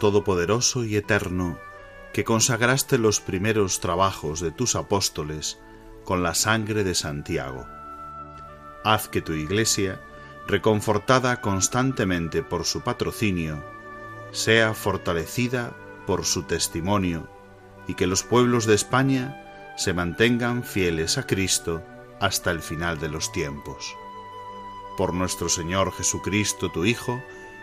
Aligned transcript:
Todopoderoso 0.00 0.84
y 0.84 0.96
Eterno, 0.96 1.58
que 2.12 2.24
consagraste 2.24 2.98
los 2.98 3.20
primeros 3.20 3.78
trabajos 3.78 4.40
de 4.40 4.50
tus 4.50 4.74
apóstoles 4.74 5.60
con 6.04 6.24
la 6.24 6.34
sangre 6.34 6.82
de 6.82 6.96
Santiago. 6.96 7.66
Haz 8.82 9.08
que 9.08 9.22
tu 9.22 9.32
Iglesia, 9.32 10.00
reconfortada 10.48 11.40
constantemente 11.40 12.42
por 12.42 12.64
su 12.64 12.80
patrocinio, 12.80 13.62
sea 14.32 14.74
fortalecida 14.74 15.72
por 16.04 16.24
su 16.24 16.42
testimonio 16.42 17.30
y 17.86 17.94
que 17.94 18.08
los 18.08 18.24
pueblos 18.24 18.66
de 18.66 18.74
España 18.74 19.74
se 19.76 19.92
mantengan 19.92 20.64
fieles 20.64 21.16
a 21.16 21.26
Cristo 21.26 21.84
hasta 22.20 22.50
el 22.50 22.60
final 22.60 22.98
de 22.98 23.08
los 23.08 23.30
tiempos. 23.30 23.94
Por 24.96 25.14
nuestro 25.14 25.48
Señor 25.48 25.92
Jesucristo, 25.92 26.72
tu 26.72 26.84
Hijo, 26.84 27.22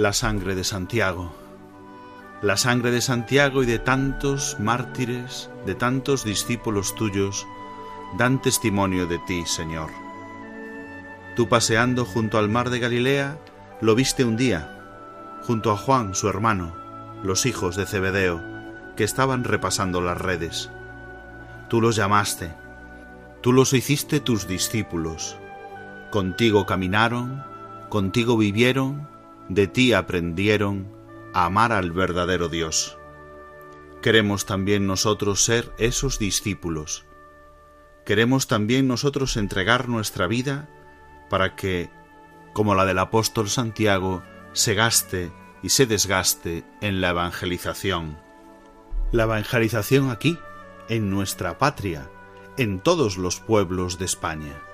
La 0.00 0.14
sangre 0.14 0.54
de 0.54 0.64
Santiago, 0.64 1.30
la 2.40 2.56
sangre 2.56 2.90
de 2.90 3.02
Santiago 3.02 3.62
y 3.62 3.66
de 3.66 3.78
tantos 3.78 4.56
mártires, 4.58 5.50
de 5.66 5.74
tantos 5.74 6.24
discípulos 6.24 6.94
tuyos, 6.94 7.46
dan 8.16 8.40
testimonio 8.40 9.06
de 9.06 9.18
ti, 9.18 9.44
Señor. 9.44 9.90
Tú 11.36 11.50
paseando 11.50 12.06
junto 12.06 12.38
al 12.38 12.48
mar 12.48 12.70
de 12.70 12.78
Galilea, 12.78 13.36
lo 13.82 13.94
viste 13.94 14.24
un 14.24 14.38
día, 14.38 15.38
junto 15.42 15.70
a 15.70 15.76
Juan, 15.76 16.14
su 16.14 16.30
hermano, 16.30 16.74
los 17.22 17.44
hijos 17.44 17.76
de 17.76 17.84
Zebedeo, 17.84 18.40
que 18.96 19.04
estaban 19.04 19.44
repasando 19.44 20.00
las 20.00 20.16
redes. 20.16 20.70
Tú 21.68 21.82
los 21.82 21.94
llamaste, 21.94 22.54
tú 23.42 23.52
los 23.52 23.74
hiciste 23.74 24.20
tus 24.20 24.48
discípulos. 24.48 25.36
Contigo 26.10 26.64
caminaron, 26.64 27.44
contigo 27.90 28.38
vivieron, 28.38 29.09
de 29.50 29.66
ti 29.66 29.92
aprendieron 29.92 30.86
a 31.34 31.44
amar 31.46 31.72
al 31.72 31.90
verdadero 31.90 32.48
Dios. 32.48 32.96
Queremos 34.00 34.46
también 34.46 34.86
nosotros 34.86 35.44
ser 35.44 35.72
esos 35.76 36.20
discípulos. 36.20 37.04
Queremos 38.06 38.46
también 38.46 38.86
nosotros 38.86 39.36
entregar 39.36 39.88
nuestra 39.88 40.28
vida 40.28 40.68
para 41.28 41.56
que, 41.56 41.90
como 42.52 42.76
la 42.76 42.86
del 42.86 43.00
apóstol 43.00 43.50
Santiago, 43.50 44.22
se 44.52 44.74
gaste 44.74 45.32
y 45.62 45.70
se 45.70 45.84
desgaste 45.84 46.64
en 46.80 47.00
la 47.00 47.10
evangelización. 47.10 48.18
La 49.10 49.24
evangelización 49.24 50.10
aquí, 50.10 50.38
en 50.88 51.10
nuestra 51.10 51.58
patria, 51.58 52.08
en 52.56 52.78
todos 52.78 53.18
los 53.18 53.40
pueblos 53.40 53.98
de 53.98 54.04
España 54.04 54.69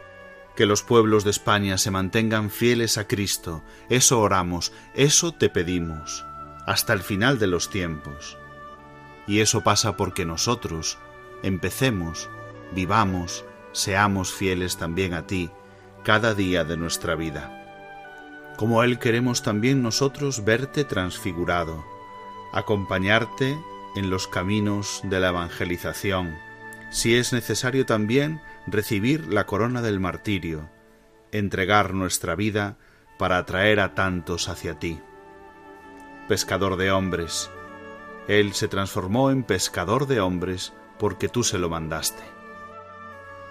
que 0.57 0.67
los 0.67 0.83
pueblos 0.83 1.25
de 1.25 1.31
España 1.31 1.79
se 1.79 1.91
mantengan 1.91 2.51
fieles 2.51 2.99
a 2.99 3.07
Cristo, 3.07 3.63
eso 3.89 4.21
oramos, 4.21 4.73
eso 4.95 5.33
te 5.33 5.49
pedimos, 5.49 6.25
hasta 6.67 6.93
el 6.93 7.01
final 7.01 7.39
de 7.39 7.47
los 7.47 7.71
tiempos. 7.71 8.39
Y 9.27 9.41
eso 9.41 9.63
pasa 9.63 9.97
porque 9.97 10.25
nosotros 10.25 10.99
empecemos, 11.43 12.29
vivamos, 12.73 13.45
seamos 13.73 14.33
fieles 14.33 14.79
también 14.79 15.15
a 15.15 15.27
ti 15.27 15.51
cada 16.03 16.35
día 16.35 16.65
de 16.65 16.77
nuestra 16.77 17.15
vida. 17.15 17.53
Como 18.57 18.83
Él 18.83 18.99
queremos 18.99 19.43
también 19.43 19.83
nosotros 19.83 20.45
verte 20.45 20.85
transfigurado, 20.85 21.85
acompañarte 22.53 23.59
en 23.97 24.09
los 24.09 24.27
caminos 24.27 25.01
de 25.05 25.21
la 25.21 25.29
evangelización, 25.29 26.39
si 26.97 27.15
es 27.15 27.35
necesario 27.35 27.85
también 27.85 28.41
recibir 28.67 29.31
la 29.31 29.45
corona 29.45 29.83
del 29.83 30.01
martirio, 30.01 30.71
entregar 31.31 31.93
nuestra 31.93 32.35
vida 32.35 32.79
para 33.19 33.37
atraer 33.37 33.81
a 33.81 33.95
tantos 33.95 34.49
hacia 34.49 34.79
ti. 34.79 34.99
Pescador 36.27 36.79
de 36.79 36.91
hombres, 36.91 37.51
Él 38.29 38.55
se 38.55 38.67
transformó 38.67 39.31
en 39.31 39.43
pescador 39.43 40.07
de 40.07 40.21
hombres 40.21 40.73
porque 40.99 41.29
tú 41.29 41.45
se 41.45 41.59
lo 41.59 41.69
mandaste. 41.69 42.23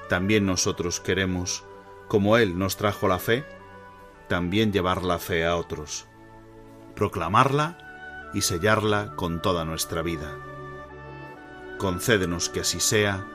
También 0.10 0.48
nosotros 0.48 1.00
queremos, 1.00 1.66
como 2.08 2.38
Él 2.38 2.58
nos 2.58 2.78
trajo 2.78 3.08
la 3.08 3.20
fe, 3.20 3.46
también 4.28 4.74
llevar 4.74 5.04
la 5.04 5.20
fe 5.20 5.46
a 5.46 5.56
otros, 5.56 6.08
proclamarla 6.96 8.32
y 8.34 8.42
sellarla 8.42 9.16
con 9.16 9.40
toda 9.44 9.66
nuestra 9.66 10.02
vida. 10.02 10.36
Concédenos 11.78 12.50
que 12.50 12.62
así 12.62 12.80
sea, 12.80 13.28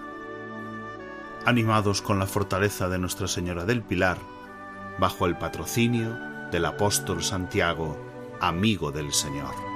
animados 1.47 2.03
con 2.03 2.19
la 2.19 2.27
fortaleza 2.27 2.89
de 2.89 2.99
Nuestra 2.99 3.29
Señora 3.29 3.65
del 3.65 3.83
Pilar, 3.83 4.19
bajo 4.99 5.27
el 5.27 5.37
patrocinio 5.37 6.19
del 6.51 6.65
apóstol 6.65 7.23
Santiago, 7.23 7.97
amigo 8.41 8.93
del 8.93 9.13
Señor. 9.13 9.70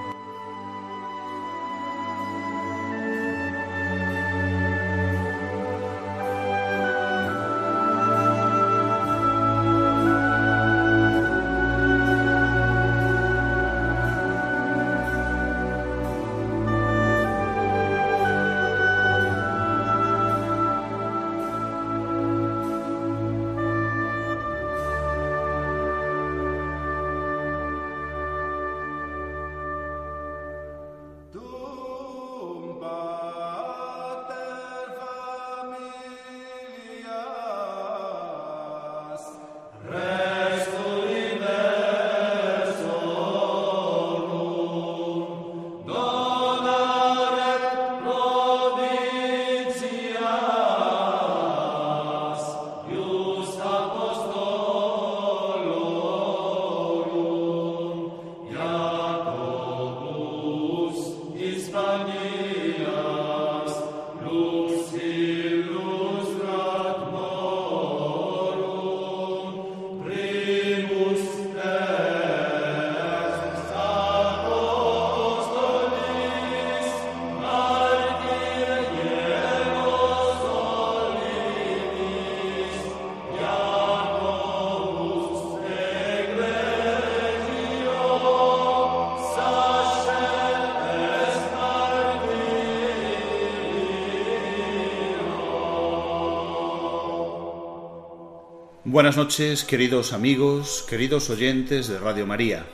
Buenas 98.94 99.16
noches, 99.16 99.64
queridos 99.64 100.12
amigos, 100.12 100.86
queridos 100.88 101.28
oyentes 101.28 101.88
de 101.88 101.98
Radio 101.98 102.28
María. 102.28 102.64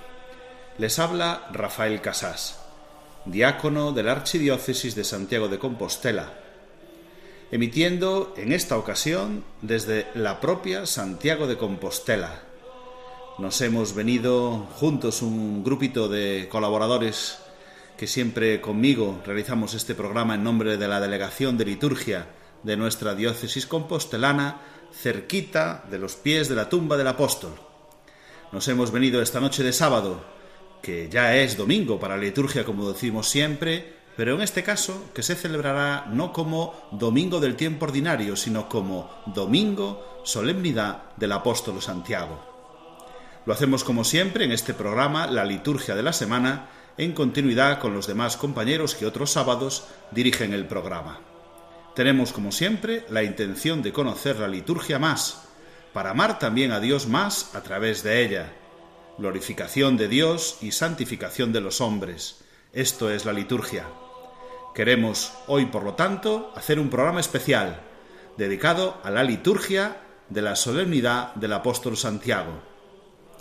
Les 0.76 0.98
habla 0.98 1.48
Rafael 1.50 2.02
Casás, 2.02 2.60
diácono 3.24 3.92
de 3.92 4.02
la 4.02 4.12
Archidiócesis 4.12 4.94
de 4.94 5.04
Santiago 5.04 5.48
de 5.48 5.58
Compostela, 5.58 6.34
emitiendo 7.50 8.34
en 8.36 8.52
esta 8.52 8.76
ocasión 8.76 9.44
desde 9.62 10.08
la 10.14 10.42
propia 10.42 10.84
Santiago 10.84 11.46
de 11.46 11.56
Compostela. 11.56 12.42
Nos 13.38 13.58
hemos 13.62 13.94
venido 13.94 14.68
juntos 14.74 15.22
un 15.22 15.64
grupito 15.64 16.06
de 16.06 16.48
colaboradores 16.50 17.38
que 17.96 18.06
siempre 18.06 18.60
conmigo 18.60 19.22
realizamos 19.24 19.72
este 19.72 19.94
programa 19.94 20.34
en 20.34 20.44
nombre 20.44 20.76
de 20.76 20.86
la 20.86 21.00
Delegación 21.00 21.56
de 21.56 21.64
Liturgia 21.64 22.26
de 22.62 22.76
nuestra 22.76 23.14
diócesis 23.14 23.66
compostelana 23.66 24.60
cerquita 24.92 25.84
de 25.90 25.98
los 25.98 26.16
pies 26.16 26.48
de 26.48 26.54
la 26.54 26.68
tumba 26.68 26.96
del 26.96 27.06
apóstol. 27.06 27.52
Nos 28.52 28.66
hemos 28.68 28.90
venido 28.90 29.22
esta 29.22 29.40
noche 29.40 29.62
de 29.62 29.72
sábado, 29.72 30.22
que 30.82 31.08
ya 31.08 31.36
es 31.36 31.56
domingo 31.56 32.00
para 32.00 32.16
la 32.16 32.22
liturgia 32.22 32.64
como 32.64 32.90
decimos 32.90 33.28
siempre, 33.28 34.00
pero 34.16 34.34
en 34.34 34.42
este 34.42 34.62
caso 34.62 35.10
que 35.14 35.22
se 35.22 35.36
celebrará 35.36 36.06
no 36.10 36.32
como 36.32 36.88
domingo 36.90 37.40
del 37.40 37.56
tiempo 37.56 37.86
ordinario, 37.86 38.36
sino 38.36 38.68
como 38.68 39.10
domingo 39.26 40.20
solemnidad 40.24 41.14
del 41.16 41.32
apóstol 41.32 41.80
Santiago. 41.80 42.38
Lo 43.46 43.54
hacemos 43.54 43.84
como 43.84 44.04
siempre 44.04 44.44
en 44.44 44.52
este 44.52 44.74
programa, 44.74 45.26
la 45.26 45.44
liturgia 45.44 45.94
de 45.94 46.02
la 46.02 46.12
semana, 46.12 46.68
en 46.98 47.12
continuidad 47.12 47.78
con 47.78 47.94
los 47.94 48.06
demás 48.06 48.36
compañeros 48.36 48.94
que 48.94 49.06
otros 49.06 49.30
sábados 49.30 49.84
dirigen 50.10 50.52
el 50.52 50.66
programa. 50.66 51.29
Tenemos, 52.00 52.32
como 52.32 52.50
siempre, 52.50 53.04
la 53.10 53.24
intención 53.24 53.82
de 53.82 53.92
conocer 53.92 54.38
la 54.38 54.48
liturgia 54.48 54.98
más, 54.98 55.42
para 55.92 56.12
amar 56.12 56.38
también 56.38 56.72
a 56.72 56.80
Dios 56.80 57.06
más 57.06 57.54
a 57.54 57.62
través 57.62 58.02
de 58.02 58.24
ella. 58.24 58.54
Glorificación 59.18 59.98
de 59.98 60.08
Dios 60.08 60.56
y 60.62 60.72
santificación 60.72 61.52
de 61.52 61.60
los 61.60 61.82
hombres. 61.82 62.40
Esto 62.72 63.10
es 63.10 63.26
la 63.26 63.34
liturgia. 63.34 63.84
Queremos 64.74 65.34
hoy, 65.46 65.66
por 65.66 65.84
lo 65.84 65.92
tanto, 65.92 66.54
hacer 66.56 66.80
un 66.80 66.88
programa 66.88 67.20
especial 67.20 67.82
dedicado 68.38 68.98
a 69.04 69.10
la 69.10 69.22
liturgia 69.22 69.98
de 70.30 70.40
la 70.40 70.56
solemnidad 70.56 71.34
del 71.34 71.52
apóstol 71.52 71.98
Santiago. 71.98 72.62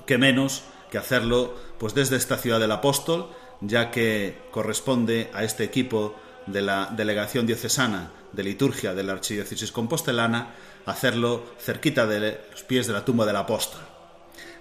Qué 0.06 0.18
menos 0.18 0.64
que 0.92 0.98
hacerlo 0.98 1.56
pues 1.78 1.94
desde 1.94 2.18
esta 2.18 2.36
ciudad 2.36 2.60
del 2.60 2.74
apóstol, 2.74 3.30
ya 3.62 3.90
que 3.90 4.38
corresponde 4.52 5.32
a 5.34 5.46
este 5.46 5.64
equipo 5.64 6.14
de 6.46 6.62
la 6.62 6.90
delegación 6.94 7.48
diocesana 7.48 8.19
de 8.34 8.44
liturgia 8.44 8.94
de 8.94 9.04
la 9.04 9.14
Archidiócesis 9.14 9.72
Compostelana, 9.72 10.56
hacerlo 10.86 11.44
cerquita 11.60 12.08
de 12.08 12.40
los 12.52 12.64
pies 12.64 12.88
de 12.88 12.94
la 12.94 13.06
tumba 13.06 13.26
del 13.26 13.36
apóstol. 13.36 13.81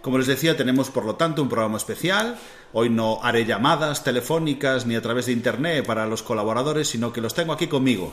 Como 0.02 0.18
les 0.18 0.26
decía, 0.26 0.56
tenemos 0.56 0.90
por 0.90 1.04
lo 1.04 1.16
tanto 1.16 1.42
un 1.42 1.48
programa 1.48 1.76
especial. 1.76 2.38
Hoy 2.72 2.88
no 2.88 3.20
haré 3.22 3.44
llamadas 3.44 4.04
telefónicas 4.04 4.86
ni 4.86 4.94
a 4.94 5.02
través 5.02 5.26
de 5.26 5.32
internet 5.32 5.84
para 5.84 6.06
los 6.06 6.22
colaboradores, 6.22 6.88
sino 6.88 7.12
que 7.12 7.20
los 7.20 7.34
tengo 7.34 7.52
aquí 7.52 7.66
conmigo. 7.66 8.12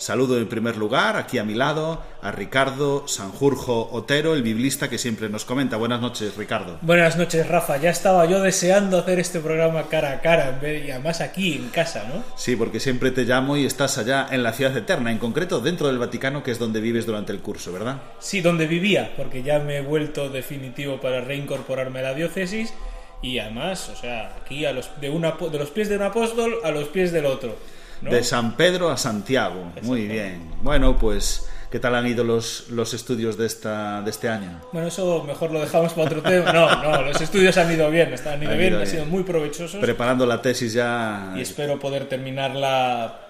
Saludo 0.00 0.38
en 0.38 0.48
primer 0.48 0.78
lugar, 0.78 1.16
aquí 1.16 1.36
a 1.36 1.44
mi 1.44 1.52
lado, 1.52 2.02
a 2.22 2.32
Ricardo 2.32 3.06
Sanjurjo 3.06 3.90
Otero, 3.92 4.32
el 4.32 4.42
biblista 4.42 4.88
que 4.88 4.96
siempre 4.96 5.28
nos 5.28 5.44
comenta. 5.44 5.76
Buenas 5.76 6.00
noches, 6.00 6.38
Ricardo. 6.38 6.78
Buenas 6.80 7.18
noches, 7.18 7.46
Rafa. 7.46 7.76
Ya 7.76 7.90
estaba 7.90 8.24
yo 8.24 8.40
deseando 8.40 8.96
hacer 8.96 9.18
este 9.18 9.40
programa 9.40 9.88
cara 9.90 10.12
a 10.12 10.20
cara, 10.22 10.58
y 10.62 10.90
además 10.90 11.20
aquí, 11.20 11.52
en 11.52 11.68
casa, 11.68 12.04
¿no? 12.08 12.24
Sí, 12.34 12.56
porque 12.56 12.80
siempre 12.80 13.10
te 13.10 13.24
llamo 13.24 13.58
y 13.58 13.66
estás 13.66 13.98
allá 13.98 14.26
en 14.30 14.42
la 14.42 14.54
ciudad 14.54 14.74
eterna, 14.74 15.10
en 15.10 15.18
concreto 15.18 15.60
dentro 15.60 15.88
del 15.88 15.98
Vaticano, 15.98 16.42
que 16.42 16.52
es 16.52 16.58
donde 16.58 16.80
vives 16.80 17.04
durante 17.04 17.32
el 17.32 17.40
curso, 17.40 17.70
¿verdad? 17.70 18.00
Sí, 18.20 18.40
donde 18.40 18.66
vivía, 18.66 19.12
porque 19.18 19.42
ya 19.42 19.58
me 19.58 19.76
he 19.76 19.82
vuelto 19.82 20.30
definitivo 20.30 20.98
para 20.98 21.20
reincorporarme 21.20 21.98
a 21.98 22.04
la 22.04 22.14
diócesis 22.14 22.72
y 23.20 23.38
además, 23.38 23.90
o 23.90 23.96
sea, 23.96 24.34
aquí 24.42 24.64
a 24.64 24.72
los, 24.72 24.98
de, 24.98 25.10
una, 25.10 25.32
de 25.32 25.58
los 25.58 25.68
pies 25.68 25.90
de 25.90 25.96
un 25.96 26.02
apóstol 26.04 26.54
a 26.64 26.70
los 26.70 26.88
pies 26.88 27.12
del 27.12 27.26
otro. 27.26 27.54
De 28.00 28.24
San 28.24 28.56
Pedro 28.56 28.90
a 28.90 28.96
Santiago. 28.96 29.72
Muy 29.82 30.06
bien. 30.06 30.50
Bueno, 30.62 30.98
pues, 30.98 31.48
¿qué 31.70 31.78
tal 31.78 31.94
han 31.94 32.06
ido 32.06 32.24
los, 32.24 32.68
los 32.70 32.94
estudios 32.94 33.36
de, 33.36 33.46
esta, 33.46 34.00
de 34.02 34.10
este 34.10 34.28
año? 34.28 34.60
Bueno, 34.72 34.88
eso 34.88 35.22
mejor 35.24 35.50
lo 35.50 35.60
dejamos 35.60 35.92
para 35.92 36.06
otro 36.06 36.22
tema. 36.22 36.52
No, 36.52 36.82
no, 36.82 37.02
los 37.02 37.20
estudios 37.20 37.56
han 37.58 37.72
ido 37.72 37.90
bien, 37.90 38.14
han 38.26 38.42
ido, 38.42 38.56
bien, 38.56 38.74
han 38.74 38.86
sido 38.86 39.04
muy 39.04 39.22
provechosos. 39.22 39.80
Preparando 39.80 40.24
la 40.24 40.40
tesis 40.40 40.72
ya. 40.72 41.34
Y 41.36 41.42
espero 41.42 41.78
poder 41.78 42.08
terminarla 42.08 43.20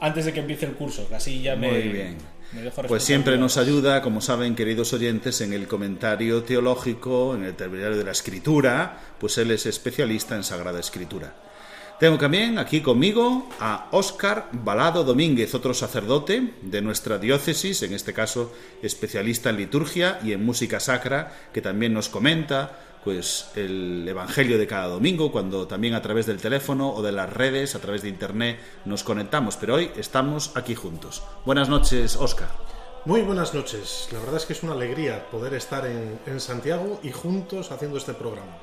antes 0.00 0.26
de 0.26 0.32
que 0.32 0.40
empiece 0.40 0.66
el 0.66 0.72
curso, 0.72 1.08
así 1.14 1.40
ya 1.40 1.56
me. 1.56 1.70
Muy 1.70 1.88
bien. 1.88 2.18
pues 2.86 3.02
siempre 3.02 3.38
nos 3.38 3.56
ayuda, 3.56 4.02
como 4.02 4.20
saben, 4.20 4.54
queridos 4.54 4.92
oyentes, 4.92 5.40
en 5.40 5.54
el 5.54 5.66
comentario 5.66 6.42
teológico, 6.42 7.34
en 7.34 7.44
el 7.44 7.54
terminario 7.54 7.96
de 7.96 8.04
la 8.04 8.12
escritura, 8.12 8.98
pues 9.18 9.38
él 9.38 9.50
es 9.50 9.64
especialista 9.64 10.36
en 10.36 10.44
Sagrada 10.44 10.78
Escritura. 10.78 11.32
Tengo 12.04 12.18
también 12.18 12.58
aquí 12.58 12.82
conmigo 12.82 13.48
a 13.58 13.88
Óscar 13.90 14.50
Balado 14.52 15.04
Domínguez, 15.04 15.54
otro 15.54 15.72
sacerdote 15.72 16.52
de 16.60 16.82
nuestra 16.82 17.16
diócesis, 17.16 17.82
en 17.82 17.94
este 17.94 18.12
caso 18.12 18.52
especialista 18.82 19.48
en 19.48 19.56
liturgia 19.56 20.20
y 20.22 20.34
en 20.34 20.44
música 20.44 20.80
sacra, 20.80 21.32
que 21.54 21.62
también 21.62 21.94
nos 21.94 22.10
comenta 22.10 22.78
pues 23.04 23.46
el 23.54 24.06
evangelio 24.06 24.58
de 24.58 24.66
cada 24.66 24.88
domingo 24.88 25.32
cuando 25.32 25.66
también 25.66 25.94
a 25.94 26.02
través 26.02 26.26
del 26.26 26.42
teléfono 26.42 26.90
o 26.92 27.00
de 27.00 27.12
las 27.12 27.32
redes, 27.32 27.74
a 27.74 27.78
través 27.78 28.02
de 28.02 28.10
internet 28.10 28.58
nos 28.84 29.02
conectamos, 29.02 29.56
pero 29.56 29.76
hoy 29.76 29.90
estamos 29.96 30.54
aquí 30.56 30.74
juntos. 30.74 31.22
Buenas 31.46 31.70
noches, 31.70 32.16
Óscar. 32.16 32.50
Muy 33.06 33.22
buenas 33.22 33.54
noches. 33.54 34.08
La 34.12 34.18
verdad 34.18 34.36
es 34.36 34.44
que 34.44 34.52
es 34.52 34.62
una 34.62 34.74
alegría 34.74 35.30
poder 35.30 35.54
estar 35.54 35.86
en, 35.86 36.18
en 36.26 36.38
Santiago 36.38 37.00
y 37.02 37.12
juntos 37.12 37.72
haciendo 37.72 37.96
este 37.96 38.12
programa. 38.12 38.58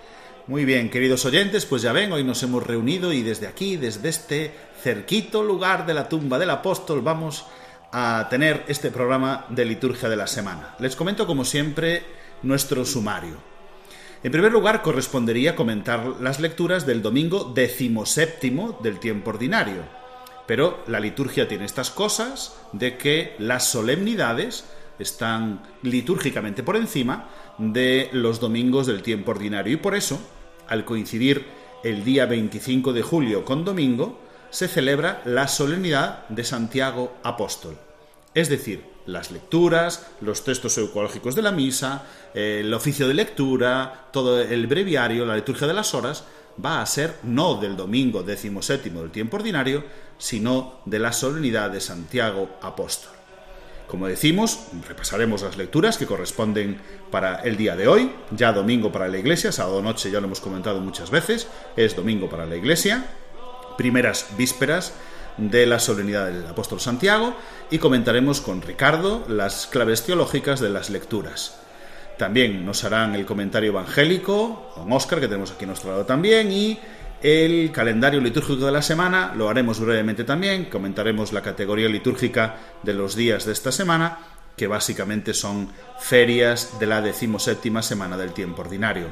Muy 0.51 0.65
bien, 0.65 0.89
queridos 0.89 1.23
oyentes, 1.23 1.65
pues 1.65 1.81
ya 1.81 1.93
ven, 1.93 2.11
hoy 2.11 2.25
nos 2.25 2.43
hemos 2.43 2.67
reunido 2.67 3.13
y 3.13 3.21
desde 3.21 3.47
aquí, 3.47 3.77
desde 3.77 4.09
este 4.09 4.53
cerquito 4.83 5.43
lugar 5.43 5.85
de 5.85 5.93
la 5.93 6.09
tumba 6.09 6.37
del 6.39 6.49
apóstol, 6.49 6.99
vamos 6.99 7.45
a 7.93 8.27
tener 8.29 8.65
este 8.67 8.91
programa 8.91 9.45
de 9.47 9.63
liturgia 9.63 10.09
de 10.09 10.17
la 10.17 10.27
semana. 10.27 10.75
Les 10.79 10.97
comento, 10.97 11.25
como 11.25 11.45
siempre, 11.45 12.03
nuestro 12.43 12.83
sumario. 12.83 13.37
En 14.23 14.33
primer 14.33 14.51
lugar, 14.51 14.81
correspondería 14.81 15.55
comentar 15.55 16.17
las 16.19 16.41
lecturas 16.41 16.85
del 16.85 17.01
domingo 17.01 17.53
decimoséptimo 17.55 18.77
del 18.83 18.99
tiempo 18.99 19.29
ordinario. 19.29 19.83
Pero 20.47 20.83
la 20.85 20.99
liturgia 20.99 21.47
tiene 21.47 21.63
estas 21.63 21.91
cosas 21.91 22.57
de 22.73 22.97
que 22.97 23.35
las 23.39 23.67
solemnidades 23.67 24.65
están 24.99 25.63
litúrgicamente 25.81 26.61
por 26.61 26.75
encima 26.75 27.29
de 27.57 28.09
los 28.11 28.41
domingos 28.41 28.85
del 28.85 29.01
tiempo 29.01 29.31
ordinario 29.31 29.73
y 29.73 29.77
por 29.77 29.95
eso, 29.95 30.19
al 30.71 30.85
coincidir 30.85 31.45
el 31.83 32.05
día 32.05 32.25
25 32.25 32.93
de 32.93 33.01
julio 33.01 33.43
con 33.43 33.65
domingo, 33.65 34.17
se 34.49 34.69
celebra 34.69 35.21
la 35.25 35.47
solemnidad 35.49 36.27
de 36.29 36.45
Santiago 36.45 37.13
Apóstol. 37.23 37.77
Es 38.33 38.47
decir, 38.47 38.85
las 39.05 39.31
lecturas, 39.31 40.07
los 40.21 40.45
textos 40.45 40.77
eucológicos 40.77 41.35
de 41.35 41.41
la 41.41 41.51
misa, 41.51 42.03
el 42.33 42.73
oficio 42.73 43.07
de 43.07 43.15
lectura, 43.15 44.07
todo 44.13 44.41
el 44.41 44.67
breviario, 44.67 45.25
la 45.25 45.35
liturgia 45.35 45.67
de 45.67 45.73
las 45.73 45.93
horas, 45.93 46.23
va 46.63 46.81
a 46.81 46.85
ser 46.85 47.15
no 47.23 47.55
del 47.55 47.75
domingo 47.75 48.23
decimoséptimo 48.23 49.01
del 49.01 49.11
tiempo 49.11 49.35
ordinario, 49.37 49.83
sino 50.17 50.79
de 50.85 50.99
la 50.99 51.11
solemnidad 51.11 51.69
de 51.69 51.81
Santiago 51.81 52.49
Apóstol. 52.61 53.20
Como 53.91 54.07
decimos, 54.07 54.67
repasaremos 54.87 55.41
las 55.41 55.57
lecturas 55.57 55.97
que 55.97 56.05
corresponden 56.05 56.79
para 57.11 57.41
el 57.41 57.57
día 57.57 57.75
de 57.75 57.89
hoy, 57.89 58.09
ya 58.31 58.53
domingo 58.53 58.89
para 58.89 59.09
la 59.09 59.17
iglesia, 59.17 59.51
sábado 59.51 59.81
noche 59.81 60.09
ya 60.09 60.21
lo 60.21 60.27
hemos 60.27 60.39
comentado 60.39 60.79
muchas 60.79 61.11
veces, 61.11 61.49
es 61.75 61.93
domingo 61.93 62.29
para 62.29 62.45
la 62.45 62.55
iglesia, 62.55 63.05
primeras 63.77 64.27
vísperas 64.37 64.93
de 65.35 65.65
la 65.65 65.77
solemnidad 65.77 66.27
del 66.27 66.47
apóstol 66.47 66.79
Santiago 66.79 67.35
y 67.69 67.79
comentaremos 67.79 68.39
con 68.39 68.61
Ricardo 68.61 69.25
las 69.27 69.67
claves 69.67 70.03
teológicas 70.03 70.61
de 70.61 70.69
las 70.69 70.89
lecturas. 70.89 71.59
También 72.17 72.65
nos 72.65 72.85
harán 72.85 73.15
el 73.15 73.25
comentario 73.25 73.71
evangélico 73.71 74.71
con 74.73 74.89
Óscar, 74.93 75.19
que 75.19 75.27
tenemos 75.27 75.51
aquí 75.51 75.65
a 75.65 75.67
nuestro 75.67 75.91
lado 75.91 76.05
también, 76.05 76.49
y 76.49 76.79
el 77.23 77.71
calendario 77.71 78.19
litúrgico 78.19 78.65
de 78.65 78.71
la 78.71 78.81
semana 78.81 79.33
lo 79.35 79.49
haremos 79.49 79.79
brevemente 79.79 80.23
también, 80.23 80.65
comentaremos 80.65 81.33
la 81.33 81.43
categoría 81.43 81.87
litúrgica 81.87 82.57
de 82.81 82.93
los 82.93 83.15
días 83.15 83.45
de 83.45 83.53
esta 83.53 83.71
semana, 83.71 84.19
que 84.57 84.67
básicamente 84.67 85.33
son 85.33 85.69
ferias 85.99 86.79
de 86.79 86.87
la 86.87 87.01
decimoséptima 87.01 87.83
semana 87.83 88.17
del 88.17 88.33
tiempo 88.33 88.61
ordinario. 88.61 89.07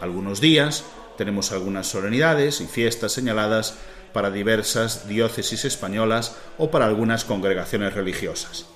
Algunos 0.00 0.40
días 0.40 0.84
tenemos 1.18 1.52
algunas 1.52 1.86
solemnidades 1.86 2.62
y 2.62 2.66
fiestas 2.66 3.12
señaladas 3.12 3.76
para 4.14 4.30
diversas 4.30 5.06
diócesis 5.06 5.66
españolas 5.66 6.36
o 6.56 6.70
para 6.70 6.86
algunas 6.86 7.24
congregaciones 7.24 7.92
religiosas. 7.92 8.66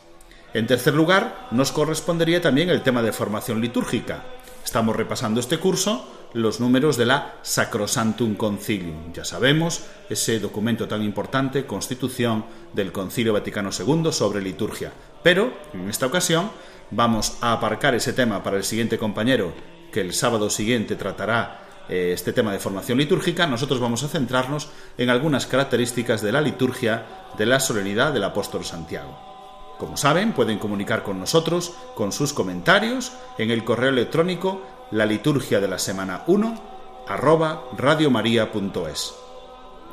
En 0.53 0.67
tercer 0.67 0.95
lugar, 0.95 1.49
nos 1.51 1.73
correspondería 1.73 2.41
también 2.41 2.69
el 2.69 2.83
tema 2.83 3.03
de 3.03 3.13
formación 3.13 3.61
litúrgica. 3.61 4.23
Estamos 4.65 4.95
repasando 4.95 5.41
este 5.41 5.59
curso 5.59 6.14
los 6.35 6.61
números 6.61 6.97
de 6.97 7.07
la 7.07 7.37
Sacrosantum 7.43 8.35
Concilium. 8.35 9.13
Ya 9.13 9.25
sabemos, 9.25 9.85
ese 10.11 10.41
documento 10.41 10.87
tan 10.89 11.03
importante, 11.03 11.65
constitución 11.65 12.45
del 12.73 12.93
Concilio 12.93 13.33
Vaticano 13.33 13.71
II 13.71 14.13
sobre 14.13 14.43
liturgia. 14.43 14.93
Pero, 15.23 15.53
en 15.73 15.89
esta 15.89 16.07
ocasión, 16.07 16.51
vamos 16.91 17.39
a 17.41 17.53
aparcar 17.53 17.95
ese 17.95 18.13
tema 18.13 18.43
para 18.43 18.57
el 18.57 18.65
siguiente 18.65 18.99
compañero, 18.99 19.55
que 19.93 20.01
el 20.01 20.13
sábado 20.13 20.51
siguiente 20.51 20.97
tratará 20.97 21.61
eh, 21.89 22.11
este 22.13 22.33
tema 22.33 22.53
de 22.53 22.59
formación 22.59 22.99
litúrgica, 22.99 23.47
nosotros 23.47 23.79
vamos 23.79 24.03
a 24.03 24.09
centrarnos 24.09 24.71
en 24.99 25.11
algunas 25.11 25.47
características 25.47 26.21
de 26.21 26.33
la 26.33 26.41
liturgia 26.41 27.07
de 27.39 27.47
la 27.47 27.61
solemnidad 27.61 28.13
del 28.13 28.25
apóstol 28.25 28.65
Santiago. 28.65 29.35
Como 29.79 29.97
saben, 29.97 30.33
pueden 30.33 30.59
comunicar 30.59 31.03
con 31.03 31.19
nosotros 31.19 31.75
con 31.95 32.13
sus 32.13 32.33
comentarios 32.33 33.13
en 33.39 33.51
el 33.51 33.65
correo 33.65 33.91
electrónico 33.91 34.63
la 34.95 35.07
liturgia 35.07 35.59
de 35.59 35.67
la 35.67 35.81
semana 35.81 36.23
1 36.29 36.63
arroba 37.09 37.65
radiomaria.es. 37.77 39.15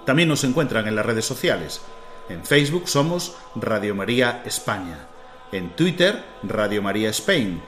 También 0.06 0.30
nos 0.30 0.44
encuentran 0.44 0.88
en 0.88 0.96
las 0.96 1.06
redes 1.06 1.26
sociales. 1.26 1.82
En 2.30 2.46
Facebook 2.46 2.88
somos 2.88 3.36
Radio 3.56 3.96
María 3.96 4.44
España. 4.46 5.08
En 5.52 5.72
Twitter, 5.72 6.24
Radio 6.44 6.84
María 6.84 7.10
Spain. 7.10 7.64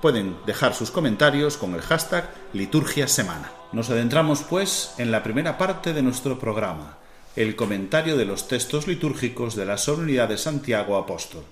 Pueden 0.00 0.36
dejar 0.46 0.72
sus 0.74 0.92
comentarios 0.92 1.56
con 1.56 1.74
el 1.74 1.82
hashtag 1.82 2.30
Liturgia 2.52 3.08
Semana. 3.08 3.50
Nos 3.72 3.90
adentramos, 3.90 4.44
pues, 4.44 4.94
en 4.98 5.10
la 5.10 5.24
primera 5.24 5.58
parte 5.58 5.92
de 5.92 6.02
nuestro 6.02 6.38
programa, 6.38 6.98
el 7.34 7.56
comentario 7.56 8.16
de 8.16 8.26
los 8.26 8.46
textos 8.46 8.86
litúrgicos 8.86 9.56
de 9.56 9.66
la 9.66 9.76
solemnidad 9.76 10.28
de 10.28 10.38
Santiago 10.38 10.96
Apóstol. 10.96 11.42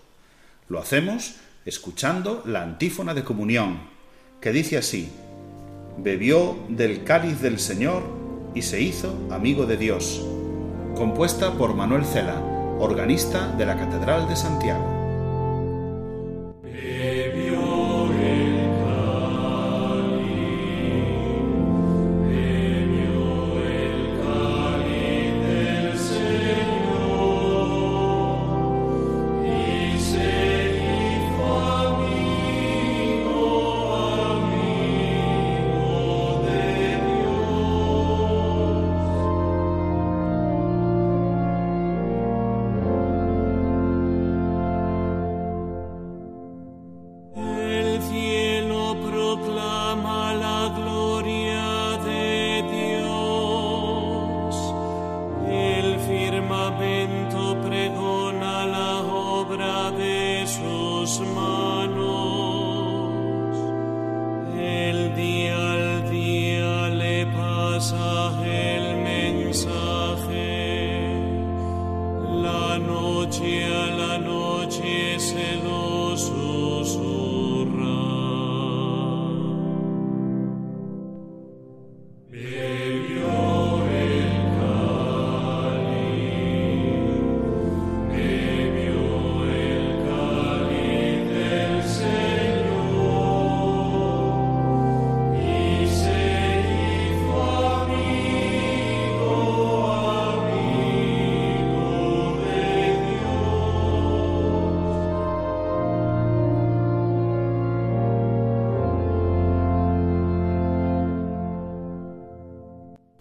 Lo 0.68 0.78
hacemos 0.78 1.34
escuchando 1.64 2.40
la 2.46 2.62
antífona 2.62 3.14
de 3.14 3.25
comunión, 3.25 3.98
que 4.40 4.52
dice 4.52 4.78
así, 4.78 5.11
bebió 5.99 6.57
del 6.68 7.04
cáliz 7.04 7.40
del 7.40 7.59
Señor 7.59 8.02
y 8.54 8.62
se 8.62 8.80
hizo 8.80 9.12
amigo 9.30 9.66
de 9.66 9.76
Dios, 9.76 10.25
compuesta 10.97 11.54
por 11.54 11.75
Manuel 11.75 12.04
Cela, 12.04 12.40
organista 12.78 13.49
de 13.57 13.66
la 13.66 13.76
Catedral 13.76 14.28
de 14.28 14.37
Santiago. 14.37 14.98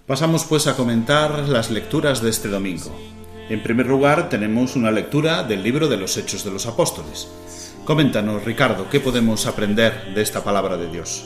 Pasamos 0.07 0.45
pues 0.45 0.67
a 0.67 0.77
comentar 0.77 1.49
las 1.49 1.69
lecturas 1.69 2.21
de 2.21 2.29
este 2.29 2.47
domingo. 2.47 2.97
En 3.49 3.61
primer 3.61 3.87
lugar, 3.87 4.29
tenemos 4.29 4.77
una 4.77 4.89
lectura 4.89 5.43
del 5.43 5.61
libro 5.61 5.89
de 5.89 5.97
los 5.97 6.15
Hechos 6.15 6.45
de 6.45 6.51
los 6.51 6.65
Apóstoles. 6.65 7.27
Coméntanos, 7.83 8.45
Ricardo, 8.45 8.87
¿qué 8.89 9.01
podemos 9.01 9.45
aprender 9.47 10.13
de 10.15 10.21
esta 10.21 10.45
palabra 10.45 10.77
de 10.77 10.89
Dios? 10.89 11.25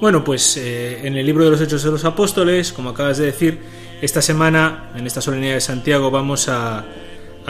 Bueno, 0.00 0.24
pues 0.24 0.56
eh, 0.56 1.06
en 1.06 1.18
el 1.18 1.26
libro 1.26 1.44
de 1.44 1.50
los 1.50 1.60
Hechos 1.60 1.82
de 1.82 1.90
los 1.90 2.06
Apóstoles, 2.06 2.72
como 2.72 2.88
acabas 2.90 3.18
de 3.18 3.26
decir, 3.26 3.60
esta 4.00 4.22
semana, 4.22 4.90
en 4.96 5.06
esta 5.06 5.20
solemnidad 5.20 5.54
de 5.54 5.60
Santiago, 5.60 6.10
vamos 6.10 6.48
a, 6.48 6.86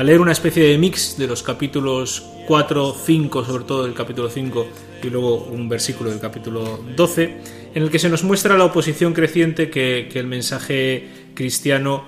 leer 0.03 0.21
una 0.21 0.33
especie 0.33 0.65
de 0.65 0.77
mix 0.77 1.17
de 1.17 1.29
los 1.29 1.45
capítulos 1.45 2.25
4, 2.49 2.97
5, 3.05 3.45
sobre 3.45 3.63
todo 3.63 3.85
del 3.85 3.95
capítulo 3.95 4.29
5, 4.29 4.67
y 5.03 5.11
luego 5.11 5.49
un 5.53 5.69
versículo 5.69 6.11
del 6.11 6.21
capítulo 6.21 6.81
12 6.97 7.59
en 7.75 7.83
el 7.83 7.91
que 7.91 7.99
se 7.99 8.09
nos 8.09 8.25
muestra 8.25 8.57
la 8.57 8.65
oposición 8.65 9.13
creciente 9.13 9.71
que, 9.71 10.09
el 10.15 10.27
mensaje 10.27 11.09
cristiano 11.35 12.05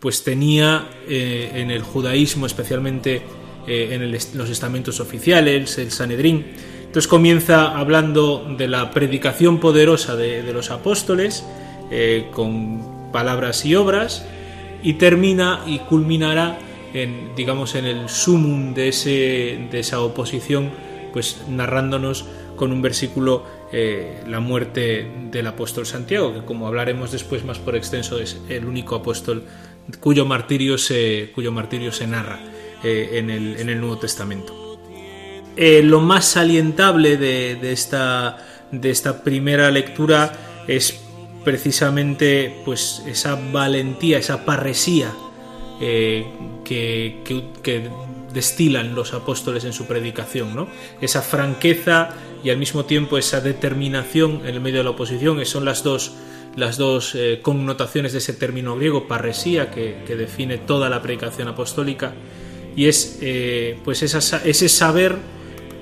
pues 0.00 0.22
tenía 0.22 0.88
eh, 1.08 1.50
en 1.54 1.70
el 1.70 1.82
judaísmo, 1.82 2.44
especialmente 2.46 3.22
eh, 3.66 3.88
en, 3.92 4.12
los 4.38 4.50
estamentos 4.50 5.00
oficiales, 5.00 5.78
el 5.78 5.90
Sanedrín. 5.90 6.44
Entonces 6.80 7.08
comienza 7.08 7.78
hablando 7.78 8.54
de 8.58 8.68
la 8.68 8.90
predicación 8.90 9.60
poderosa 9.60 10.14
de, 10.14 10.52
los 10.52 10.70
apóstoles, 10.70 11.44
eh, 11.90 12.26
con 12.32 13.10
palabras 13.12 13.64
y 13.64 13.74
obras, 13.74 14.26
y 14.82 14.94
termina 14.94 15.62
y 15.66 15.78
culminará 15.78 16.58
en, 16.92 17.34
digamos, 17.34 17.74
en 17.74 17.86
el 17.86 18.08
sumum 18.08 18.74
de, 18.74 18.88
ese, 18.88 19.68
de 19.70 19.80
esa 19.80 20.00
oposición, 20.00 20.70
pues 21.14 21.42
narrándonos 21.48 22.24
con 22.56 22.72
un 22.72 22.82
versículo 22.82 23.44
eh, 23.72 24.20
la 24.26 24.40
muerte 24.40 25.08
del 25.30 25.46
apóstol 25.46 25.86
Santiago, 25.86 26.34
que 26.34 26.44
como 26.44 26.66
hablaremos 26.66 27.12
después 27.12 27.44
más 27.44 27.60
por 27.60 27.76
extenso 27.76 28.18
es 28.18 28.40
el 28.48 28.64
único 28.64 28.96
apóstol 28.96 29.44
cuyo 30.00 30.26
martirio 30.26 30.76
se, 30.76 31.30
cuyo 31.32 31.52
martirio 31.52 31.92
se 31.92 32.08
narra 32.08 32.40
eh, 32.82 33.10
en, 33.12 33.30
el, 33.30 33.80
Nuevo 33.80 33.96
Testamento. 33.96 34.80
Eh, 35.56 35.82
lo 35.84 36.00
más 36.00 36.24
salientable 36.24 37.16
de, 37.16 37.72
esta, 37.72 38.36
de 38.72 38.90
esta 38.90 39.22
primera 39.22 39.70
lectura 39.70 40.32
es 40.66 41.00
precisamente 41.44 42.60
pues, 42.64 43.04
esa 43.06 43.38
valentía, 43.52 44.18
esa 44.18 44.44
parresía 44.44 45.12
que, 45.78 47.22
destilan 48.34 48.94
los 48.94 49.14
apóstoles 49.14 49.64
en 49.64 49.72
su 49.72 49.86
predicación, 49.86 50.54
¿no? 50.54 50.68
Esa 51.00 51.22
franqueza 51.22 52.10
y 52.42 52.50
al 52.50 52.58
mismo 52.58 52.84
tiempo 52.84 53.16
esa 53.16 53.40
determinación 53.40 54.42
en 54.44 54.54
el 54.54 54.60
medio 54.60 54.78
de 54.78 54.84
la 54.84 54.90
oposición, 54.90 55.42
son 55.46 55.64
las 55.64 55.82
dos, 55.82 56.12
las 56.56 56.76
dos 56.76 57.14
eh, 57.14 57.38
connotaciones 57.40 58.12
de 58.12 58.18
ese 58.18 58.34
término 58.34 58.76
griego, 58.76 59.08
parresía, 59.08 59.70
que, 59.70 60.04
define 60.06 60.58
toda 60.58 60.90
la 60.90 61.00
predicación 61.00 61.48
apostólica, 61.48 62.12
y 62.76 62.86
es 62.86 63.18
eh, 63.22 63.78
pues 63.84 64.02
ese 64.02 64.68
saber 64.68 65.16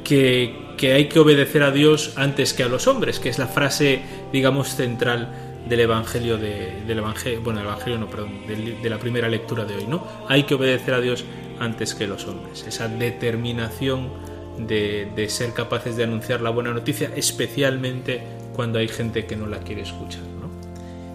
que, 0.05 0.61
hay 0.83 1.09
que 1.09 1.21
obedecer 1.21 1.63
a 1.63 1.71
Dios 1.71 2.13
antes 2.17 2.53
que 2.53 2.65
a 2.65 2.69
los 2.69 2.87
hombres, 2.87 3.21
que 3.21 3.29
es 3.29 3.39
la 3.39 3.47
frase, 3.47 4.03
digamos, 4.33 4.75
central 4.75 5.33
del 5.69 5.81
Evangelio 5.81 6.39
de, 6.39 6.83
del 6.87 6.99
Evangelio, 6.99 7.41
bueno, 7.41 7.61
el 7.61 7.67
Evangelio 7.67 7.99
no, 7.99 8.07
de, 8.07 8.91
la 8.91 8.99
primera 8.99 9.29
lectura 9.29 9.65
de 9.65 9.77
hoy, 9.77 9.87
¿no? 9.87 10.07
Hay 10.29 10.43
que 10.43 10.55
obedecer 10.55 10.95
a 10.95 11.01
Dios 11.01 11.25
antes 11.59 11.95
que 11.95 12.07
los 12.07 12.27
hombres. 12.27 12.65
Esa 12.67 12.89
determinación 12.89 14.11
de, 14.59 15.27
ser 15.29 15.53
capaces 15.53 15.97
de 15.97 16.05
anunciar 16.05 16.41
la 16.41 16.51
buena 16.51 16.73
noticia, 16.73 17.11
especialmente 17.17 18.23
cuando 18.55 18.79
hay 18.79 18.89
gente 18.89 19.27
que 19.27 19.37
no 19.37 19.47
la 19.47 19.59
quiere 19.59 19.83
escuchar. 19.83 20.23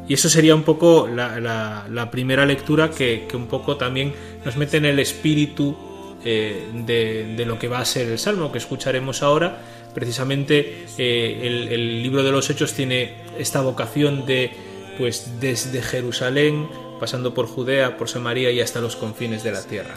Y 0.08 0.14
eso 0.14 0.30
sería 0.30 0.56
un 0.56 0.64
poco 0.64 1.08
la, 1.08 2.10
primera 2.12 2.46
lectura 2.46 2.90
que, 2.90 3.28
un 3.34 3.48
poco 3.48 3.76
también 3.76 4.14
nos 4.46 4.56
mete 4.56 4.78
en 4.78 4.86
el 4.86 5.00
espíritu 5.00 5.76
eh, 6.24 6.66
de, 6.86 7.46
lo 7.46 7.60
que 7.60 7.68
va 7.68 7.80
a 7.80 7.86
ser 7.86 8.08
el 8.08 8.18
Salmo 8.18 8.52
que 8.52 8.58
escucharemos 8.58 9.22
ahora, 9.22 9.60
Precisamente 9.98 10.86
eh, 11.00 11.68
el, 11.72 12.04
libro 12.04 12.22
de 12.22 12.32
los 12.32 12.52
Hechos 12.52 12.74
tiene 12.74 13.16
esta 13.40 13.62
vocación 13.62 14.28
de, 14.28 14.52
pues 14.96 15.40
desde 15.40 15.82
Jerusalén, 15.82 16.68
pasando 17.00 17.34
por 17.34 17.48
Judea, 17.48 17.98
por 17.98 18.10
Samaria 18.10 18.52
y 18.52 18.62
hasta 18.62 18.82
los 18.82 18.96
confines 18.96 19.44
de 19.44 19.52
la 19.52 19.64
tierra. 19.64 19.96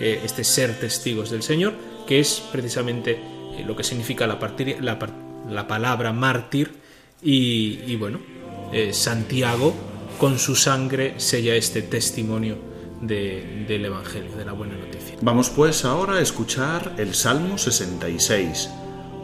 Eh, 0.00 0.20
este 0.24 0.44
ser 0.44 0.78
testigos 0.78 1.30
del 1.30 1.42
Señor, 1.42 1.74
que 2.06 2.20
es 2.20 2.42
precisamente 2.52 3.20
lo 3.66 3.74
que 3.74 3.84
significa 3.84 4.26
la, 4.26 4.38
la, 5.48 5.66
palabra 5.66 6.12
mártir 6.12 6.74
y, 7.22 7.96
bueno, 7.96 8.20
Santiago 8.92 9.74
con 10.18 10.38
su 10.38 10.54
sangre 10.54 11.14
sella 11.18 11.54
este 11.54 11.82
testimonio 11.82 12.56
del 13.00 13.84
Evangelio, 13.84 14.34
de 14.36 14.44
la 14.44 14.52
buena 14.52 14.76
noticia. 14.76 15.16
Vamos 15.20 15.50
pues 15.50 15.84
ahora 15.84 16.14
a 16.14 16.20
escuchar 16.20 16.94
el 16.98 17.14
Salmo 17.14 17.58
66. 17.58 18.70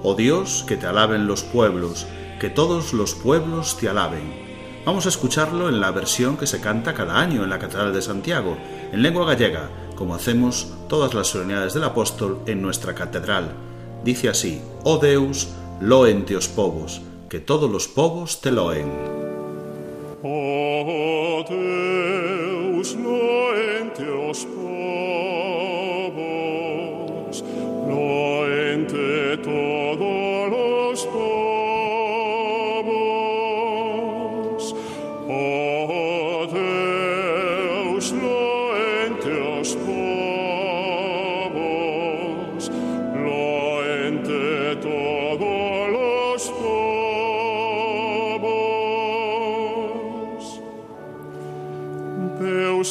Oh 0.03 0.15
Dios, 0.15 0.65
que 0.67 0.77
te 0.77 0.87
alaben 0.87 1.27
los 1.27 1.43
pueblos, 1.43 2.07
que 2.41 2.51
todos 2.51 2.93
los 2.93 3.15
pueblos 3.15 3.79
te 3.79 3.89
alaben. 3.89 4.52
Vamos 4.85 5.07
a 5.07 5.11
escucharlo 5.11 5.69
en 5.69 5.81
la 5.81 5.93
versión 5.93 6.37
que 6.37 6.49
se 6.49 6.61
canta 6.61 6.93
cada 6.93 7.21
año 7.21 7.45
en 7.45 7.51
la 7.51 7.61
Catedral 7.61 7.93
de 7.93 8.03
Santiago, 8.03 8.57
en 8.91 9.01
lengua 9.01 9.25
gallega, 9.25 9.71
como 9.95 10.17
hacemos 10.17 10.75
todas 10.89 11.15
las 11.15 11.29
solemnidades 11.29 11.73
del 11.75 11.85
apóstol 11.85 12.41
en 12.47 12.61
nuestra 12.61 12.93
catedral. 12.93 13.53
Dice 14.03 14.29
así, 14.29 14.61
Oh 14.83 14.99
Deus, 14.99 15.51
loen 15.81 16.27
os 16.37 16.49
povos, 16.49 17.01
que 17.29 17.39
todos 17.39 17.71
los 17.71 17.87
povos 17.87 18.41
te 18.41 18.51
loen. 18.51 18.91
Oh 20.25 21.45
Deus, 21.49 22.97
loente 22.97 24.03
os 24.11 24.45
povos, 24.47 25.02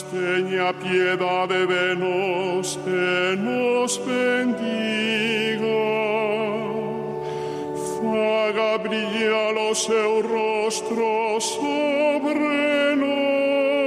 Deus 0.02 0.06
teña 0.10 0.74
piedade 0.74 1.68
de 1.68 1.96
nos 1.96 2.80
e 2.88 3.36
nos 3.36 3.98
bendiga. 3.98 5.68
Faga 8.00 8.78
brillar 8.80 9.56
o 9.58 9.76
seu 9.76 10.22
rostro 10.22 11.40
sobre 11.40 12.96
nos. 12.96 13.78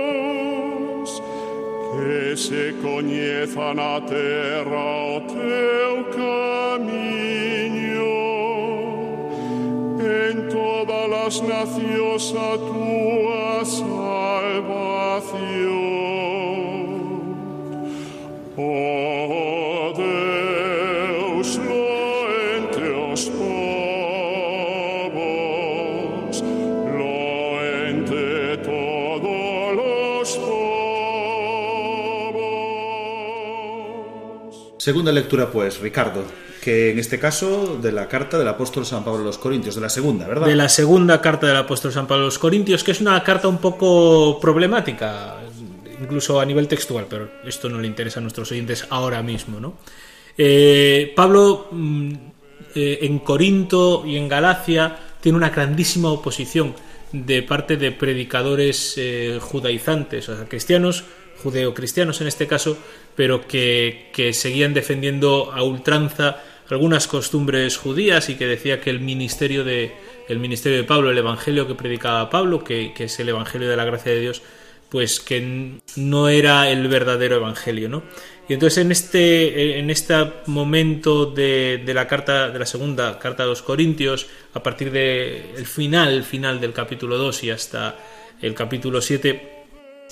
Que 1.93 2.37
se 2.37 2.75
coñeza 2.83 3.75
na 3.75 4.01
terra 4.01 4.87
o 5.17 5.21
teu 5.21 6.05
camiño. 6.19 7.25
En 10.01 10.49
todas 10.49 11.11
las 11.11 11.41
nacións 11.43 12.35
a 12.37 12.59
túa 12.59 12.84
Segunda 34.85 35.13
lectura 35.13 35.51
pues, 35.51 35.81
Ricardo, 35.81 36.25
que 36.61 36.91
en 36.91 36.99
este 36.99 37.19
caso 37.19 37.79
de 37.81 37.91
la 37.91 38.07
carta 38.07 38.39
del 38.39 38.49
apóstol 38.49 38.85
San 38.85 39.03
Pablo 39.03 39.23
a 39.23 39.25
los 39.25 39.39
Corintios, 39.39 39.77
de 39.77 39.81
la 39.81 39.89
segunda, 39.89 40.29
¿verdad? 40.29 40.47
De 40.47 40.55
la 40.55 40.69
segunda 40.69 41.23
carta 41.23 41.47
del 41.47 41.57
apóstol 41.57 41.91
San 41.91 42.07
Pablo 42.07 42.25
a 42.25 42.27
los 42.27 42.39
Corintios, 42.39 42.85
que 42.85 42.91
es 42.91 43.01
una 43.01 43.23
carta 43.23 43.49
un 43.49 43.57
poco 43.57 44.39
problemática, 44.39 45.37
incluso 46.03 46.39
a 46.39 46.45
nivel 46.45 46.69
textual, 46.69 47.07
pero 47.09 47.31
esto 47.47 47.71
no 47.71 47.81
le 47.81 47.87
interesa 47.87 48.21
a 48.21 48.23
nuestros 48.23 48.53
oyentes 48.53 48.87
ahora 48.91 49.23
mismo, 49.23 49.59
¿no? 49.59 49.79
Eh, 50.37 51.15
Pablo 51.17 51.69
mm, 51.71 52.13
eh, 52.75 52.99
en 53.01 53.21
Corinto 53.21 54.05
y 54.05 54.19
en 54.19 54.29
Galacia 54.29 54.99
tiene 55.19 55.39
una 55.39 55.49
grandísima 55.49 56.11
oposición 56.11 56.75
de 57.11 57.43
parte 57.43 57.79
de 57.79 57.91
predicadores 57.91 58.97
eh, 58.99 59.39
judaizantes, 59.41 60.29
o 60.29 60.37
sea, 60.37 60.45
cristianos, 60.47 61.05
judeocristianos 61.43 62.21
en 62.21 62.27
este 62.27 62.47
caso, 62.47 62.77
pero 63.17 63.47
que, 63.47 64.11
que 64.13 64.33
seguían 64.33 64.75
defendiendo 64.75 65.53
a 65.53 65.63
ultranza 65.63 66.43
algunas 66.71 67.07
costumbres 67.07 67.77
judías 67.77 68.29
y 68.31 68.37
que 68.37 68.47
decía 68.47 68.81
que 68.81 68.91
el 68.91 69.01
ministerio 69.01 69.65
de, 69.65 69.93
el 70.29 70.39
ministerio 70.39 70.79
de 70.79 70.85
Pablo, 70.85 71.11
el 71.11 71.19
evangelio 71.19 71.67
que 71.67 71.75
predicaba 71.75 72.31
Pablo, 72.31 72.65
que, 72.65 72.93
que 72.95 73.05
es 73.05 73.21
el 73.21 73.29
evangelio 73.29 73.69
de 73.69 73.77
la 73.77 73.85
gracia 73.85 74.13
de 74.13 74.21
Dios, 74.21 74.43
pues 74.89 75.21
que 75.21 75.81
no 75.97 76.29
era 76.29 76.71
el 76.71 76.87
verdadero 76.89 77.37
evangelio, 77.37 77.89
¿no? 77.89 78.05
Y 78.49 78.53
entonces 78.53 78.79
en 78.85 78.93
este, 78.93 79.79
en 79.79 79.91
este 79.91 80.15
momento 80.47 81.27
de, 81.27 81.83
de 81.85 81.95
la 81.95 82.07
carta, 82.07 82.51
de 82.51 82.59
la 82.59 82.67
segunda 82.67 83.19
carta 83.19 83.43
de 83.43 83.49
los 83.49 83.63
Corintios, 83.63 84.27
a 84.53 84.63
partir 84.63 84.91
del 84.91 85.57
el 85.57 85.67
final, 85.67 86.23
final 86.25 86.61
del 86.61 86.73
capítulo 86.73 87.17
2 87.17 87.45
y 87.45 87.51
hasta 87.51 87.97
el 88.43 88.55
capítulo 88.55 89.01
7, 89.01 89.65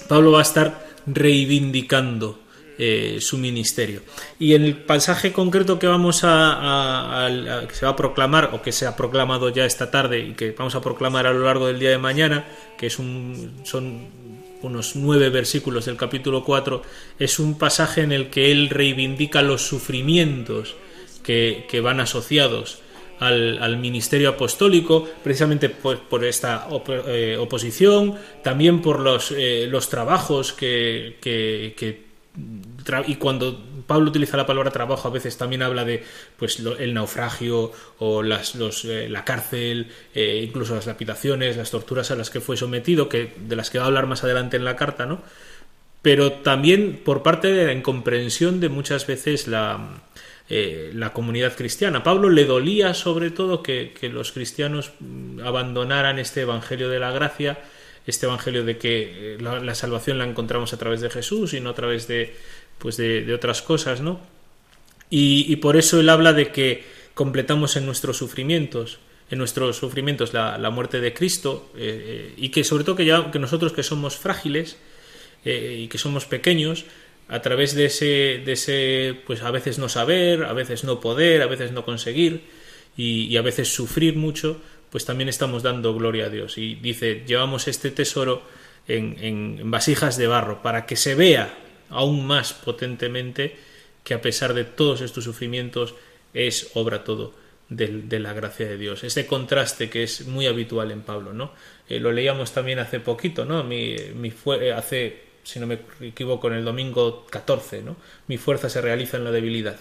Pablo 0.08 0.32
va 0.32 0.38
a 0.40 0.42
estar 0.42 0.86
reivindicando 1.06 2.41
eh, 2.78 3.18
su 3.20 3.38
ministerio. 3.38 4.02
Y 4.38 4.54
en 4.54 4.64
el 4.64 4.76
pasaje 4.76 5.32
concreto 5.32 5.78
que 5.78 5.86
vamos 5.86 6.20
a, 6.24 7.28
se 7.72 7.84
va 7.84 7.92
a 7.92 7.96
proclamar 7.96 8.50
o 8.52 8.62
que 8.62 8.72
se 8.72 8.86
ha 8.86 8.96
proclamado 8.96 9.48
ya 9.48 9.64
esta 9.64 9.90
tarde 9.90 10.20
y 10.20 10.32
que 10.32 10.52
vamos 10.52 10.74
a 10.74 10.80
proclamar 10.80 11.26
a 11.26 11.32
lo 11.32 11.44
largo 11.44 11.66
del 11.66 11.78
día 11.78 11.90
de 11.90 11.98
mañana, 11.98 12.46
que 12.78 12.86
es 12.86 12.94
son 12.94 14.08
unos 14.62 14.96
nueve 14.96 15.28
versículos 15.28 15.86
del 15.86 15.96
capítulo 15.96 16.44
4, 16.44 16.82
es 17.18 17.38
un 17.38 17.58
pasaje 17.58 18.02
en 18.02 18.12
el 18.12 18.30
que 18.30 18.52
él 18.52 18.70
reivindica 18.70 19.42
los 19.42 19.62
sufrimientos 19.62 20.76
que, 21.22 21.80
van 21.82 22.00
asociados 22.00 22.78
al, 23.18 23.76
ministerio 23.78 24.30
apostólico, 24.30 25.08
precisamente 25.22 25.68
por, 25.68 26.00
por 26.08 26.24
esta 26.24 26.66
eh, 27.06 27.36
oposición, 27.38 28.16
también 28.42 28.82
por 28.82 29.00
los, 29.00 29.32
eh, 29.32 29.66
los 29.68 29.88
trabajos 29.88 30.52
que, 30.52 31.16
y 33.06 33.16
cuando 33.16 33.62
Pablo 33.86 34.08
utiliza 34.10 34.36
la 34.36 34.46
palabra 34.46 34.70
trabajo 34.70 35.06
a 35.08 35.10
veces 35.10 35.36
también 35.36 35.62
habla 35.62 35.84
de 35.84 36.02
pues 36.38 36.60
lo- 36.60 36.76
el 36.78 36.94
naufragio 36.94 37.72
o 37.98 38.22
las, 38.22 38.54
los, 38.54 38.84
eh, 38.86 39.08
la 39.08 39.24
cárcel 39.24 39.88
eh, 40.14 40.42
incluso 40.46 40.74
las 40.74 40.86
lapidaciones 40.86 41.56
las 41.56 41.70
torturas 41.70 42.10
a 42.10 42.16
las 42.16 42.30
que 42.30 42.40
fue 42.40 42.56
sometido 42.56 43.08
que 43.08 43.32
de 43.38 43.56
las 43.56 43.70
que 43.70 43.78
va 43.78 43.84
a 43.84 43.86
hablar 43.88 44.06
más 44.06 44.24
adelante 44.24 44.56
en 44.56 44.64
la 44.64 44.76
carta 44.76 45.04
no 45.06 45.20
pero 46.00 46.32
también 46.32 47.00
por 47.04 47.22
parte 47.22 47.48
de 47.52 47.66
la 47.66 47.72
incomprensión 47.72 48.60
de 48.60 48.68
muchas 48.68 49.06
veces 49.06 49.46
la, 49.46 50.02
eh, 50.48 50.90
la 50.94 51.12
comunidad 51.12 51.54
cristiana. 51.56 52.02
Pablo 52.02 52.28
le 52.28 52.44
dolía 52.44 52.92
sobre 52.94 53.30
todo 53.30 53.62
que, 53.62 53.94
los 54.12 54.32
cristianos 54.32 54.92
mm, 54.98 55.40
abandonaran 55.40 56.18
este 56.18 56.40
Evangelio 56.40 56.88
de 56.88 56.98
la 56.98 57.12
gracia, 57.12 57.60
este 58.06 58.26
Evangelio 58.26 58.64
de 58.64 58.78
que 58.78 59.34
eh, 59.34 59.38
la, 59.40 59.74
salvación 59.74 60.18
la 60.18 60.24
encontramos 60.24 60.72
a 60.72 60.76
través 60.76 61.00
de 61.00 61.10
Jesús 61.10 61.54
y 61.54 61.60
no 61.60 61.70
a 61.70 61.74
través 61.74 62.08
de, 62.08 62.34
pues 62.78 62.96
de, 62.96 63.32
otras 63.32 63.62
cosas, 63.62 64.00
¿no? 64.00 64.20
Y, 65.08 65.56
por 65.56 65.76
eso 65.76 66.00
él 66.00 66.08
habla 66.08 66.32
de 66.32 66.50
que 66.52 66.84
completamos 67.12 67.76
en 67.76 67.84
nuestros 67.84 68.16
sufrimientos, 68.16 68.98
en 69.30 69.38
nuestros 69.38 69.76
sufrimientos 69.76 70.32
la, 70.32 70.56
la 70.56 70.70
muerte 70.70 71.00
de 71.00 71.12
Cristo 71.12 71.70
eh, 71.76 72.32
eh, 72.32 72.34
y 72.38 72.48
que 72.48 72.64
sobre 72.64 72.84
todo 72.84 72.96
que, 72.96 73.04
ya, 73.04 73.30
que 73.30 73.38
nosotros 73.38 73.74
que 73.74 73.82
somos 73.82 74.16
frágiles, 74.16 74.78
y 75.44 75.88
que 75.88 75.98
somos 75.98 76.24
pequeños, 76.24 76.84
a 77.26 77.42
través 77.42 77.74
de 77.74 77.86
ese, 77.86 78.42
de 78.44 78.52
ese, 78.52 79.16
pues 79.26 79.42
a 79.42 79.50
veces 79.50 79.76
no 79.76 79.88
saber, 79.88 80.44
a 80.44 80.52
veces 80.52 80.84
no 80.84 81.00
poder, 81.00 81.42
a 81.42 81.48
veces 81.48 81.72
no 81.72 81.84
conseguir 81.84 82.44
y 82.96 83.36
a 83.36 83.42
veces 83.42 83.74
sufrir 83.74 84.14
mucho, 84.14 84.60
pues 84.92 85.04
también 85.06 85.28
estamos 85.28 85.64
dando 85.64 85.94
gloria 85.94 86.26
a 86.26 86.28
Dios. 86.28 86.58
Y 86.58 86.76
dice, 86.76 87.24
llevamos 87.26 87.66
este 87.66 87.90
tesoro 87.90 88.42
en, 88.86 89.16
en- 89.18 89.70
vasijas 89.70 90.16
de 90.18 90.28
barro 90.28 90.62
para 90.62 90.86
que 90.86 90.94
se 90.96 91.14
vea 91.16 91.52
aún 91.90 92.26
más 92.26 92.52
potentemente 92.52 93.56
que 94.04 94.14
a 94.14 94.20
pesar 94.20 94.54
de 94.54 94.64
todos 94.64 95.00
estos 95.00 95.24
sufrimientos 95.24 95.94
es 96.34 96.70
obra 96.74 97.04
todo 97.04 97.34
de, 97.68 98.18
la 98.20 98.34
gracia 98.34 98.68
de 98.68 98.76
Dios. 98.76 99.02
Este 99.02 99.26
contraste 99.26 99.88
que 99.88 100.02
es 100.02 100.26
muy 100.26 100.46
habitual 100.46 100.90
en 100.90 101.00
Pablo, 101.02 101.32
¿no? 101.32 101.52
Eh, 101.88 101.98
lo 101.98 102.12
leíamos 102.12 102.52
también 102.52 102.78
hace 102.78 103.00
poquito, 103.00 103.46
¿no? 103.46 103.64
Mi, 103.64 103.96
mi 104.14 104.30
fue, 104.30 104.68
eh, 104.68 104.72
hace, 104.72 105.22
si 105.42 105.58
no 105.58 105.66
me 105.66 105.78
equivoco, 106.02 106.48
en 106.48 106.54
el 106.54 106.64
domingo 106.66 107.26
14, 107.30 107.82
¿no? 107.82 107.96
Mi 108.28 108.36
fuerza 108.36 108.68
se 108.68 108.82
realiza 108.82 109.16
en 109.16 109.24
la 109.24 109.30
debilidad. 109.30 109.80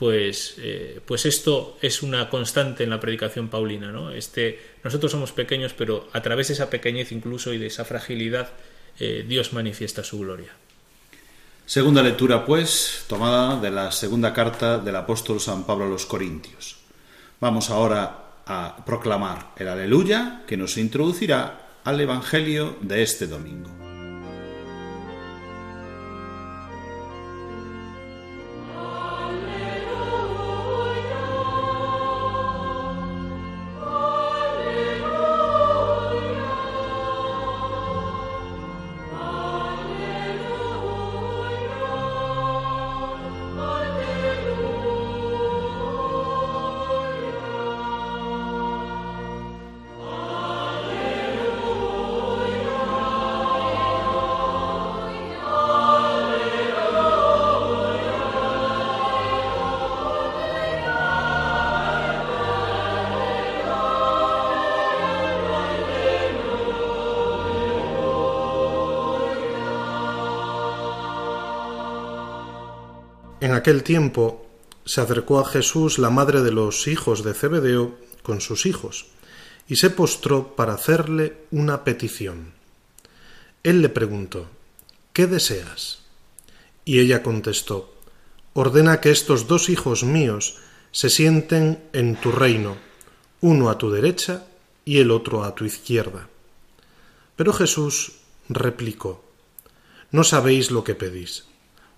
Pues, 0.00 0.54
eh, 0.56 0.98
pues 1.04 1.26
esto 1.26 1.76
es 1.82 2.02
una 2.02 2.30
constante 2.30 2.84
en 2.84 2.88
la 2.88 2.98
predicación 2.98 3.48
paulina. 3.50 3.92
¿no? 3.92 4.10
Este, 4.10 4.58
nosotros 4.82 5.12
somos 5.12 5.32
pequeños, 5.32 5.74
pero 5.76 6.08
a 6.14 6.22
través 6.22 6.48
de 6.48 6.54
esa 6.54 6.70
pequeñez 6.70 7.12
incluso 7.12 7.52
y 7.52 7.58
de 7.58 7.66
esa 7.66 7.84
fragilidad, 7.84 8.48
eh, 8.98 9.26
Dios 9.28 9.52
manifiesta 9.52 10.02
su 10.02 10.20
gloria. 10.20 10.52
Segunda 11.66 12.02
lectura, 12.02 12.46
pues, 12.46 13.04
tomada 13.08 13.60
de 13.60 13.70
la 13.70 13.92
segunda 13.92 14.32
carta 14.32 14.78
del 14.78 14.96
apóstol 14.96 15.38
San 15.38 15.64
Pablo 15.66 15.84
a 15.84 15.88
los 15.90 16.06
Corintios. 16.06 16.78
Vamos 17.38 17.68
ahora 17.68 18.40
a 18.46 18.82
proclamar 18.86 19.50
el 19.58 19.68
aleluya 19.68 20.44
que 20.46 20.56
nos 20.56 20.78
introducirá 20.78 21.76
al 21.84 22.00
Evangelio 22.00 22.78
de 22.80 23.02
este 23.02 23.26
domingo. 23.26 23.79
Aquel 73.60 73.82
tiempo 73.82 74.46
se 74.86 75.00
acercó 75.00 75.38
a 75.38 75.44
Jesús 75.44 75.98
la 75.98 76.10
madre 76.10 76.42
de 76.42 76.50
los 76.50 76.86
hijos 76.88 77.22
de 77.22 77.34
Zebedeo 77.34 77.94
con 78.22 78.40
sus 78.40 78.66
hijos, 78.66 79.06
y 79.68 79.76
se 79.76 79.90
postró 79.90 80.56
para 80.56 80.74
hacerle 80.74 81.36
una 81.50 81.84
petición. 81.84 82.54
Él 83.62 83.82
le 83.82 83.88
preguntó, 83.90 84.48
¿Qué 85.12 85.26
deseas? 85.26 86.00
Y 86.84 87.00
ella 87.00 87.22
contestó, 87.22 87.94
Ordena 88.54 89.00
que 89.00 89.10
estos 89.10 89.46
dos 89.46 89.68
hijos 89.68 90.04
míos 90.04 90.56
se 90.90 91.10
sienten 91.10 91.84
en 91.92 92.16
tu 92.16 92.32
reino, 92.32 92.78
uno 93.42 93.68
a 93.68 93.78
tu 93.78 93.90
derecha 93.90 94.46
y 94.84 94.98
el 94.98 95.10
otro 95.10 95.44
a 95.44 95.54
tu 95.54 95.66
izquierda. 95.66 96.28
Pero 97.36 97.52
Jesús 97.52 98.12
replicó, 98.48 99.22
No 100.10 100.24
sabéis 100.24 100.70
lo 100.70 100.82
que 100.82 100.94
pedís. 100.94 101.49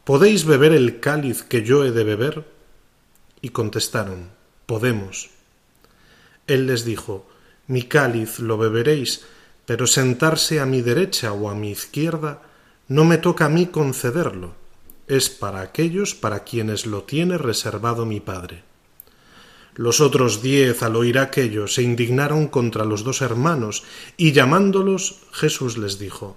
¿Podéis 0.04 0.44
beber 0.46 0.72
el 0.72 0.98
cáliz 0.98 1.44
que 1.44 1.62
yo 1.62 1.84
he 1.84 1.92
de 1.92 2.02
beber? 2.02 2.44
Y 3.40 3.50
contestaron, 3.50 4.30
Podemos. 4.66 5.30
Él 6.48 6.66
les 6.66 6.84
dijo, 6.84 7.28
Mi 7.68 7.84
cáliz 7.84 8.40
lo 8.40 8.58
beberéis, 8.58 9.24
pero 9.64 9.86
sentarse 9.86 10.58
a 10.58 10.66
mi 10.66 10.82
derecha 10.82 11.32
o 11.32 11.48
a 11.48 11.54
mi 11.54 11.70
izquierda 11.70 12.42
no 12.88 13.04
me 13.04 13.16
toca 13.16 13.44
a 13.44 13.48
mí 13.48 13.66
concederlo, 13.66 14.54
es 15.06 15.30
para 15.30 15.60
aquellos 15.60 16.16
para 16.16 16.42
quienes 16.42 16.84
lo 16.84 17.04
tiene 17.04 17.38
reservado 17.38 18.04
mi 18.04 18.18
Padre. 18.18 18.64
Los 19.76 20.00
otros 20.00 20.42
diez, 20.42 20.82
al 20.82 20.96
oír 20.96 21.18
aquello, 21.18 21.68
se 21.68 21.82
indignaron 21.82 22.48
contra 22.48 22.84
los 22.84 23.04
dos 23.04 23.22
hermanos, 23.22 23.84
y 24.16 24.32
llamándolos, 24.32 25.20
Jesús 25.30 25.78
les 25.78 26.00
dijo, 26.00 26.36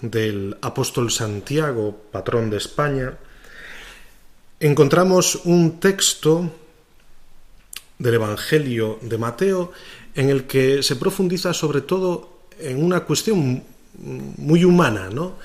del 0.00 0.56
apóstol 0.60 1.10
Santiago, 1.10 1.96
patrón 2.12 2.50
de 2.50 2.58
España, 2.58 3.14
encontramos 4.60 5.40
un 5.44 5.80
texto 5.80 6.50
del 7.98 8.14
Evangelio 8.14 8.98
de 9.02 9.18
Mateo 9.18 9.72
en 10.14 10.30
el 10.30 10.44
que 10.44 10.82
se 10.82 10.96
profundiza 10.96 11.52
sobre 11.52 11.80
todo 11.80 12.42
en 12.58 12.82
una 12.82 13.00
cuestión 13.00 13.62
muy 13.98 14.64
humana, 14.64 15.10
¿no? 15.10 15.36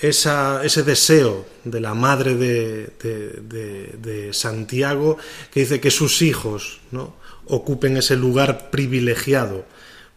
ese 0.00 0.82
deseo 0.84 1.44
de 1.64 1.80
la 1.80 1.92
madre 1.92 2.36
de, 2.36 2.92
de, 3.00 4.32
Santiago 4.32 5.18
que 5.52 5.60
dice 5.60 5.80
que 5.80 5.90
sus 5.90 6.22
hijos 6.22 6.80
¿no? 6.92 7.16
ocupen 7.46 7.96
ese 7.96 8.14
lugar 8.14 8.70
privilegiado 8.70 9.64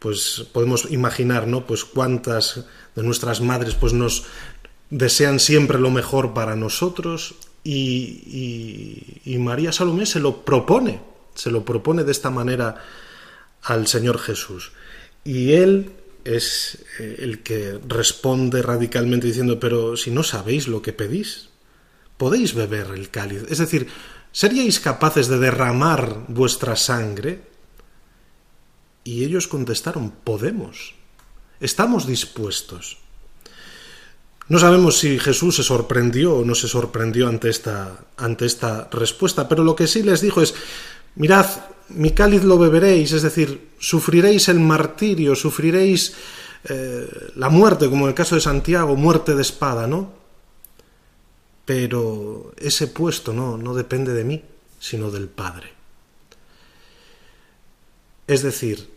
pues 0.01 0.47
podemos 0.51 0.87
imaginar, 0.89 1.45
¿no? 1.45 1.67
Pues 1.67 1.85
cuántas 1.85 2.65
de 2.95 3.03
nuestras 3.03 3.41
madres 3.41 3.75
pues 3.75 3.93
nos 3.93 4.25
desean 4.89 5.39
siempre 5.39 5.79
lo 5.79 5.89
mejor 5.89 6.33
para 6.33 6.55
nosotros 6.55 7.35
y, 7.63 9.21
y, 9.23 9.37
María 9.37 9.71
Salomé 9.71 10.05
se 10.05 10.19
lo 10.19 10.43
propone, 10.43 10.99
se 11.35 11.51
lo 11.51 11.63
propone 11.63 12.03
de 12.03 12.11
esta 12.11 12.29
manera 12.29 12.83
al 13.63 13.87
Señor 13.87 14.17
Jesús. 14.17 14.71
Y 15.23 15.53
él 15.53 15.91
es 16.23 16.83
eh, 16.99 17.17
el 17.19 17.43
que 17.43 17.79
responde 17.87 18.61
radicalmente 18.61 19.27
diciendo, 19.27 19.59
pero 19.59 19.95
si 19.95 20.11
no 20.11 20.23
sabéis 20.23 20.67
lo 20.67 20.81
que 20.81 20.93
pedís, 20.93 21.49
podéis 22.17 22.53
beber 22.53 22.87
el 22.93 23.09
cáliz. 23.09 23.45
Es 23.49 23.59
decir, 23.59 23.87
¿seríais 24.31 24.79
capaces 24.79 25.27
de 25.27 25.37
derramar 25.37 26.25
vuestra 26.27 26.75
sangre 26.75 27.41
y 29.03 29.23
ellos 29.23 29.47
contestaron, 29.47 30.11
podemos, 30.11 30.95
estamos 31.61 32.05
dispuestos. 32.05 32.97
No 34.49 34.59
sabemos 34.59 34.97
si 34.97 35.17
Jesús 35.17 35.55
se 35.55 35.63
sorprendió 35.63 36.35
o 36.35 36.45
no 36.45 36.55
se 36.55 36.67
sorprendió 36.67 37.29
ante 37.29 37.49
esta, 37.49 38.03
ante 38.17 38.45
esta 38.45 38.89
respuesta, 38.91 39.47
pero 39.47 39.63
lo 39.63 39.77
que 39.77 39.87
sí 39.87 40.03
les 40.03 40.19
dijo 40.19 40.41
es, 40.41 40.53
mirad, 41.15 41.45
mi 41.89 42.11
cáliz 42.11 42.43
lo 42.43 42.57
beberéis, 42.57 43.13
es 43.13 43.21
decir, 43.21 43.69
sufriréis 43.79 44.49
el 44.49 44.59
martirio, 44.59 45.35
sufriréis 45.35 46.15
eh, 46.67 47.07
la 47.35 47.47
muerte, 47.47 47.89
como 47.89 48.05
en 48.05 48.09
el 48.09 48.15
caso 48.15 48.35
de 48.35 48.41
Santiago, 48.41 48.97
muerte 48.97 49.35
de 49.35 49.41
espada, 49.41 49.87
¿no? 49.87 50.11
Pero 51.63 52.53
ese 52.57 52.87
puesto 52.87 53.31
no, 53.31 53.57
no 53.57 53.73
depende 53.73 54.13
de 54.13 54.25
mí, 54.25 54.43
sino 54.79 55.11
del 55.11 55.29
Padre. 55.29 55.71
Es 58.27 58.41
decir, 58.41 58.89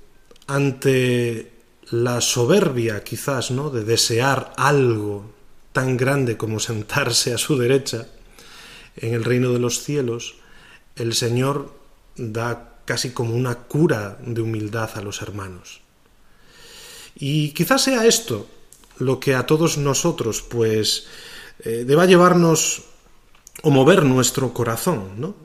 ante 0.47 1.54
la 2.03 2.21
soberbia 2.21 3.05
quizás, 3.05 3.53
¿no? 3.53 3.71
de 3.71 3.85
desear 3.85 4.53
algo 4.57 5.31
tan 5.73 5.97
grande 5.97 6.37
como 6.37 6.59
sentarse 6.59 7.33
a 7.33 7.39
su 7.39 7.57
derecha 7.57 8.09
en 8.97 9.15
el 9.15 9.23
reino 9.23 9.53
de 9.53 9.61
los 9.61 9.83
cielos, 9.83 10.35
el 10.97 11.15
Señor 11.15 11.73
da 12.17 12.79
casi 12.85 13.11
como 13.11 13.35
una 13.35 13.55
cura 13.55 14.19
de 14.21 14.41
humildad 14.41 14.91
a 14.95 15.03
los 15.03 15.23
hermanos. 15.23 15.83
Y 17.15 17.51
quizás 17.51 17.83
sea 17.83 18.07
esto 18.07 18.49
lo 18.99 19.21
que 19.21 19.37
a 19.37 19.47
todos 19.47 19.79
nosotros 19.79 20.43
pues 20.43 21.07
eh, 21.61 21.85
deba 21.87 22.07
llevarnos 22.07 22.83
o 23.63 23.71
mover 23.71 24.03
nuestro 24.05 24.53
corazón, 24.53 25.21
¿no? 25.21 25.37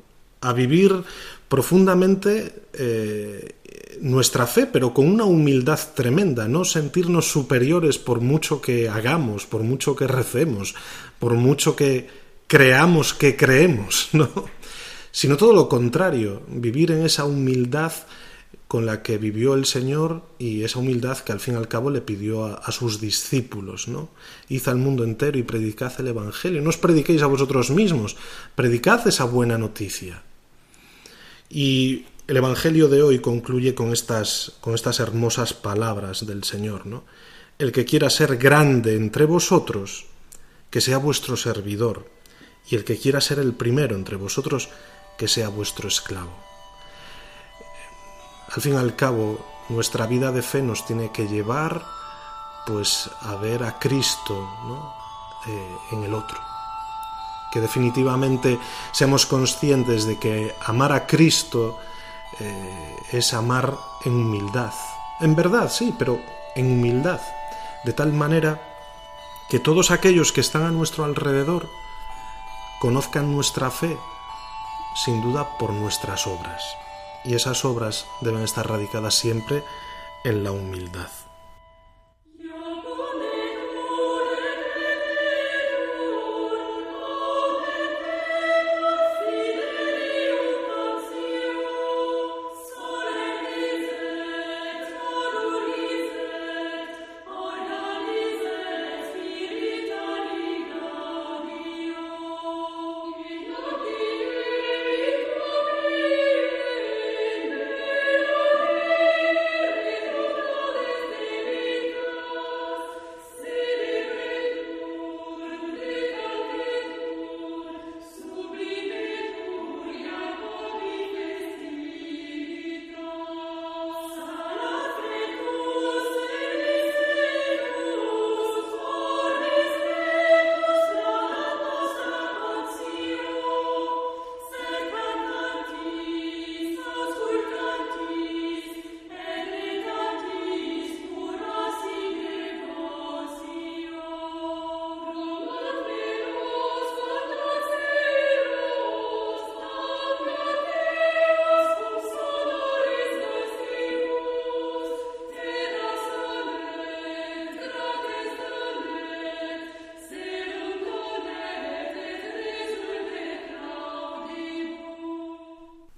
A 0.42 0.54
vivir 0.54 1.04
profundamente 1.50 2.68
eh, 2.74 3.56
nuestra 4.02 4.48
fe, 4.48 4.68
pero 4.68 4.94
con 4.94 5.08
una 5.08 5.26
humildad 5.26 5.80
tremenda, 5.94 6.48
no 6.48 6.64
sentirnos 6.64 7.30
superiores 7.30 7.98
por 7.98 8.22
mucho 8.22 8.62
que 8.62 8.88
hagamos, 8.88 9.46
por 9.46 9.64
mucho 9.64 9.96
que 9.96 10.08
recemos, 10.08 10.76
por 11.18 11.34
mucho 11.34 11.76
que 11.76 12.08
creamos 12.48 13.14
que 13.14 13.36
creemos, 13.36 14.10
¿no? 14.14 14.30
Sino 15.12 15.38
todo 15.38 15.54
lo 15.54 15.68
contrario, 15.68 16.44
vivir 16.48 16.92
en 16.92 17.04
esa 17.04 17.26
humildad 17.26 17.92
con 18.68 18.86
la 18.86 19.02
que 19.02 19.18
vivió 19.18 19.56
el 19.56 19.66
Señor 19.66 20.22
y 20.38 20.64
esa 20.64 20.78
humildad 20.78 21.18
que 21.18 21.32
al 21.32 21.40
fin 21.40 21.56
y 21.56 21.58
al 21.58 21.68
cabo 21.68 21.90
le 21.90 22.02
pidió 22.02 22.46
a, 22.46 22.72
sus 22.72 23.02
discípulos, 23.02 23.88
¿no? 23.88 24.10
Id 24.48 24.68
al 24.68 24.78
mundo 24.78 25.04
entero 25.04 25.40
y 25.40 25.44
predicad 25.44 25.92
el 25.98 26.10
Evangelio. 26.10 26.62
No 26.62 26.70
os 26.70 26.78
prediquéis 26.78 27.24
a 27.24 27.28
vosotros 27.28 27.72
mismos, 27.72 28.16
predicad 28.56 29.08
esa 29.08 29.24
buena 29.24 29.58
noticia. 29.58 30.22
Y 31.50 32.06
el 32.28 32.38
Evangelio 32.38 32.88
de 32.88 33.02
hoy 33.02 33.20
concluye 33.20 33.74
con 33.74 33.92
estas, 33.92 34.54
con 34.62 34.76
estas 34.76 35.00
hermosas 35.00 35.54
palabras 35.54 36.28
del 36.28 36.44
Señor, 36.44 36.86
¿no? 36.86 37.04
El 37.58 37.72
que 37.72 37.86
quiera 37.86 38.10
ser 38.10 38.38
grande 38.38 38.96
entre 38.96 39.26
vosotros, 39.26 40.06
que 40.70 40.80
sea 40.80 41.00
vuestro 41.00 41.36
servidor, 41.36 42.10
y 42.70 42.76
el 42.76 42.84
que 42.84 42.98
quiera 42.98 43.20
ser 43.20 43.40
el 43.40 43.54
primero 43.54 43.96
entre 43.96 44.16
vosotros, 44.16 44.70
que 45.18 45.28
sea 45.28 45.50
vuestro 45.50 45.88
esclavo. 45.88 46.32
Al 48.56 48.62
fin 48.62 48.74
y 48.74 48.78
al 48.78 48.96
cabo, 48.96 49.46
nuestra 49.70 50.06
vida 50.06 50.32
de 50.32 50.42
fe 50.42 50.62
nos 50.62 50.86
tiene 50.86 51.12
que 51.12 51.28
llevar 51.28 51.84
pues 52.66 53.10
a 53.22 53.36
ver 53.36 53.64
a 53.64 53.80
Cristo 53.80 54.48
eh, 55.48 55.78
en 55.92 56.04
el 56.04 56.14
otro. 56.14 56.40
Que 57.52 57.62
definitivamente 57.62 58.60
seamos 58.92 59.26
conscientes 59.26 60.06
de 60.06 60.18
que 60.18 60.56
amar 60.66 60.92
a 60.92 61.08
Cristo 61.08 61.80
eh, 62.40 62.96
es 63.12 63.34
amar 63.34 63.76
en 64.06 64.14
humildad. 64.14 64.74
En 65.20 65.36
verdad, 65.36 65.70
sí, 65.72 65.94
pero 65.98 66.20
en 66.56 66.72
humildad. 66.72 67.22
De 67.84 67.94
tal 67.94 68.14
manera 68.14 68.62
que 69.50 69.60
todos 69.60 69.92
aquellos 69.92 70.32
que 70.32 70.42
están 70.42 70.64
a 70.64 70.72
nuestro 70.72 71.04
alrededor 71.04 71.70
conozcan 72.80 73.32
nuestra 73.32 73.72
fe, 73.72 73.98
sin 74.96 75.22
duda 75.22 75.58
por 75.58 75.74
nuestras 75.74 76.28
obras. 76.28 76.64
Y 77.26 77.36
esas 77.36 77.66
obras 77.66 78.06
deben 78.22 78.44
estar 78.44 78.68
radicadas 78.68 79.16
siempre 79.16 79.64
en 80.24 80.44
la 80.44 80.52
humildad. 80.52 81.10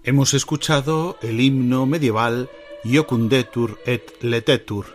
Hemos 0.04 0.34
escuchado 0.34 1.20
el 1.22 1.40
himno 1.40 1.86
medieval 1.86 2.50
Iocundetur 2.84 3.80
et 3.86 4.02
Letetur, 4.24 4.88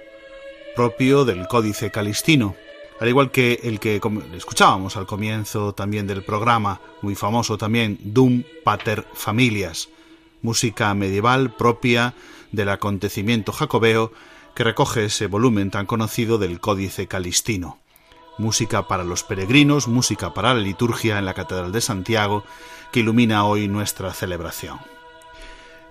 propio 0.75 1.25
del 1.25 1.47
Códice 1.47 1.93
Calistino, 1.93 2.57
al 2.99 3.07
igual 3.07 3.31
que 3.31 3.61
el 3.63 3.79
que 3.79 4.01
escuchábamos 4.37 4.97
al 4.97 5.07
comienzo 5.07 5.75
también 5.75 6.09
del 6.09 6.25
programa, 6.25 6.81
muy 7.03 7.15
famoso 7.15 7.57
también, 7.57 8.01
Dum 8.03 8.43
Pater 8.65 9.07
Familias, 9.15 9.91
música 10.43 10.93
medieval 10.95 11.55
propia 11.55 12.15
del 12.51 12.71
acontecimiento 12.71 13.53
jacobeo 13.53 14.11
que 14.57 14.65
recoge 14.65 15.05
ese 15.05 15.29
volumen 15.29 15.71
tan 15.71 15.87
conocido 15.87 16.37
del 16.39 16.59
Códice 16.59 17.07
Calistino. 17.07 17.79
Música 18.39 18.89
para 18.89 19.05
los 19.05 19.23
peregrinos, 19.23 19.87
música 19.87 20.35
para 20.35 20.53
la 20.53 20.61
liturgia 20.61 21.21
en 21.21 21.27
la 21.27 21.35
Catedral 21.35 21.71
de 21.71 21.81
Santiago, 21.81 22.43
que 22.91 23.01
ilumina 23.01 23.45
hoy 23.45 23.69
nuestra 23.69 24.13
celebración. 24.13 24.96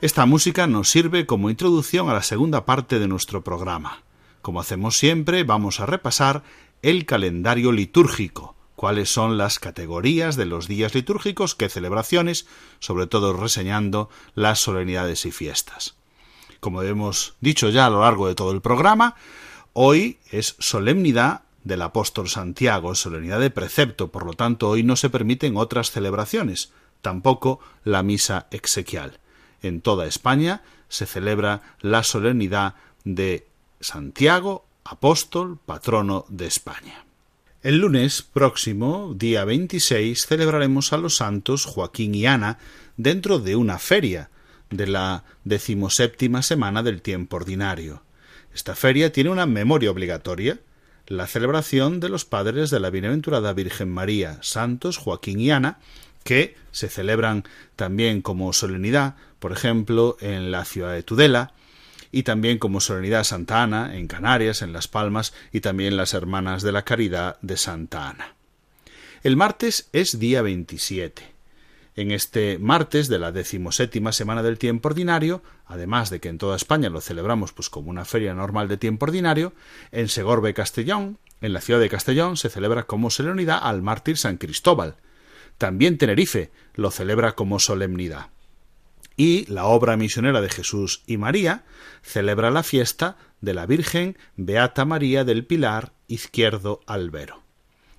Esta 0.06 0.28
música 0.28 0.68
nos 0.68 0.92
sirve 0.92 1.26
como 1.26 1.50
introducción 1.50 2.12
a 2.12 2.14
la 2.14 2.22
segunda 2.22 2.64
parte 2.64 3.00
de 3.00 3.08
nuestro 3.08 3.44
programa. 3.44 4.04
Como 4.44 4.60
hacemos 4.60 4.96
siempre, 4.96 5.44
vamos 5.44 5.80
a 5.80 5.88
repasar 5.88 6.44
el 6.84 7.08
calendario 7.08 7.72
litúrgico, 7.72 8.56
cuáles 8.76 9.10
son 9.10 9.40
las 9.40 9.58
categorías 9.58 10.36
de 10.36 10.46
los 10.46 10.68
días 10.68 10.94
litúrgicos, 10.94 11.56
qué 11.56 11.70
celebraciones, 11.70 12.46
sobre 12.78 13.08
todo 13.08 13.34
reseñando 13.34 14.12
las 14.36 14.60
solemnidades 14.60 15.26
y 15.26 15.32
fiestas. 15.32 15.96
Como 16.60 16.84
hemos 16.84 17.34
dicho 17.42 17.70
ya 17.70 17.88
a 17.88 17.90
lo 17.90 18.02
largo 18.02 18.28
de 18.28 18.36
todo 18.36 18.52
el 18.52 18.62
programa, 18.62 19.16
hoy 19.74 20.20
es 20.30 20.56
solemnidad 20.60 21.46
del 21.64 21.82
apóstol 21.82 22.30
Santiago, 22.30 22.94
solemnidad 22.94 23.40
de 23.40 23.50
precepto, 23.50 24.12
por 24.12 24.24
lo 24.24 24.34
tanto 24.34 24.70
hoy 24.70 24.84
no 24.84 24.98
se 24.98 25.10
permiten 25.10 25.58
otras 25.58 25.90
celebraciones, 25.90 26.74
tampoco 27.02 27.60
la 27.84 28.04
misa 28.04 28.46
exequial 28.52 29.18
en 29.68 29.82
toda 29.82 30.08
España 30.08 30.62
se 30.90 31.06
celebra 31.06 31.62
la 31.82 32.04
solemnidad 32.04 32.76
de 33.04 33.48
Santiago, 33.80 34.66
apóstol, 34.84 35.58
patrono 35.66 36.26
de 36.30 36.48
España. 36.48 37.06
El 37.62 37.80
lunes 37.80 38.22
próximo, 38.22 39.14
día 39.16 39.44
26, 39.44 40.28
celebraremos 40.28 40.94
a 40.94 40.98
los 40.98 41.18
santos 41.18 41.66
Joaquín 41.66 42.14
y 42.14 42.28
Ana 42.28 42.60
dentro 42.96 43.40
de 43.40 43.56
una 43.56 43.80
feria 43.80 44.30
de 44.70 44.88
la 44.88 45.24
decimoséptima 45.44 46.42
semana 46.44 46.84
del 46.84 47.02
tiempo 47.02 47.38
ordinario. 47.38 48.04
Esta 48.54 48.76
feria 48.76 49.12
tiene 49.12 49.32
una 49.32 49.46
memoria 49.46 49.92
obligatoria, 49.92 50.60
la 51.08 51.28
celebración 51.28 52.00
de 52.00 52.10
los 52.10 52.26
padres 52.26 52.70
de 52.70 52.80
la 52.80 52.90
Bienaventurada 52.90 53.54
Virgen 53.54 53.90
María, 53.90 54.38
santos 54.42 54.98
Joaquín 54.98 55.40
y 55.40 55.52
Ana, 55.52 55.80
que 56.24 56.56
se 56.72 56.90
celebran 56.90 57.44
también 57.76 58.22
como 58.22 58.52
solemnidad, 58.54 59.16
por 59.46 59.52
ejemplo, 59.52 60.18
en 60.22 60.50
la 60.50 60.66
ciudad 60.66 60.94
de 60.94 61.04
Tudela, 61.04 61.54
y 62.12 62.24
también 62.24 62.58
como 62.58 62.82
solemnidad 62.82 63.24
Santa 63.24 63.62
Ana 63.62 63.96
en 63.96 64.08
Canarias, 64.08 64.64
en 64.64 64.74
Las 64.74 64.88
Palmas, 64.88 65.36
y 65.52 65.60
también 65.60 65.98
las 65.98 66.16
Hermanas 66.16 66.64
de 66.64 66.72
la 66.72 66.82
Caridad 66.82 67.38
de 67.44 67.56
Santa 67.56 68.10
Ana. 68.10 68.34
El 69.22 69.38
martes 69.38 69.88
es 69.94 70.18
día 70.18 70.42
27. 70.42 71.22
En 71.96 72.10
este 72.10 72.58
martes 72.58 73.08
de 73.08 73.20
la 73.20 73.32
decimoséptima 73.32 74.14
semana 74.14 74.42
del 74.42 74.58
tiempo 74.58 74.90
ordinario, 74.90 75.44
además 75.68 76.10
de 76.10 76.20
que 76.20 76.30
en 76.30 76.40
toda 76.40 76.56
España 76.56 76.90
lo 76.90 77.00
celebramos 77.00 77.54
pues 77.54 77.70
como 77.70 77.92
una 77.92 78.04
feria 78.04 78.34
normal 78.34 78.68
de 78.68 78.78
tiempo 78.78 79.06
ordinario, 79.06 79.54
en 79.92 80.10
Segorbe 80.10 80.56
Castellón, 80.56 81.20
en 81.42 81.54
la 81.54 81.62
ciudad 81.62 81.80
de 81.80 81.90
Castellón, 81.90 82.36
se 82.36 82.50
celebra 82.50 82.88
como 82.88 83.12
solemnidad 83.12 83.60
al 83.62 83.84
mártir 83.84 84.18
San 84.18 84.38
Cristóbal, 84.38 84.96
también 85.60 86.00
Tenerife 86.00 86.50
lo 86.74 86.90
celebra 86.90 87.34
como 87.34 87.60
solemnidad. 87.60 88.32
Y 89.18 89.46
la 89.46 89.66
obra 89.66 89.96
misionera 89.98 90.42
de 90.42 90.50
Jesús 90.50 91.04
y 91.08 91.18
María 91.18 91.64
celebra 92.02 92.52
la 92.52 92.64
fiesta 92.64 93.18
de 93.42 93.54
la 93.54 93.66
Virgen 93.66 94.18
Beata 94.36 94.86
María 94.86 95.24
del 95.24 95.46
Pilar 95.46 95.94
Izquierdo 96.08 96.82
Albero. 96.86 97.44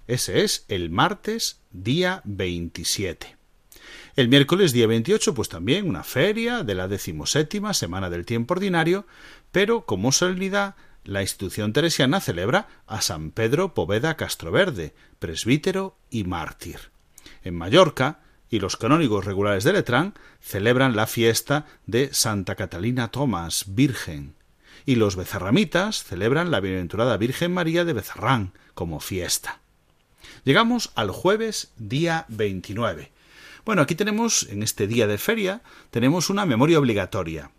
Ese 0.06 0.44
es 0.44 0.64
el 0.68 0.90
martes 0.90 1.60
día 1.72 2.20
27. 2.24 3.36
El 4.14 4.28
miércoles 4.28 4.72
día 4.72 4.86
28, 4.86 5.34
pues 5.34 5.48
también 5.48 5.88
una 5.88 6.02
feria 6.02 6.62
de 6.62 6.74
la 6.74 6.88
decimoséptima 6.88 7.74
semana 7.74 8.08
del 8.08 8.24
tiempo 8.24 8.54
ordinario, 8.54 9.06
pero 9.52 9.84
como 9.84 10.12
solemnidad 10.12 10.74
la 11.04 11.22
institución 11.22 11.72
teresiana 11.72 12.20
celebra 12.20 12.66
a 12.86 13.00
San 13.00 13.30
Pedro 13.30 13.74
Poveda 13.74 14.16
Castroverde, 14.16 14.94
presbítero 15.18 15.96
y 16.10 16.24
mártir. 16.24 16.78
En 17.44 17.54
Mallorca, 17.54 18.20
y 18.50 18.60
los 18.60 18.76
canónigos 18.76 19.24
regulares 19.24 19.64
de 19.64 19.72
Letrán 19.72 20.14
celebran 20.40 20.96
la 20.96 21.06
fiesta 21.06 21.66
de 21.86 22.12
Santa 22.12 22.54
Catalina 22.54 23.08
Tomás, 23.08 23.64
Virgen, 23.68 24.34
y 24.84 24.94
los 24.94 25.16
becerramitas 25.16 26.04
celebran 26.04 26.50
la 26.50 26.60
Bienaventurada 26.60 27.16
Virgen 27.16 27.52
María 27.52 27.84
de 27.84 27.92
Bezarrán 27.92 28.52
como 28.74 29.00
fiesta. 29.00 29.60
Llegamos 30.44 30.92
al 30.94 31.10
jueves 31.10 31.72
día 31.76 32.24
29. 32.28 33.10
Bueno, 33.64 33.82
aquí 33.82 33.96
tenemos, 33.96 34.44
en 34.48 34.62
este 34.62 34.86
día 34.86 35.08
de 35.08 35.18
feria, 35.18 35.62
tenemos 35.90 36.30
una 36.30 36.46
memoria 36.46 36.78
obligatoria. 36.78 37.50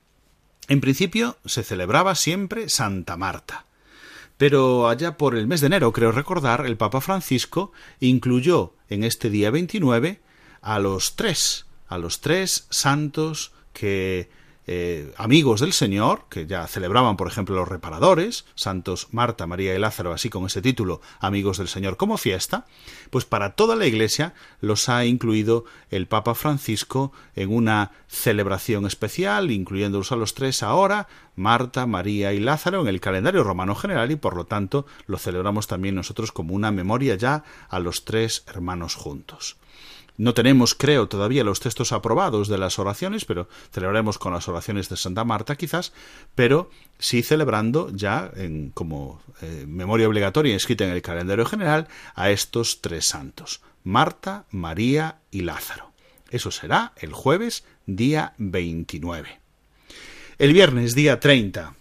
En 0.70 0.80
principio 0.80 1.38
se 1.46 1.64
celebraba 1.64 2.16
siempre 2.16 2.70
Santa 2.70 3.18
Marta. 3.18 3.66
Pero 4.38 4.88
allá 4.88 5.18
por 5.18 5.36
el 5.36 5.48
mes 5.48 5.62
de 5.62 5.68
enero, 5.68 5.92
creo 5.92 6.12
recordar, 6.12 6.66
el 6.66 6.78
Papa 6.78 7.02
Francisco 7.02 7.72
incluyó 8.00 8.74
en 8.88 9.04
este 9.04 9.30
día 9.30 9.52
29 9.52 10.22
a 10.62 10.80
los 10.80 11.16
tres, 11.16 11.66
a 11.88 11.98
los 11.98 12.22
tres 12.22 12.68
santos 12.70 13.52
que 13.74 14.30
eh, 14.70 15.14
amigos 15.16 15.62
del 15.62 15.72
Señor, 15.72 16.26
que 16.30 16.46
ya 16.46 16.68
celebraban, 16.68 17.16
por 17.16 17.30
ejemplo, 17.30 17.56
los 17.56 17.70
reparadores, 17.70 18.44
santos 18.56 19.08
Marta, 19.12 19.48
María 19.48 19.74
y 19.74 19.80
Lázaro, 19.80 20.12
así 20.12 20.30
con 20.30 20.46
ese 20.46 20.62
título, 20.62 21.00
amigos 21.22 21.58
del 21.58 21.70
Señor 21.70 21.96
como 21.96 22.18
fiesta, 22.18 22.66
pues 23.10 23.24
para 23.24 23.56
toda 23.56 23.78
la 23.78 23.86
Iglesia 23.86 24.34
los 24.60 24.90
ha 24.90 25.06
incluido 25.06 25.64
el 25.90 26.08
Papa 26.08 26.36
Francisco 26.36 27.14
en 27.34 27.54
una 27.54 27.92
celebración 28.10 28.86
especial, 28.86 29.52
incluyéndolos 29.52 30.12
a 30.12 30.18
los 30.18 30.34
tres 30.34 30.62
ahora, 30.64 31.08
Marta, 31.38 31.86
María 31.86 32.34
y 32.34 32.42
Lázaro, 32.42 32.82
en 32.82 32.88
el 32.88 33.00
calendario 33.00 33.46
romano 33.46 33.74
general 33.74 34.12
y 34.12 34.18
por 34.18 34.36
lo 34.36 34.48
tanto 34.48 34.86
lo 35.06 35.18
celebramos 35.18 35.68
también 35.68 35.96
nosotros 35.96 36.34
como 36.34 36.54
una 36.54 36.72
memoria 36.72 37.16
ya 37.16 37.46
a 37.70 37.80
los 37.80 38.04
tres 38.04 38.44
hermanos 38.48 38.96
juntos. 38.96 39.56
No 40.18 40.34
tenemos, 40.34 40.74
creo, 40.74 41.08
todavía 41.08 41.44
los 41.44 41.60
textos 41.60 41.92
aprobados 41.92 42.48
de 42.48 42.58
las 42.58 42.80
oraciones, 42.80 43.24
pero 43.24 43.48
celebraremos 43.72 44.18
con 44.18 44.34
las 44.34 44.48
oraciones 44.48 44.90
de 44.90 44.98
Santa 44.98 45.24
Marta 45.24 45.56
quizás, 45.56 45.94
pero 46.34 46.72
sí 46.98 47.22
celebrando 47.22 47.92
ya 47.94 48.32
en, 48.36 48.72
como 48.72 49.22
eh, 49.42 49.66
memoria 49.68 50.08
obligatoria 50.08 50.56
escrita 50.56 50.86
en 50.86 50.92
el 50.92 51.04
calendario 51.04 51.46
general 51.46 51.88
a 52.16 52.32
estos 52.32 52.82
tres 52.82 53.06
santos, 53.06 53.62
Marta, 53.84 54.46
María 54.50 55.20
y 55.30 55.42
Lázaro. 55.42 55.92
Eso 56.32 56.50
será 56.50 56.94
el 56.98 57.14
jueves 57.14 57.64
día 57.86 58.34
29. 58.40 59.40
El 60.40 60.54
viernes 60.54 60.96
día 60.96 61.20
30, 61.20 61.76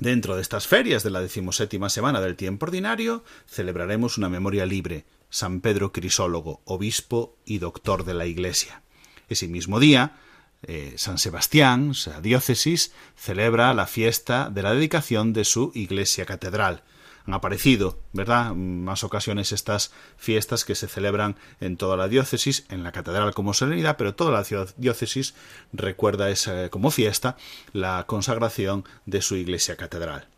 Dentro 0.00 0.34
de 0.34 0.40
estas 0.40 0.66
ferias 0.66 1.02
de 1.02 1.10
la 1.10 1.20
decimoséptima 1.20 1.90
semana 1.90 2.22
del 2.22 2.34
tiempo 2.34 2.64
ordinario, 2.64 3.22
celebraremos 3.46 4.16
una 4.16 4.30
memoria 4.30 4.64
libre, 4.64 5.04
San 5.30 5.60
Pedro 5.60 5.92
Crisólogo, 5.92 6.60
obispo 6.64 7.36
y 7.44 7.58
doctor 7.58 8.04
de 8.04 8.14
la 8.14 8.26
Iglesia. 8.26 8.82
Ese 9.28 9.48
mismo 9.48 9.80
día, 9.80 10.16
eh, 10.62 10.94
San 10.96 11.18
Sebastián, 11.18 11.92
la 12.06 12.20
diócesis, 12.20 12.92
celebra 13.16 13.72
la 13.72 13.86
fiesta 13.86 14.50
de 14.50 14.62
la 14.62 14.74
dedicación 14.74 15.32
de 15.32 15.44
su 15.44 15.72
iglesia 15.74 16.26
catedral. 16.26 16.82
Han 17.26 17.34
aparecido, 17.34 17.98
¿verdad?, 18.12 18.54
más 18.54 19.04
ocasiones 19.04 19.52
estas 19.52 19.92
fiestas 20.16 20.64
que 20.64 20.74
se 20.74 20.88
celebran 20.88 21.36
en 21.60 21.76
toda 21.76 21.96
la 21.96 22.08
diócesis, 22.08 22.66
en 22.68 22.82
la 22.82 22.92
catedral 22.92 23.34
como 23.34 23.54
solemnidad, 23.54 23.96
pero 23.96 24.14
toda 24.14 24.32
la 24.32 24.66
diócesis 24.76 25.34
recuerda 25.72 26.30
esa, 26.30 26.70
como 26.70 26.90
fiesta 26.90 27.36
la 27.72 28.04
consagración 28.06 28.84
de 29.06 29.22
su 29.22 29.36
iglesia 29.36 29.76
catedral. 29.76 30.28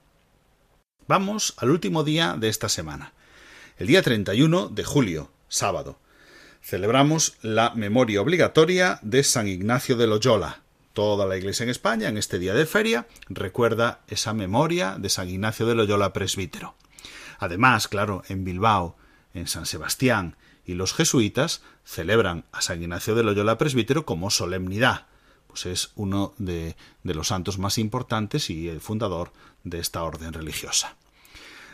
Vamos 1.08 1.54
al 1.56 1.70
último 1.70 2.04
día 2.04 2.36
de 2.38 2.48
esta 2.48 2.68
semana, 2.68 3.12
el 3.82 3.88
día 3.88 4.02
31 4.02 4.68
de 4.68 4.84
julio, 4.84 5.32
sábado. 5.48 5.98
Celebramos 6.62 7.34
la 7.42 7.74
memoria 7.74 8.20
obligatoria 8.22 9.00
de 9.02 9.24
San 9.24 9.48
Ignacio 9.48 9.96
de 9.96 10.06
Loyola. 10.06 10.62
Toda 10.92 11.26
la 11.26 11.36
Iglesia 11.36 11.64
en 11.64 11.70
España, 11.70 12.08
en 12.08 12.16
este 12.16 12.38
día 12.38 12.54
de 12.54 12.64
feria, 12.64 13.08
recuerda 13.28 14.02
esa 14.06 14.34
memoria 14.34 14.98
de 15.00 15.08
San 15.08 15.28
Ignacio 15.28 15.66
de 15.66 15.74
Loyola 15.74 16.12
presbítero. 16.12 16.76
Además, 17.40 17.88
claro, 17.88 18.22
en 18.28 18.44
Bilbao, 18.44 18.96
en 19.34 19.48
San 19.48 19.66
Sebastián 19.66 20.36
y 20.64 20.74
los 20.74 20.94
jesuitas 20.94 21.62
celebran 21.84 22.44
a 22.52 22.62
San 22.62 22.80
Ignacio 22.80 23.16
de 23.16 23.24
Loyola 23.24 23.58
presbítero 23.58 24.06
como 24.06 24.30
solemnidad, 24.30 25.06
pues 25.48 25.66
es 25.66 25.90
uno 25.96 26.34
de, 26.38 26.76
de 27.02 27.14
los 27.14 27.26
santos 27.26 27.58
más 27.58 27.78
importantes 27.78 28.48
y 28.48 28.68
el 28.68 28.80
fundador 28.80 29.32
de 29.64 29.80
esta 29.80 30.04
orden 30.04 30.32
religiosa. 30.32 30.94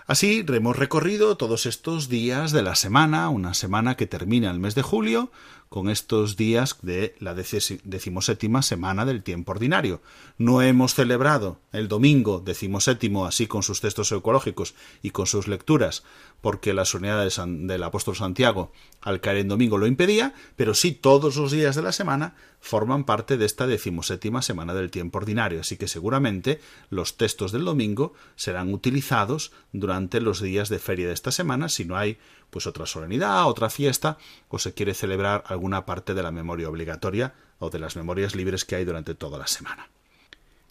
Así 0.08 0.42
hemos 0.48 0.74
recorrido 0.74 1.36
todos 1.36 1.66
estos 1.66 2.08
días 2.08 2.50
de 2.50 2.62
la 2.62 2.76
semana, 2.76 3.28
una 3.28 3.52
semana 3.52 3.94
que 3.94 4.06
termina 4.06 4.50
el 4.50 4.58
mes 4.58 4.74
de 4.74 4.80
julio, 4.80 5.30
con 5.68 5.90
estos 5.90 6.36
días 6.36 6.78
de 6.82 7.14
la 7.18 7.34
decimoséptima 7.34 8.62
semana 8.62 9.04
del 9.04 9.22
tiempo 9.22 9.52
ordinario. 9.52 10.00
No 10.38 10.62
hemos 10.62 10.94
celebrado 10.94 11.60
el 11.72 11.88
domingo 11.88 12.40
decimoséptimo 12.40 13.26
así 13.26 13.46
con 13.46 13.62
sus 13.62 13.80
textos 13.80 14.10
ecológicos 14.12 14.74
y 15.02 15.10
con 15.10 15.26
sus 15.26 15.48
lecturas, 15.48 16.04
porque 16.40 16.72
la 16.72 16.84
solemnidad 16.84 17.28
del 17.46 17.82
apóstol 17.82 18.16
Santiago 18.16 18.72
al 19.02 19.20
caer 19.20 19.38
en 19.38 19.48
domingo 19.48 19.78
lo 19.78 19.86
impedía, 19.86 20.34
pero 20.56 20.74
sí 20.74 20.92
todos 20.92 21.36
los 21.36 21.52
días 21.52 21.76
de 21.76 21.82
la 21.82 21.92
semana 21.92 22.34
forman 22.60 23.04
parte 23.04 23.36
de 23.36 23.46
esta 23.46 23.66
decimoséptima 23.66 24.42
semana 24.42 24.74
del 24.74 24.90
tiempo 24.90 25.18
ordinario, 25.18 25.60
así 25.60 25.76
que 25.76 25.88
seguramente 25.88 26.60
los 26.90 27.16
textos 27.16 27.52
del 27.52 27.64
domingo 27.64 28.14
serán 28.36 28.72
utilizados 28.72 29.52
durante 29.72 30.20
los 30.20 30.40
días 30.40 30.68
de 30.68 30.78
feria 30.78 31.06
de 31.06 31.14
esta 31.14 31.30
semana, 31.30 31.68
si 31.68 31.84
no 31.84 31.96
hay 31.96 32.18
pues 32.50 32.66
otra 32.66 32.86
solemnidad, 32.86 33.46
otra 33.46 33.70
fiesta, 33.70 34.18
o 34.48 34.58
se 34.58 34.74
quiere 34.74 34.94
celebrar 34.94 35.44
alguna 35.46 35.86
parte 35.86 36.14
de 36.14 36.22
la 36.22 36.30
memoria 36.30 36.68
obligatoria 36.68 37.34
o 37.58 37.70
de 37.70 37.78
las 37.78 37.96
memorias 37.96 38.34
libres 38.34 38.64
que 38.64 38.76
hay 38.76 38.84
durante 38.84 39.14
toda 39.14 39.38
la 39.38 39.46
semana. 39.46 39.88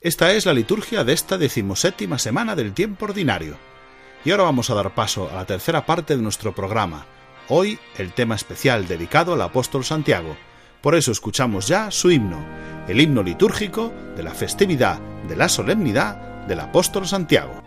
Esta 0.02 0.32
es 0.32 0.46
la 0.46 0.54
liturgia 0.54 1.04
de 1.04 1.13
esta 1.13 1.38
decimoséptima 1.38 2.20
semana 2.20 2.56
del 2.56 2.74
tiempo 2.74 3.06
ordinario. 3.06 3.58
Y 4.24 4.32
ahora 4.32 4.44
vamos 4.44 4.70
a 4.70 4.76
dar 4.76 4.94
paso 4.94 5.30
a 5.30 5.36
la 5.36 5.46
tercera 5.46 5.86
parte 5.86 6.16
de 6.16 6.22
nuestro 6.22 6.54
programa. 6.54 7.06
Hoy 7.50 7.80
el 7.98 8.13
tema 8.13 8.36
especial 8.36 8.88
dedicado 8.88 9.34
al 9.34 9.42
apóstol 9.42 9.84
Santiago. 9.86 10.38
Por 10.82 10.96
eso 10.96 11.12
escuchamos 11.12 11.68
ya 11.68 11.92
su 11.92 12.12
himno, 12.12 12.46
el 12.88 13.02
himno 13.02 13.24
litúrgico 13.24 13.92
de 14.16 14.24
la 14.24 14.34
festividad 14.34 15.00
de 15.28 15.36
la 15.36 15.50
solemnidad 15.50 16.46
del 16.46 16.60
apóstol 16.60 17.08
Santiago. 17.08 17.66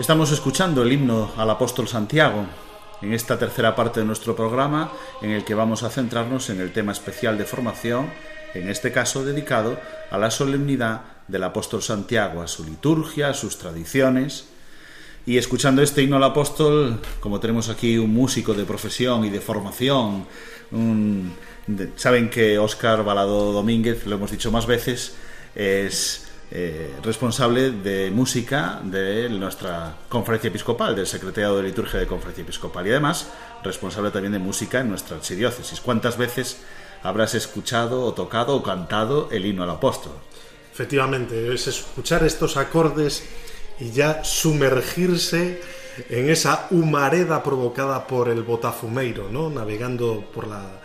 Estamos 0.00 0.32
escuchando 0.32 0.82
el 0.82 0.90
himno 0.90 1.30
al 1.36 1.50
apóstol 1.50 1.86
Santiago 1.86 2.46
en 3.02 3.12
esta 3.12 3.38
tercera 3.38 3.76
parte 3.76 4.00
de 4.00 4.06
nuestro 4.06 4.34
programa 4.34 4.90
en 5.20 5.30
el 5.30 5.44
que 5.44 5.52
vamos 5.52 5.82
a 5.82 5.90
centrarnos 5.90 6.48
en 6.48 6.58
el 6.58 6.72
tema 6.72 6.92
especial 6.92 7.36
de 7.36 7.44
formación, 7.44 8.10
en 8.54 8.70
este 8.70 8.92
caso 8.92 9.26
dedicado 9.26 9.78
a 10.10 10.16
la 10.16 10.30
solemnidad 10.30 11.02
del 11.28 11.44
apóstol 11.44 11.82
Santiago, 11.82 12.40
a 12.40 12.48
su 12.48 12.64
liturgia, 12.64 13.28
a 13.28 13.34
sus 13.34 13.58
tradiciones. 13.58 14.46
Y 15.26 15.36
escuchando 15.36 15.82
este 15.82 16.02
himno 16.02 16.16
al 16.16 16.24
apóstol, 16.24 16.98
como 17.20 17.38
tenemos 17.38 17.68
aquí 17.68 17.98
un 17.98 18.14
músico 18.14 18.54
de 18.54 18.64
profesión 18.64 19.26
y 19.26 19.28
de 19.28 19.42
formación, 19.42 20.24
saben 21.96 22.30
que 22.30 22.58
Óscar 22.58 23.04
Balado 23.04 23.52
Domínguez, 23.52 24.06
lo 24.06 24.14
hemos 24.14 24.30
dicho 24.30 24.50
más 24.50 24.64
veces, 24.64 25.14
es 25.54 26.29
eh, 26.52 26.96
responsable 27.02 27.70
de 27.70 28.10
música 28.10 28.80
de 28.82 29.28
nuestra 29.28 29.94
conferencia 30.08 30.48
episcopal, 30.48 30.96
del 30.96 31.06
secretariado 31.06 31.58
de 31.58 31.62
liturgia 31.62 32.00
de 32.00 32.06
conferencia 32.06 32.42
episcopal 32.42 32.86
y 32.86 32.90
además 32.90 33.30
responsable 33.62 34.10
también 34.10 34.32
de 34.32 34.40
música 34.40 34.80
en 34.80 34.88
nuestra 34.88 35.16
archidiócesis. 35.16 35.80
¿Cuántas 35.80 36.18
veces 36.18 36.58
habrás 37.02 37.34
escuchado 37.34 38.02
o 38.02 38.14
tocado 38.14 38.56
o 38.56 38.62
cantado 38.62 39.28
el 39.30 39.46
himno 39.46 39.62
al 39.62 39.70
apóstol? 39.70 40.12
Efectivamente, 40.72 41.54
es 41.54 41.68
escuchar 41.68 42.24
estos 42.24 42.56
acordes 42.56 43.22
y 43.78 43.92
ya 43.92 44.24
sumergirse 44.24 45.60
en 46.08 46.30
esa 46.30 46.66
humareda 46.70 47.42
provocada 47.42 48.06
por 48.06 48.28
el 48.28 48.42
botafumeiro, 48.42 49.28
¿no? 49.30 49.50
Navegando 49.50 50.24
por 50.32 50.48
la 50.48 50.79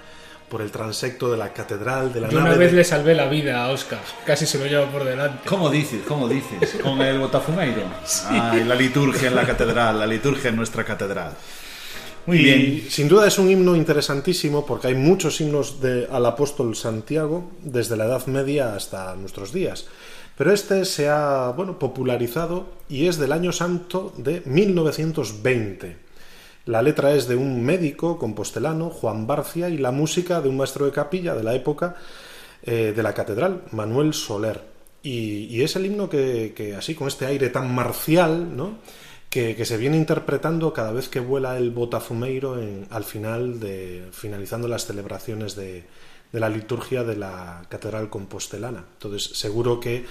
por 0.49 0.61
el 0.61 0.71
transecto 0.71 1.31
de 1.31 1.37
la 1.37 1.51
catedral, 1.53 2.13
de 2.13 2.21
la 2.21 2.29
Yo 2.29 2.37
nave. 2.39 2.49
una 2.51 2.57
vez 2.59 2.71
de- 2.71 2.77
le 2.77 2.83
salvé 2.83 3.15
la 3.15 3.27
vida 3.27 3.63
a 3.65 3.69
Oscar, 3.71 3.99
casi 4.25 4.45
se 4.45 4.57
lo 4.59 4.65
lleva 4.65 4.85
por 4.91 5.03
delante. 5.03 5.47
¿Cómo 5.47 5.69
dices? 5.69 6.01
¿Cómo 6.07 6.27
dices? 6.27 6.77
¿Con 6.81 7.01
el 7.01 7.19
botafumeiro? 7.19 7.81
Ah, 8.27 8.55
y 8.59 8.63
la 8.63 8.75
liturgia 8.75 9.27
en 9.29 9.35
la 9.35 9.45
catedral, 9.45 9.99
la 9.99 10.07
liturgia 10.07 10.49
en 10.49 10.55
nuestra 10.55 10.83
catedral. 10.83 11.33
Muy 12.27 12.37
y 12.39 12.43
bien. 12.43 12.85
sin 12.89 13.07
duda 13.07 13.27
es 13.27 13.37
un 13.37 13.51
himno 13.51 13.75
interesantísimo 13.75 14.65
porque 14.65 14.87
hay 14.87 14.95
muchos 14.95 15.39
himnos 15.41 15.79
de, 15.79 16.07
al 16.11 16.25
apóstol 16.25 16.75
Santiago 16.75 17.51
desde 17.61 17.95
la 17.97 18.05
Edad 18.05 18.25
Media 18.27 18.73
hasta 18.75 19.15
nuestros 19.15 19.53
días. 19.53 19.85
Pero 20.37 20.51
este 20.51 20.85
se 20.85 21.07
ha 21.07 21.53
bueno, 21.55 21.77
popularizado 21.79 22.65
y 22.89 23.07
es 23.07 23.17
del 23.17 23.31
año 23.31 23.51
santo 23.51 24.11
de 24.17 24.41
1920. 24.45 26.04
La 26.65 26.81
letra 26.81 27.13
es 27.13 27.27
de 27.27 27.35
un 27.35 27.63
médico 27.63 28.17
compostelano, 28.17 28.89
Juan 28.89 29.27
Barcia, 29.27 29.69
y 29.69 29.77
la 29.77 29.91
música 29.91 30.41
de 30.41 30.49
un 30.49 30.57
maestro 30.57 30.85
de 30.85 30.91
capilla 30.91 31.35
de 31.35 31.43
la 31.43 31.53
época 31.53 31.95
eh, 32.63 32.93
de 32.95 33.03
la 33.03 33.13
catedral, 33.13 33.63
Manuel 33.71 34.13
Soler. 34.13 34.61
Y, 35.03 35.45
y 35.45 35.61
es 35.61 35.75
el 35.75 35.85
himno 35.85 36.09
que, 36.09 36.75
así, 36.75 36.95
con 36.95 37.07
este 37.07 37.27
aire 37.27 37.49
tan 37.49 37.73
marcial, 37.73 38.57
¿no? 38.57 38.79
que, 39.29 39.55
que 39.55 39.65
se 39.65 39.77
viene 39.77 39.97
interpretando 39.97 40.73
cada 40.73 40.91
vez 40.91 41.09
que 41.09 41.19
vuela 41.19 41.57
el 41.57 41.69
botafumeiro 41.69 42.59
en, 42.59 42.87
al 42.89 43.03
final 43.03 43.59
de 43.59 44.07
finalizando 44.11 44.67
las 44.67 44.85
celebraciones 44.85 45.55
de, 45.55 45.83
de 46.31 46.39
la 46.39 46.49
liturgia 46.49 47.03
de 47.03 47.15
la 47.15 47.63
catedral 47.69 48.09
compostelana. 48.09 48.83
Entonces, 48.93 49.37
seguro 49.37 49.79
que 49.79 50.05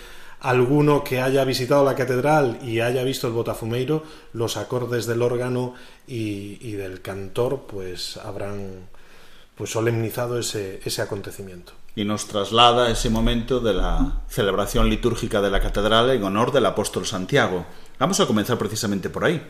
alguno 0.45 1.03
que 1.03 1.23
haya 1.23 1.43
visitado 1.45 1.85
la 1.85 1.95
catedral 1.95 2.59
y 2.63 2.81
haya 2.81 3.03
visto 3.03 3.27
el 3.27 3.33
botafumeiro, 3.33 4.05
los 4.35 4.59
acordes 4.59 5.07
del 5.07 5.23
órgano 5.23 5.75
y, 6.07 6.73
del 6.73 7.01
cantor, 7.01 7.65
pues 7.67 8.19
habrán 8.19 8.89
pues 9.55 9.71
solemnizado 9.71 10.39
ese, 10.39 10.83
ese 10.85 11.01
acontecimiento. 11.01 11.73
Y 11.97 12.05
nos 12.05 12.27
traslada 12.27 12.91
ese 12.91 13.09
momento 13.09 13.61
de 13.61 13.73
la 13.73 14.21
celebración 14.29 14.91
litúrgica 14.91 15.41
de 15.41 15.51
la 15.51 15.61
catedral 15.61 16.11
en 16.11 16.23
honor 16.25 16.53
del 16.53 16.67
apóstol 16.67 17.07
Santiago. 17.07 17.65
Vamos 17.99 18.21
a 18.21 18.27
comenzar 18.27 18.59
precisamente 18.59 19.09
por 19.09 19.25
ahí. 19.25 19.43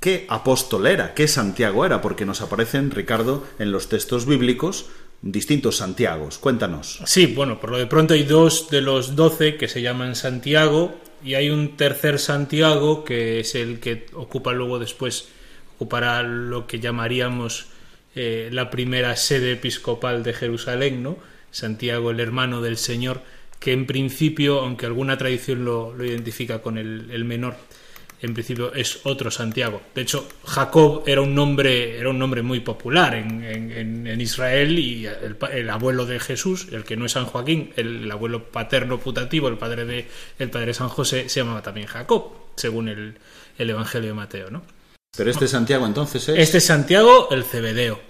¿Qué 0.00 0.26
apóstol 0.28 0.88
era? 0.88 1.14
¿Qué 1.14 1.28
Santiago 1.28 1.86
era? 1.86 2.00
Porque 2.02 2.26
nos 2.26 2.40
aparecen, 2.40 2.90
Ricardo, 2.90 3.44
en 3.60 3.70
los 3.70 3.88
textos 3.88 4.26
bíblicos 4.26 4.86
distintos 5.32 5.76
Santiagos. 5.76 6.38
Cuéntanos. 6.38 7.00
Sí, 7.04 7.26
bueno, 7.26 7.60
por 7.60 7.70
lo 7.70 7.78
de 7.78 7.86
pronto 7.86 8.14
hay 8.14 8.22
dos 8.22 8.70
de 8.70 8.80
los 8.80 9.16
doce 9.16 9.56
que 9.56 9.68
se 9.68 9.82
llaman 9.82 10.14
Santiago 10.14 10.94
y 11.24 11.34
hay 11.34 11.50
un 11.50 11.76
tercer 11.76 12.18
Santiago 12.18 13.04
que 13.04 13.40
es 13.40 13.54
el 13.54 13.80
que 13.80 14.06
ocupa 14.14 14.52
luego 14.52 14.78
después, 14.78 15.28
ocupará 15.76 16.22
lo 16.22 16.66
que 16.66 16.80
llamaríamos 16.80 17.66
eh, 18.14 18.48
la 18.52 18.70
primera 18.70 19.16
sede 19.16 19.52
episcopal 19.52 20.22
de 20.22 20.32
Jerusalén, 20.32 21.02
¿no? 21.02 21.18
Santiago, 21.50 22.10
el 22.10 22.20
hermano 22.20 22.60
del 22.60 22.76
Señor, 22.76 23.22
que 23.58 23.72
en 23.72 23.86
principio, 23.86 24.60
aunque 24.60 24.86
alguna 24.86 25.16
tradición 25.18 25.64
lo, 25.64 25.94
lo 25.94 26.04
identifica 26.04 26.60
con 26.60 26.78
el, 26.78 27.10
el 27.10 27.24
menor, 27.24 27.56
en 28.22 28.32
principio 28.34 28.72
es 28.74 29.00
otro 29.04 29.30
Santiago. 29.30 29.82
De 29.94 30.02
hecho, 30.02 30.26
Jacob 30.44 31.02
era 31.06 31.20
un 31.20 31.34
nombre, 31.34 31.98
era 31.98 32.10
un 32.10 32.18
nombre 32.18 32.42
muy 32.42 32.60
popular 32.60 33.14
en, 33.14 33.44
en- 33.44 34.06
en 34.06 34.20
Israel 34.20 34.78
y 34.78 35.06
el, 35.06 35.36
el 35.52 35.70
abuelo 35.70 36.06
de 36.06 36.18
Jesús, 36.20 36.68
el 36.72 36.84
que 36.84 36.96
no 36.96 37.06
es 37.06 37.12
San 37.12 37.26
Joaquín, 37.26 37.72
el, 37.76 38.04
el 38.04 38.10
abuelo 38.10 38.44
paterno 38.50 38.98
putativo, 38.98 39.48
el 39.48 39.58
padre 39.58 39.84
de 39.84 40.06
el 40.38 40.50
padre 40.50 40.72
San 40.74 40.88
José, 40.88 41.28
se 41.28 41.40
llamaba 41.40 41.62
también 41.62 41.86
Jacob, 41.86 42.32
según 42.56 42.88
el, 42.88 43.14
el 43.58 43.70
Evangelio 43.70 44.08
de 44.08 44.14
Mateo, 44.14 44.50
¿no? 44.50 44.62
Pero 45.16 45.30
este 45.30 45.48
Santiago 45.48 45.86
entonces 45.86 46.28
es... 46.28 46.38
Este 46.38 46.58
es 46.58 46.64
Santiago 46.66 47.28
el 47.30 47.42
Cebedeo, 47.44 48.00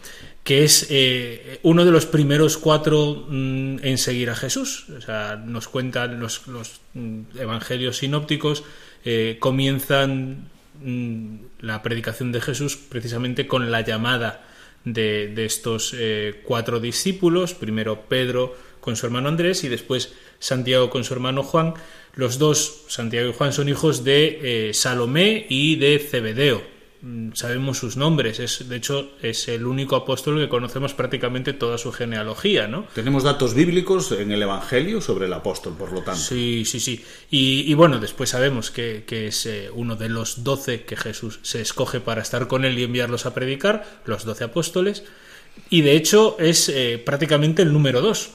que 0.42 0.64
es 0.64 0.86
eh, 0.90 1.60
uno 1.62 1.84
de 1.84 1.90
los 1.92 2.04
primeros 2.06 2.58
cuatro 2.58 3.26
mm, 3.28 3.78
en 3.82 3.98
seguir 3.98 4.30
a 4.30 4.34
Jesús. 4.34 4.86
O 4.96 5.00
sea, 5.00 5.36
nos 5.36 5.68
cuentan 5.68 6.18
los, 6.18 6.46
los, 6.48 6.80
mm, 6.94 7.20
evangelios 7.38 7.98
sinópticos, 7.98 8.64
eh, 9.08 9.36
comienzan 9.38 10.48
mm, 10.82 11.36
la 11.60 11.80
predicación 11.82 12.32
de 12.32 12.40
Jesús 12.40 12.76
precisamente 12.76 13.46
con 13.46 13.70
la 13.70 13.82
llamada 13.82 14.44
de, 14.84 15.44
estos 15.44 15.94
eh, 15.96 16.42
cuatro 16.44 16.80
discípulos, 16.80 17.54
primero 17.54 18.02
Pedro 18.08 18.56
con 18.80 18.96
su 18.96 19.06
hermano 19.06 19.28
Andrés 19.28 19.62
y 19.62 19.68
después 19.68 20.12
Santiago 20.40 20.90
con 20.90 21.04
su 21.04 21.14
hermano 21.14 21.44
Juan. 21.44 21.74
Los 22.14 22.38
dos, 22.38 22.82
Santiago 22.88 23.30
y 23.30 23.32
Juan, 23.32 23.52
son 23.52 23.68
hijos 23.68 24.02
de 24.02 24.70
eh, 24.70 24.74
Salomé 24.74 25.46
y 25.48 25.76
de 25.76 26.00
Cebedeo. 26.00 26.75
Mm, 27.02 27.32
Sabemos 27.34 27.78
sus 27.78 27.96
nombres, 27.96 28.40
es, 28.40 28.68
de 28.68 28.76
hecho 28.76 29.10
es 29.22 29.48
el 29.48 29.66
único 29.66 29.96
apóstol 29.96 30.38
que 30.38 30.48
conocemos 30.48 30.94
prácticamente 30.94 31.52
toda 31.52 31.78
su 31.78 31.92
genealogía, 31.92 32.68
¿no? 32.68 32.86
Tenemos 32.94 33.22
datos 33.22 33.54
bíblicos 33.54 34.12
en 34.12 34.32
el 34.32 34.42
Evangelio 34.42 35.00
sobre 35.00 35.26
el 35.26 35.32
apóstol, 35.32 35.74
por 35.78 35.92
lo 35.92 36.02
tanto. 36.02 36.20
Sí, 36.20 36.64
sí, 36.64 36.80
sí. 36.80 37.04
Y, 37.30 37.70
y 37.70 37.74
bueno, 37.74 37.98
después 37.98 38.30
sabemos 38.30 38.70
que, 38.70 39.04
que 39.06 39.28
es 39.28 39.46
eh, 39.46 39.70
uno 39.72 39.96
de 39.96 40.08
los 40.08 40.42
doce 40.42 40.84
que 40.84 40.96
Jesús 40.96 41.38
se 41.42 41.60
escoge 41.60 42.00
para 42.00 42.22
estar 42.22 42.48
con 42.48 42.64
él 42.64 42.78
y 42.78 42.84
enviarlos 42.84 43.26
a 43.26 43.34
predicar, 43.34 44.00
los 44.06 44.24
doce 44.24 44.44
apóstoles. 44.44 45.04
Y 45.70 45.80
de 45.82 45.96
hecho 45.96 46.36
es 46.38 46.68
eh, 46.68 47.02
prácticamente 47.04 47.62
el 47.62 47.72
número 47.72 48.00
dos. 48.00 48.30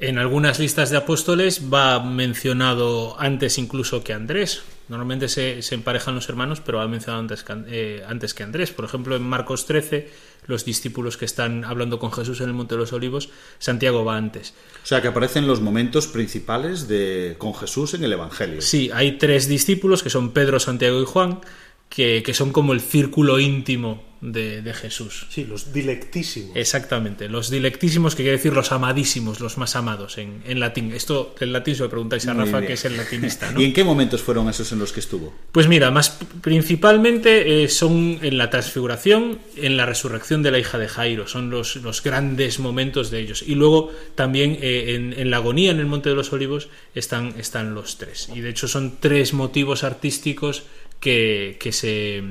En 0.00 0.18
algunas 0.18 0.60
listas 0.60 0.90
de 0.90 0.96
apóstoles 0.96 1.62
va 1.72 1.98
mencionado 1.98 3.18
antes 3.18 3.58
incluso 3.58 4.04
que 4.04 4.12
Andrés. 4.12 4.62
Normalmente 4.88 5.28
se, 5.28 5.60
se 5.60 5.74
emparejan 5.74 6.14
los 6.14 6.28
hermanos, 6.28 6.62
pero 6.64 6.78
va 6.78 6.86
mencionado 6.86 7.20
antes 7.20 7.42
que, 7.42 7.54
eh, 7.66 8.04
antes 8.06 8.32
que 8.32 8.44
Andrés. 8.44 8.70
Por 8.70 8.84
ejemplo, 8.84 9.16
en 9.16 9.22
Marcos 9.22 9.66
13, 9.66 10.08
los 10.46 10.64
discípulos 10.64 11.16
que 11.16 11.24
están 11.24 11.64
hablando 11.64 11.98
con 11.98 12.12
Jesús 12.12 12.40
en 12.40 12.46
el 12.46 12.54
Monte 12.54 12.76
de 12.76 12.82
los 12.82 12.92
Olivos, 12.92 13.28
Santiago 13.58 14.04
va 14.04 14.16
antes. 14.16 14.54
O 14.82 14.86
sea, 14.86 15.02
que 15.02 15.08
aparecen 15.08 15.48
los 15.48 15.60
momentos 15.60 16.06
principales 16.06 16.86
de 16.86 17.34
con 17.36 17.52
Jesús 17.54 17.94
en 17.94 18.04
el 18.04 18.12
Evangelio. 18.12 18.62
Sí, 18.62 18.90
hay 18.94 19.18
tres 19.18 19.48
discípulos 19.48 20.04
que 20.04 20.10
son 20.10 20.30
Pedro, 20.30 20.60
Santiago 20.60 21.02
y 21.02 21.06
Juan, 21.06 21.40
que, 21.88 22.22
que 22.22 22.34
son 22.34 22.52
como 22.52 22.72
el 22.72 22.80
círculo 22.80 23.38
íntimo 23.40 24.06
de, 24.20 24.62
de 24.62 24.74
Jesús. 24.74 25.26
Sí, 25.30 25.44
los 25.44 25.72
dilectísimos. 25.72 26.56
Exactamente, 26.56 27.28
los 27.28 27.50
dilectísimos, 27.50 28.14
que 28.16 28.24
quiere 28.24 28.36
decir 28.36 28.52
los 28.52 28.72
amadísimos, 28.72 29.38
los 29.40 29.58
más 29.58 29.76
amados 29.76 30.18
en, 30.18 30.42
en 30.46 30.58
latín. 30.58 30.92
Esto 30.92 31.34
en 31.38 31.52
latín 31.52 31.76
se 31.76 31.84
lo 31.84 31.88
preguntáis 31.90 32.26
a 32.26 32.34
Muy 32.34 32.44
Rafa, 32.44 32.58
bien. 32.58 32.66
que 32.66 32.72
es 32.74 32.84
el 32.84 32.96
latinista, 32.96 33.50
¿no? 33.52 33.60
¿Y 33.60 33.66
en 33.66 33.72
qué 33.72 33.84
momentos 33.84 34.22
fueron 34.22 34.48
esos 34.48 34.72
en 34.72 34.80
los 34.80 34.92
que 34.92 35.00
estuvo? 35.00 35.32
Pues 35.52 35.68
mira, 35.68 35.90
más 35.90 36.18
principalmente 36.40 37.62
eh, 37.62 37.68
son 37.68 38.18
en 38.22 38.38
la 38.38 38.50
transfiguración, 38.50 39.38
en 39.56 39.76
la 39.76 39.86
resurrección 39.86 40.42
de 40.42 40.50
la 40.50 40.58
hija 40.58 40.78
de 40.78 40.88
Jairo, 40.88 41.28
son 41.28 41.50
los, 41.50 41.76
los 41.76 42.02
grandes 42.02 42.58
momentos 42.58 43.10
de 43.10 43.20
ellos. 43.20 43.42
Y 43.46 43.54
luego 43.54 43.92
también 44.16 44.58
eh, 44.60 44.94
en, 44.96 45.12
en 45.12 45.30
la 45.30 45.36
agonía, 45.36 45.70
en 45.70 45.78
el 45.78 45.86
Monte 45.86 46.08
de 46.08 46.16
los 46.16 46.32
Olivos, 46.32 46.68
están, 46.94 47.34
están 47.38 47.74
los 47.74 47.98
tres. 47.98 48.28
Y 48.34 48.40
de 48.40 48.50
hecho 48.50 48.66
son 48.66 48.96
tres 48.98 49.32
motivos 49.32 49.84
artísticos 49.84 50.64
que, 51.00 51.56
se 51.70 52.22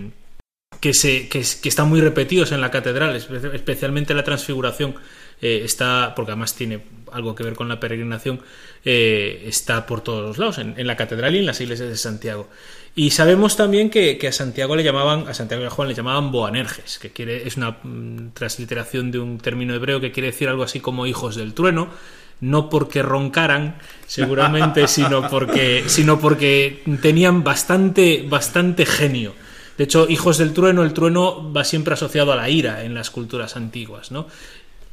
que, 0.80 0.94
se, 0.94 1.28
que, 1.30 1.40
están 1.40 1.90
muy 1.90 2.02
repetidos 2.02 2.52
en 2.52 2.62
la 2.62 2.72
catedral, 2.72 3.16
especialmente 3.16 4.14
la 4.14 4.24
transfiguración. 4.24 4.96
Eh, 5.40 5.62
está, 5.64 6.14
porque 6.16 6.32
además 6.32 6.56
tiene 6.56 6.82
algo 7.12 7.36
que 7.36 7.44
ver 7.44 7.54
con 7.54 7.70
la 7.70 7.80
peregrinación, 7.80 8.42
eh, 8.84 9.44
está 9.46 9.86
por 9.86 10.02
todos 10.02 10.24
los 10.24 10.40
lados, 10.40 10.58
en, 10.58 10.74
en, 10.78 10.88
la 10.88 10.96
catedral 10.96 11.36
y 11.36 11.40
en 11.40 11.46
las 11.46 11.62
iglesias 11.62 11.90
de 11.90 11.96
Santiago. 11.96 12.50
Y 12.96 13.12
sabemos 13.12 13.56
también 13.56 13.92
que, 13.92 14.18
que, 14.18 14.30
a 14.30 14.32
Santiago 14.32 14.76
le 14.76 14.84
llamaban, 14.84 15.28
a 15.28 15.36
Santiago 15.36 15.64
y 15.64 15.68
a 15.68 15.70
Juan 15.70 15.90
le 15.90 15.94
llamaban 15.94 16.32
Boanerges, 16.32 16.98
que 16.98 17.12
quiere, 17.12 17.48
es 17.48 17.56
una 17.56 17.78
mm, 17.84 18.32
transliteración 18.34 19.12
de 19.12 19.20
un 19.20 19.38
término 19.38 19.76
hebreo 19.76 20.02
que 20.02 20.12
quiere 20.12 20.32
decir 20.32 20.50
algo 20.50 20.64
así 20.64 20.80
como 20.80 21.06
hijos 21.06 21.36
del 21.36 21.54
trueno. 21.54 21.90
No 22.42 22.70
porque 22.70 23.02
roncaran, 23.02 23.78
seguramente, 24.06 24.88
sino 24.88 25.30
porque, 25.30 25.84
sino 25.88 26.20
porque 26.20 26.84
tenían 27.02 27.44
bastante, 27.44 28.26
bastante 28.28 28.86
genio. 28.86 29.34
De 29.78 29.84
hecho, 29.84 30.08
hijos 30.10 30.38
del 30.40 30.54
trueno, 30.54 30.84
el 30.84 30.94
trueno 30.94 31.52
va 31.54 31.64
siempre 31.64 31.94
asociado 31.94 32.32
a 32.32 32.36
la 32.36 32.50
ira 32.50 32.84
en 32.84 32.96
las 32.96 33.12
culturas 33.12 33.56
antiguas, 33.56 34.12
¿no? 34.12 34.28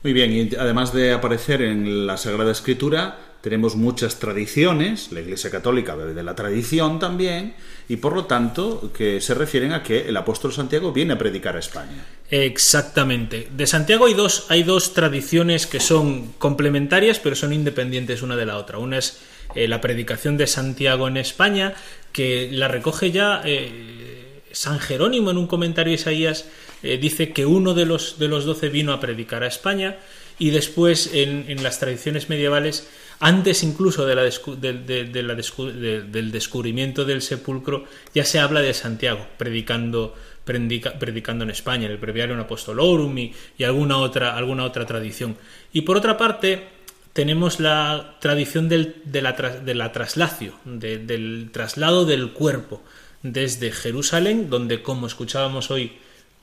Muy 0.03 0.13
bien, 0.13 0.33
y 0.33 0.55
además 0.57 0.93
de 0.93 1.15
aparecer 1.15 1.63
en 1.63 2.07
la 2.07 2.19
Sagrada 2.19 2.53
Escritura, 2.53 3.19
tenemos 3.45 3.77
muchas 3.77 4.19
tradiciones, 4.19 5.13
la 5.13 5.21
Iglesia 5.21 5.51
Católica 5.51 5.95
bebe 5.95 6.15
de 6.15 6.23
la 6.23 6.35
tradición 6.35 6.99
también, 6.99 7.55
y 7.91 7.97
por 7.97 8.15
lo 8.15 8.25
tanto 8.25 8.91
que 8.97 9.21
se 9.21 9.35
refieren 9.35 9.75
a 9.75 9.83
que 9.83 10.09
el 10.09 10.17
apóstol 10.17 10.51
Santiago 10.51 10.93
viene 10.93 11.13
a 11.13 11.19
predicar 11.19 11.55
a 11.55 11.59
España. 11.59 12.07
Exactamente. 12.31 13.49
De 13.55 13.67
Santiago 13.67 14.07
hay 14.07 14.15
dos, 14.15 14.47
hay 14.49 14.63
dos 14.63 14.95
tradiciones 14.95 15.67
que 15.67 15.79
son 15.79 16.33
complementarias, 16.39 17.19
pero 17.19 17.37
son 17.37 17.53
independientes 17.53 18.23
una 18.23 18.35
de 18.35 18.47
la 18.47 18.57
otra. 18.57 18.79
Una 18.79 18.97
es 18.97 19.19
eh, 19.55 19.69
la 19.69 19.83
predicación 19.83 20.39
de 20.39 20.47
Santiago 20.47 21.07
en 21.07 21.19
España, 21.19 21.75
que 22.13 22.49
la 22.51 22.69
recoge 22.69 23.11
ya 23.11 23.43
eh, 23.45 24.41
San 24.53 24.81
Jerónimo 24.81 25.31
en 25.31 25.37
un 25.37 25.49
comentario 25.49 25.91
de 25.91 25.97
Isaías 25.97 26.47
eh, 26.83 26.97
dice 26.97 27.35
que 27.35 27.45
uno 27.45 27.75
de 27.75 27.85
los, 27.85 28.19
de 28.19 28.29
los 28.29 28.47
doce 28.47 28.71
vino 28.71 28.95
a 28.95 29.01
predicar 29.01 29.43
a 29.43 29.49
España 29.49 29.99
y 30.39 30.51
después 30.51 31.11
en, 31.12 31.62
las 31.62 31.78
tradiciones 31.78 32.28
medievales, 32.28 32.89
antes 33.20 33.62
incluso 33.62 34.07
de 34.07 34.14
la 34.14 34.22
del 34.22 36.32
descubrimiento 36.32 37.05
del 37.05 37.22
sepulcro, 37.22 37.85
ya 38.14 38.24
se 38.24 38.41
habla 38.41 38.61
de 38.61 38.74
Santiago 38.74 39.26
predicando, 39.37 40.14
predicando 40.45 41.45
en 41.45 41.51
España, 41.51 41.87
en 41.87 41.93
el 41.93 41.99
Breviarium 41.99 42.41
Apostolorum 42.41 43.16
y, 43.16 43.32
y 43.57 43.64
alguna, 43.64 43.99
otra, 43.99 44.37
alguna 44.37 44.64
otra 44.64 44.87
tradición. 44.87 45.37
Y 45.72 45.82
por 45.82 45.97
otra 45.97 46.16
parte, 46.16 46.66
tenemos 47.12 47.61
la 47.61 48.16
tradición 48.20 48.68
del, 48.68 48.97
de 49.05 49.22
la 49.22 49.93
traslacio, 49.93 50.55
del 50.64 51.51
traslado 51.53 52.05
del 52.05 52.32
cuerpo 52.32 52.82
desde 53.22 53.70
Jerusalén, 53.70 54.51
donde, 54.51 54.82
como 54.82 55.07
escuchábamos 55.07 55.70
hoy, 55.70 55.93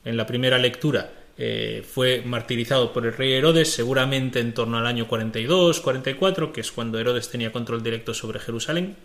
en 0.04 0.16
la 0.16 0.26
primera 0.26 0.58
lectura 0.58 1.12
eh, 1.38 1.84
fue 1.88 2.22
martirizado 2.24 2.92
por 2.92 3.06
el 3.06 3.14
rey 3.14 3.32
Herodes, 3.32 3.72
seguramente 3.72 4.40
en 4.40 4.52
torno 4.52 4.78
al 4.78 4.86
año 4.86 5.08
42, 5.08 5.80
44, 5.80 6.52
que 6.52 6.60
es 6.60 6.72
cuando 6.72 6.98
Herodes 6.98 7.30
tenía 7.30 7.52
control 7.52 7.82
directo 7.82 8.12
sobre 8.12 8.38
Jerusalén. 8.38 8.96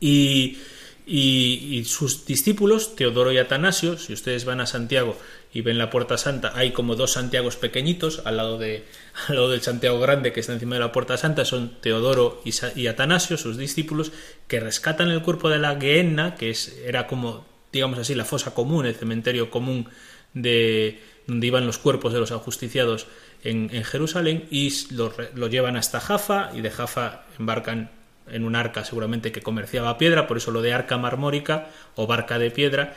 Y, 0.00 0.58
y, 1.06 1.84
sus 1.84 2.24
discípulos, 2.24 2.96
Teodoro 2.96 3.30
y 3.30 3.38
Atanasio, 3.38 3.98
si 3.98 4.12
ustedes 4.14 4.44
van 4.44 4.60
a 4.60 4.66
Santiago 4.66 5.16
y 5.52 5.60
ven 5.60 5.78
la 5.78 5.90
Puerta 5.90 6.16
Santa, 6.16 6.52
hay 6.54 6.72
como 6.72 6.96
dos 6.96 7.12
Santiagos 7.12 7.56
pequeñitos 7.56 8.22
al 8.24 8.38
lado, 8.38 8.58
de, 8.58 8.84
al 9.28 9.36
lado 9.36 9.50
del 9.50 9.60
Santiago 9.62 10.00
Grande 10.00 10.32
que 10.32 10.40
está 10.40 10.54
encima 10.54 10.76
de 10.76 10.80
la 10.80 10.92
Puerta 10.92 11.16
Santa, 11.18 11.44
son 11.44 11.80
Teodoro 11.80 12.40
y, 12.44 12.52
y 12.74 12.86
Atanasio, 12.86 13.36
sus 13.36 13.58
discípulos, 13.58 14.12
que 14.48 14.60
rescatan 14.60 15.10
el 15.10 15.22
cuerpo 15.22 15.50
de 15.50 15.58
la 15.58 15.78
Gehenna, 15.78 16.36
que 16.36 16.50
es, 16.50 16.76
era 16.84 17.06
como 17.06 17.44
digamos 17.74 17.98
así, 17.98 18.14
la 18.14 18.24
fosa 18.24 18.54
común, 18.54 18.86
el 18.86 18.94
cementerio 18.94 19.50
común 19.50 19.88
de 20.34 21.00
donde 21.26 21.46
iban 21.46 21.66
los 21.66 21.78
cuerpos 21.78 22.12
de 22.12 22.20
los 22.20 22.32
ajusticiados 22.32 23.06
en, 23.42 23.68
Jerusalén 23.84 24.46
y 24.50 24.72
lo, 24.90 25.48
llevan 25.48 25.76
hasta 25.76 26.00
Jaffa 26.00 26.50
y 26.54 26.60
de 26.60 26.70
Jaffa 26.70 27.24
embarcan 27.38 27.90
en 28.30 28.44
un 28.44 28.56
arca 28.56 28.84
seguramente 28.84 29.32
que 29.32 29.42
comerciaba 29.42 29.98
piedra, 29.98 30.26
por 30.26 30.38
eso 30.38 30.50
lo 30.50 30.62
de 30.62 30.72
arca 30.72 30.96
marmórica 30.96 31.68
o 31.94 32.06
barca 32.06 32.38
de 32.38 32.50
piedra, 32.50 32.94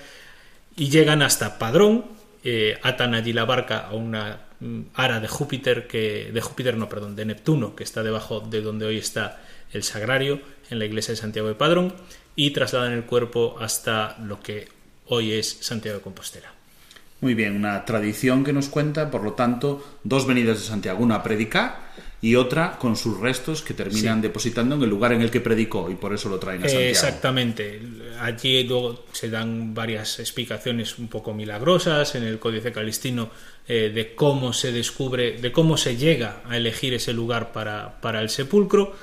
y 0.78 0.90
llegan 0.90 1.22
hasta 1.22 1.60
Padrón, 1.60 2.06
eh, 2.44 2.80
atan 2.82 3.14
allí 3.14 3.34
la 3.34 3.44
barca 3.44 3.88
a 3.88 3.94
una 3.94 4.40
mm, 4.62 4.82
ara 4.94 5.20
de 5.20 5.28
Júpiter, 5.28 5.88
que, 5.88 6.32
de 6.32 6.42
Júpiter 6.42 6.78
no, 6.78 6.88
perdón, 6.88 7.18
de 7.18 7.26
Neptuno, 7.26 7.76
que 7.76 7.84
está 7.84 8.04
debajo 8.04 8.40
de 8.40 8.62
donde 8.62 8.86
hoy 8.86 8.98
está 8.98 9.42
el 9.74 9.84
sagrario, 9.84 10.40
en 10.70 10.80
la 10.80 10.86
iglesia 10.86 11.12
de 11.12 11.18
Santiago 11.18 11.50
de 11.50 11.56
Padrón, 11.56 11.94
y 12.36 12.52
trasladan 12.52 12.94
el 12.94 13.04
cuerpo 13.04 13.58
hasta 13.60 14.18
lo 14.20 14.40
que 14.40 14.70
hoy 15.08 15.34
es 15.34 15.58
Santiago 15.62 15.98
de 15.98 16.04
Compostela. 16.04 16.57
Muy 17.20 17.34
bien, 17.34 17.56
una 17.56 17.84
tradición 17.84 18.44
que 18.44 18.54
nos 18.54 18.70
cuenta, 18.70 19.10
por 19.10 19.24
lo 19.24 19.34
tanto, 19.34 19.84
dos 20.04 20.28
venidas 20.28 20.60
de 20.60 20.66
Santiago, 20.66 21.04
una 21.04 21.16
a 21.16 21.24
predicar 21.24 21.88
y 22.20 22.36
otra 22.36 22.78
con 22.80 22.96
sus 22.96 23.20
restos 23.20 23.62
que 23.62 23.74
terminan 23.74 24.22
depositando 24.22 24.76
en 24.76 24.84
el 24.84 24.90
lugar 24.90 25.14
en 25.14 25.22
el 25.22 25.30
que 25.30 25.40
predicó 25.40 25.90
y 25.90 25.96
por 25.96 26.14
eso 26.14 26.30
lo 26.30 26.40
traen 26.40 26.64
a 26.64 26.68
Santiago. 26.68 26.90
Exactamente. 26.90 27.80
Allí 28.20 28.64
luego 28.64 29.06
se 29.12 29.30
dan 29.30 29.74
varias 29.74 30.20
explicaciones 30.20 30.98
un 30.98 31.08
poco 31.08 31.34
milagrosas 31.34 32.16
en 32.16 32.24
el 32.24 32.40
Códice 32.40 32.72
Calistino 32.72 33.30
eh, 33.68 33.92
de 33.94 34.16
cómo 34.16 34.52
se 34.54 34.72
descubre, 34.72 35.38
de 35.40 35.52
cómo 35.52 35.78
se 35.78 35.96
llega 35.96 36.42
a 36.48 36.58
elegir 36.58 36.94
ese 36.96 37.14
lugar 37.14 37.52
para, 37.52 38.00
para 38.02 38.22
el 38.22 38.30
sepulcro. 38.30 38.96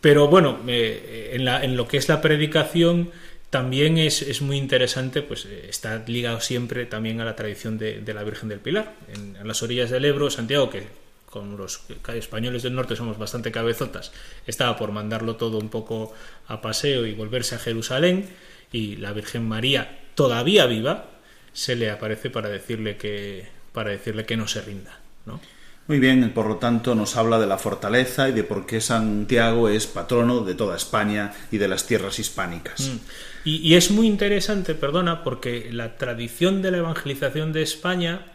Pero 0.00 0.28
bueno, 0.28 0.60
eh, 0.68 1.32
en, 1.32 1.44
la, 1.44 1.64
en, 1.64 1.76
lo 1.76 1.88
que 1.88 1.96
es 1.96 2.08
la 2.08 2.20
predicación 2.20 3.10
también 3.50 3.96
es, 3.96 4.42
muy 4.42 4.56
interesante, 4.56 5.22
pues 5.22 5.46
eh, 5.46 5.66
está 5.68 6.02
ligado 6.06 6.40
siempre 6.40 6.86
también 6.86 7.20
a 7.20 7.24
la 7.24 7.34
tradición 7.34 7.78
de, 7.78 8.02
la 8.06 8.22
Virgen 8.22 8.48
del 8.48 8.60
Pilar. 8.60 8.94
En, 9.12 9.36
las 9.46 9.62
orillas 9.62 9.90
del 9.90 10.04
Ebro, 10.04 10.30
Santiago, 10.30 10.68
que 10.68 10.86
con 11.26 11.56
los 11.56 11.82
españoles 12.14 12.62
del 12.62 12.74
norte 12.74 12.96
somos 12.96 13.18
bastante 13.18 13.52
cabezotas, 13.52 14.12
estaba 14.46 14.76
por 14.76 14.92
mandarlo 14.92 15.36
todo 15.36 15.58
un 15.58 15.68
poco 15.68 16.14
a 16.46 16.60
paseo 16.60 17.06
y 17.06 17.14
volverse 17.14 17.54
a 17.54 17.58
Jerusalén, 17.58 18.28
y 18.72 18.96
la 18.96 19.12
Virgen 19.12 19.46
María, 19.48 19.98
todavía 20.14 20.66
viva, 20.66 21.06
se 21.52 21.74
le 21.74 21.90
aparece 21.90 22.30
para 22.30 22.48
decirle 22.48 22.96
que, 22.96 23.48
para 23.72 23.90
decirle 23.90 24.26
que 24.26 24.36
no 24.36 24.46
se 24.46 24.60
rinda. 24.60 25.00
¿no? 25.24 25.40
Muy 25.88 26.00
bien, 26.00 26.30
por 26.34 26.46
lo 26.46 26.56
tanto 26.56 26.94
nos 26.94 27.16
habla 27.16 27.38
de 27.38 27.46
la 27.46 27.56
fortaleza 27.56 28.28
y 28.28 28.32
de 28.32 28.44
por 28.44 28.66
qué 28.66 28.78
Santiago 28.78 29.70
es 29.70 29.86
patrono 29.86 30.40
de 30.40 30.54
toda 30.54 30.76
España 30.76 31.32
y 31.50 31.56
de 31.56 31.66
las 31.66 31.86
tierras 31.86 32.18
hispánicas. 32.18 32.80
Mm. 32.80 32.98
Y, 33.44 33.74
es 33.74 33.90
muy 33.90 34.06
interesante, 34.06 34.74
perdona, 34.74 35.24
porque 35.24 35.70
la 35.72 35.96
tradición 35.96 36.60
de 36.60 36.70
la 36.70 36.78
evangelización 36.78 37.52
de 37.52 37.62
España 37.62 38.26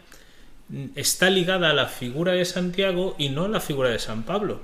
mm, 0.68 0.86
está 0.96 1.30
ligada 1.30 1.70
a 1.70 1.74
la 1.74 1.86
figura 1.86 2.32
de 2.32 2.44
Santiago 2.44 3.14
y 3.18 3.28
no 3.28 3.44
a 3.44 3.48
la 3.48 3.60
figura 3.60 3.90
de 3.90 3.98
San 3.98 4.24
Pablo, 4.24 4.60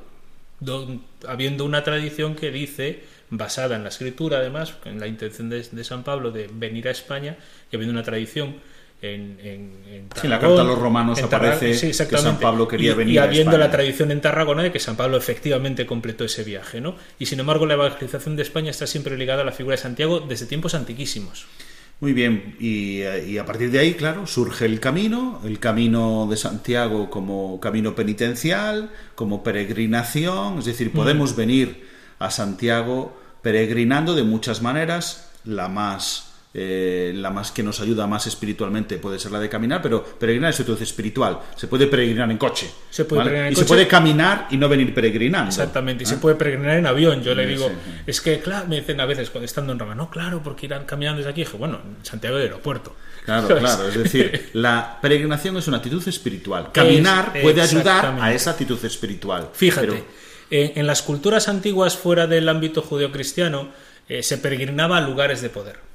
habiendo 1.27 1.65
una 1.65 1.85
tradición 1.85 2.35
que 2.35 2.51
dice, 2.51 3.05
basada 3.31 3.77
en 3.77 3.83
la 3.83 3.91
escritura 3.91 4.39
además, 4.39 4.75
en 4.85 4.99
la 4.99 5.07
intención 5.07 5.49
de, 5.51 5.63
de 5.63 5.85
San 5.85 6.03
Pablo 6.03 6.31
de 6.31 6.49
venir 6.53 6.89
a 6.89 6.91
España, 6.91 7.37
y 7.71 7.77
habiendo 7.77 7.93
una 7.93 8.03
tradición 8.03 8.57
en, 9.03 9.39
en, 9.43 10.09
la 10.25 10.39
carta 10.39 10.61
a 10.61 10.65
los 10.65 10.79
romanos 10.79 11.23
aparece 11.23 11.71
que 11.71 12.19
San 12.19 12.39
Pablo 12.39 12.69
quería 12.69 12.95
venir 12.95 13.15
y 13.15 13.19
habiendo 13.19 13.57
la 13.57 13.71
tradición 13.71 14.11
en 14.11 14.21
Tarragona 14.21 14.63
de 14.63 14.73
que 14.73 14.79
San 14.79 14.97
Pablo 14.97 15.17
efectivamente 15.17 15.87
completó 15.87 16.25
ese 16.25 16.45
viaje 16.45 16.81
¿no? 16.81 16.97
y 17.19 17.27
sin 17.27 17.41
embargo 17.41 17.65
la 17.65 17.75
evangelización 17.75 18.37
de 18.37 18.43
España 18.43 18.71
está 18.71 18.87
siempre 18.87 19.17
ligada 19.17 19.43
a 19.43 19.45
la 19.45 19.53
figura 19.53 19.77
de 19.77 19.83
Santiago 19.83 20.21
desde 20.21 20.47
tiempos 20.47 20.75
antiquísimos. 20.75 21.47
Muy 22.01 22.15
bien, 22.15 22.57
y, 22.59 23.03
y, 23.03 23.37
a 23.37 23.45
partir 23.45 23.71
de 23.71 23.79
ahí, 23.79 23.93
claro, 23.93 24.27
surge 24.27 24.65
el 24.65 24.81
camino, 24.81 25.43
el 25.45 25.59
camino 25.59 26.27
de 26.31 26.39
Santiago 26.39 27.11
como 27.11 27.61
camino 27.61 27.95
penitencial, 27.95 28.91
como 29.15 29.43
peregrinación, 29.43 30.61
es 30.61 30.65
decir, 30.65 30.93
podemos 30.93 31.37
venir 31.37 31.87
a 32.19 32.31
Santiago 32.31 33.21
peregrinando 33.43 34.15
de 34.15 34.23
muchas 34.23 34.63
maneras, 34.63 35.31
la 35.45 35.69
más 35.69 36.30
eh, 36.53 37.13
la 37.15 37.31
más 37.31 37.53
que 37.53 37.63
nos 37.63 37.81
ayuda 37.81 38.09
más 38.09 38.27
espiritualmente 38.27 38.99
puede 38.99 39.21
ser 39.21 39.31
la 39.31 39.39
de 39.39 39.49
caminar, 39.49 39.81
pero 39.81 40.03
peregrinar 40.03 40.51
es 40.51 40.59
entonces 40.59 40.89
espiritual. 40.89 41.39
Se 41.55 41.69
puede 41.69 41.87
peregrinar 41.87 42.29
en 42.29 42.39
coche. 42.39 42.69
Se 42.91 43.05
puede 43.05 43.53
y 43.53 43.55
se 43.55 43.65
puede 43.65 43.87
caminar 43.87 44.49
y 44.51 44.57
no 44.57 44.69
venir 44.69 44.93
peregrinando. 44.93 45.49
Exactamente, 45.49 46.03
y 46.03 46.07
se 46.07 46.15
¿eh? 46.15 46.19
puede 46.21 46.35
peregrinar 46.35 46.79
en 46.79 46.87
avión. 46.87 47.23
Yo 47.23 47.37
le 47.37 47.47
digo, 47.47 47.71
es 48.05 48.21
que, 48.21 48.41
claro, 48.41 48.67
me 48.67 48.81
dicen 48.81 49.01
a 49.01 49.07
veces 49.07 49.31
cuando 49.31 49.45
estando 49.45 49.73
en 49.73 49.79
Roma, 49.79 49.95
no, 49.95 50.11
claro, 50.11 50.43
porque 50.43 50.67
irán 50.67 50.87
caminando 50.87 51.19
desde 51.19 51.31
aquí. 51.31 51.43
Dije, 51.43 51.57
bueno, 51.57 51.81
en 51.85 52.05
Santiago 52.05 52.37
del 52.37 52.47
aeropuerto. 52.49 52.97
Claro, 53.25 53.47
claro. 53.59 53.87
Es 53.87 53.95
decir, 53.95 54.51
la 54.55 54.99
peregrinación 55.01 55.57
es 55.57 55.69
una 55.69 55.77
actitud 55.77 56.07
espiritual. 56.09 56.73
Caminar 56.73 57.33
puede 57.41 57.61
ayudar 57.61 58.19
a 58.21 58.33
esa 58.35 58.51
actitud 58.51 58.85
espiritual. 58.85 59.51
Fíjate, 59.53 60.03
en 60.51 60.85
las 60.89 61.03
culturas 61.03 61.49
antiguas 61.49 61.97
fuera 61.97 62.27
del 62.27 62.49
ámbito 62.49 62.83
judeocristiano 62.83 63.69
eh, 64.09 64.25
se 64.25 64.39
peregrinaba 64.39 64.99
a 64.99 65.01
lugares 65.01 65.41
de 65.43 65.51
poder. 65.51 65.90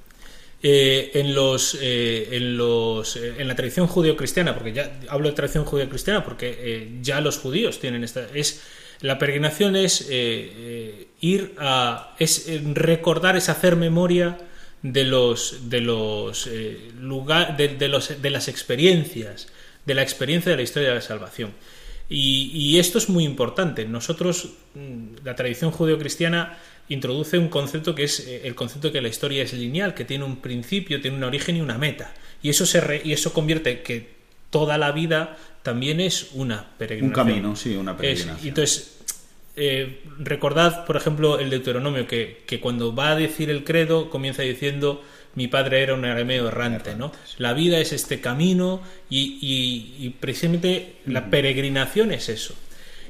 Eh, 0.68 1.12
en, 1.14 1.36
los, 1.36 1.78
eh, 1.80 2.30
en, 2.32 2.58
los, 2.58 3.18
eh, 3.18 3.36
en 3.38 3.48
la 3.48 3.56
tradición 3.56 3.86
judeo-cristiana, 3.86 4.56
porque 4.56 4.74
ya 4.74 5.00
hablo 5.10 5.30
de 5.30 5.36
tradición 5.36 5.64
judeo-cristiana 5.64 6.26
porque 6.26 6.98
ya 7.04 7.22
los 7.22 7.38
judíos 7.38 7.80
tienen 7.80 8.04
esta... 8.04 8.26
Es, 8.34 8.64
la 9.02 9.20
peregrinación 9.20 9.76
es 9.76 10.10
ir 10.10 11.54
a... 11.60 12.16
es 12.18 12.48
recordar, 12.74 13.38
es 13.38 13.50
hacer 13.50 13.76
memoria 13.76 14.40
de 14.82 15.04
los 15.04 15.70
de 15.70 15.82
los 15.82 16.50
lugar, 17.00 17.58
de, 17.58 17.88
los 17.88 18.20
de 18.20 18.30
las 18.32 18.48
experiencias 18.48 19.48
de 19.86 19.94
la 19.94 20.02
experiencia 20.02 20.50
de 20.50 20.58
la 20.58 20.64
historia 20.64 20.90
de 20.90 20.96
la 20.96 21.02
salvación. 21.02 21.54
Y, 22.10 22.78
esto 22.80 22.98
es 22.98 23.10
muy 23.10 23.24
importante. 23.24 23.86
Nosotros 23.86 24.54
mm, 24.74 25.24
la 25.24 25.36
tradición 25.36 25.70
judeo-cristiana 25.70 26.58
introduce 26.90 27.38
un 27.38 27.50
concepto 27.50 27.96
que 27.96 28.04
es 28.04 28.20
eh, 28.20 28.42
el 28.46 28.56
concepto 28.56 28.88
de 28.88 28.94
que 28.94 29.02
la 29.02 29.08
historia 29.08 29.44
es 29.44 29.54
lineal, 29.54 29.94
que 29.94 30.06
tiene 30.06 30.24
un 30.24 30.38
principio, 30.38 31.02
tiene 31.02 31.18
un 31.18 31.24
origen 31.24 31.56
y 31.56 31.62
una 31.62 31.78
meta. 31.78 32.14
Y 32.42 32.50
eso, 32.50 32.66
se 32.66 33.02
y 33.04 33.14
eso 33.14 33.34
convierte 33.34 33.82
que 33.82 34.16
toda 34.50 34.78
la 34.78 34.92
vida 34.92 35.38
también 35.64 36.00
es 36.00 36.30
una 36.34 36.68
peregrinación. 36.78 37.28
Un 37.28 37.34
camino, 37.34 37.56
sí, 37.56 37.76
una 37.76 37.98
peregrinación. 37.98 38.48
entonces, 38.48 39.00
eh, 39.56 40.02
recordad, 40.20 40.86
por 40.86 40.98
ejemplo, 40.98 41.40
el 41.40 41.50
Deuteronomio, 41.50 42.08
que, 42.08 42.44
que, 42.46 42.60
cuando 42.60 42.94
va 42.94 43.12
a 43.12 43.16
decir 43.16 43.50
el 43.50 43.64
credo 43.64 44.10
comienza 44.10 44.42
diciendo 44.42 45.02
mi 45.36 45.48
padre 45.48 45.82
era 45.82 45.94
un 45.94 46.06
arameo 46.06 46.48
errante, 46.48 46.96
¿no? 46.96 47.12
La 47.38 47.54
vida 47.54 47.80
es 47.80 47.92
este 47.92 48.22
camino 48.22 48.82
y, 49.10 49.38
y, 49.42 50.06
y 50.06 50.10
precisamente 50.12 50.96
la 51.06 51.30
peregrinación 51.30 52.12
es 52.12 52.30
eso. 52.30 52.56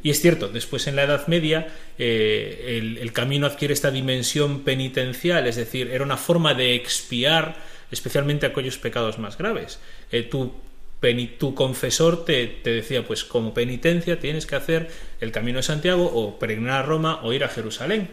Y 0.06 0.12
es 0.12 0.22
cierto, 0.22 0.50
después 0.50 0.86
en 0.86 0.96
la 0.96 1.02
Edad 1.02 1.26
Media 1.26 1.66
eh, 1.98 2.96
el, 3.02 3.12
camino 3.12 3.48
adquiere 3.48 3.74
esta 3.74 3.90
dimensión 3.90 4.60
penitencial, 4.60 5.48
es 5.48 5.56
decir, 5.56 5.90
era 5.90 6.04
una 6.04 6.16
forma 6.16 6.54
de 6.54 6.76
expiar 6.76 7.56
especialmente 7.90 8.46
aquellos 8.46 8.78
pecados 8.78 9.18
más 9.18 9.36
graves. 9.36 9.80
Eh, 10.12 10.22
tu, 10.22 10.54
tu 11.40 11.56
confesor 11.56 12.24
te, 12.24 12.46
te, 12.46 12.70
decía, 12.70 13.04
pues 13.04 13.24
como 13.24 13.56
penitencia 13.56 14.20
tienes 14.20 14.46
que 14.46 14.56
hacer 14.56 14.92
el 15.22 15.32
camino 15.32 15.58
de 15.58 15.64
Santiago 15.64 16.06
o 16.06 16.38
peregrinar 16.38 16.84
a 16.84 16.86
Roma 16.86 17.22
o 17.24 17.34
ir 17.34 17.44
a 17.44 17.48
Jerusalén. 17.48 18.08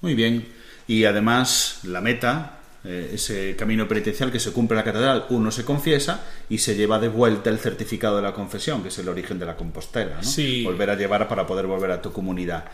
Muy 0.00 0.14
bien. 0.14 0.46
Y 0.88 1.04
además 1.04 1.80
la 1.82 2.00
meta 2.00 2.60
eh, 2.84 3.12
ese 3.14 3.56
camino 3.56 3.88
penitencial 3.88 4.30
que 4.30 4.38
se 4.38 4.52
cumple 4.52 4.74
en 4.74 4.84
la 4.84 4.92
catedral, 4.92 5.26
uno 5.30 5.50
se 5.50 5.64
confiesa 5.64 6.22
y 6.48 6.58
se 6.58 6.76
lleva 6.76 6.98
de 6.98 7.08
vuelta 7.08 7.48
el 7.50 7.58
certificado 7.58 8.16
de 8.16 8.22
la 8.22 8.34
confesión, 8.34 8.82
que 8.82 8.88
es 8.88 8.98
el 8.98 9.08
origen 9.08 9.38
de 9.38 9.46
la 9.46 9.56
compostela, 9.56 10.16
¿no? 10.16 10.22
Sí. 10.22 10.64
Volver 10.64 10.90
a 10.90 10.94
llevar 10.94 11.26
para 11.26 11.46
poder 11.46 11.66
volver 11.66 11.90
a 11.90 12.02
tu 12.02 12.12
comunidad. 12.12 12.66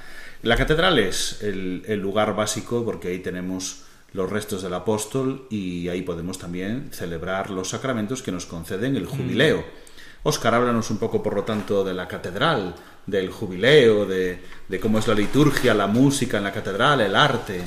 La 0.42 0.56
catedral 0.56 0.98
es 0.98 1.42
el, 1.42 1.84
el 1.86 2.00
lugar 2.00 2.34
básico 2.34 2.84
porque 2.84 3.08
ahí 3.08 3.20
tenemos 3.20 3.84
los 4.12 4.28
restos 4.28 4.62
del 4.62 4.74
apóstol 4.74 5.46
y 5.50 5.88
ahí 5.88 6.02
podemos 6.02 6.38
también 6.38 6.88
celebrar 6.92 7.50
los 7.50 7.68
sacramentos 7.68 8.22
que 8.22 8.32
nos 8.32 8.46
conceden 8.46 8.96
el 8.96 9.06
jubileo. 9.06 9.58
Mm. 9.58 9.90
Óscar, 10.22 10.54
háblanos 10.54 10.90
un 10.90 10.98
poco, 10.98 11.22
por 11.22 11.34
lo 11.34 11.44
tanto, 11.44 11.84
de 11.84 11.94
la 11.94 12.06
catedral, 12.06 12.74
del 13.06 13.30
jubileo, 13.30 14.04
de, 14.06 14.42
de 14.68 14.80
cómo 14.80 14.98
es 14.98 15.06
la 15.06 15.14
liturgia, 15.14 15.72
la 15.72 15.86
música 15.86 16.38
en 16.38 16.44
la 16.44 16.52
catedral, 16.52 17.00
el 17.00 17.16
arte. 17.16 17.62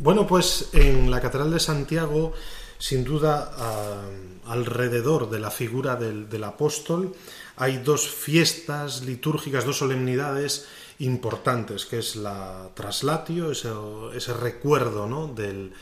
Bueno, 0.00 0.26
pues 0.26 0.70
en 0.72 1.10
la 1.10 1.20
Catedral 1.20 1.50
de 1.50 1.60
Santiago, 1.60 2.32
sin 2.78 3.04
duda, 3.04 3.52
a, 3.54 4.00
alrededor 4.46 5.28
de 5.28 5.38
la 5.38 5.50
figura 5.50 5.94
del, 5.94 6.42
apóstol, 6.42 7.14
hay 7.56 7.76
dos 7.84 8.08
fiestas 8.08 9.02
litúrgicas, 9.02 9.66
dos 9.66 9.76
solemnidades 9.76 10.66
importantes, 11.00 11.84
que 11.84 11.98
es 11.98 12.16
la 12.16 12.70
traslatio, 12.72 13.50
ese, 13.50 13.68
ese 14.14 14.32
recuerdo 14.32 15.06
¿no? 15.06 15.28
del, 15.28 15.74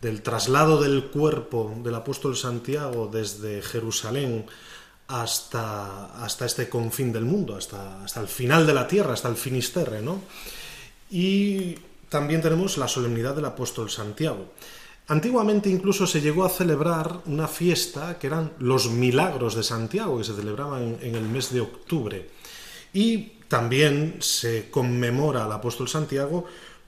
del 0.00 0.22
traslado 0.22 0.82
del 0.82 1.04
cuerpo 1.04 1.72
del 1.84 1.94
apóstol 1.94 2.36
Santiago 2.36 3.08
desde 3.12 3.62
Jerusalén 3.62 4.44
hasta, 5.06 6.06
hasta 6.24 6.46
este 6.46 6.68
confín 6.68 7.12
del 7.12 7.26
mundo, 7.26 7.54
hasta, 7.54 8.02
hasta 8.02 8.20
el 8.22 8.28
final 8.28 8.66
de 8.66 8.74
la 8.74 8.88
tierra, 8.88 9.12
hasta 9.12 9.28
el 9.28 9.36
finisterre, 9.36 10.02
¿no? 10.02 10.20
Y 11.12 11.76
también 12.12 12.42
tenemos 12.42 12.76
la 12.76 12.88
solemnidad 12.88 13.34
del 13.34 13.46
apóstol 13.46 13.88
Santiago. 13.88 14.52
Antiguamente 15.08 15.70
incluso 15.70 16.06
se 16.06 16.20
llegó 16.20 16.44
a 16.44 16.50
celebrar 16.50 17.22
una 17.24 17.48
fiesta 17.48 18.18
que 18.18 18.26
eran 18.26 18.52
los 18.58 18.90
milagros 18.90 19.56
de 19.56 19.62
Santiago, 19.62 20.18
que 20.18 20.24
se 20.24 20.36
celebraban 20.36 20.98
en, 21.00 21.14
el 21.14 21.24
mes 21.24 21.50
de 21.52 21.62
octubre. 21.62 22.28
Y 22.92 23.40
también 23.48 24.16
se 24.20 24.68
conmemora 24.70 25.46
al 25.46 25.52
apóstol 25.52 25.88
Santiago 25.88 26.44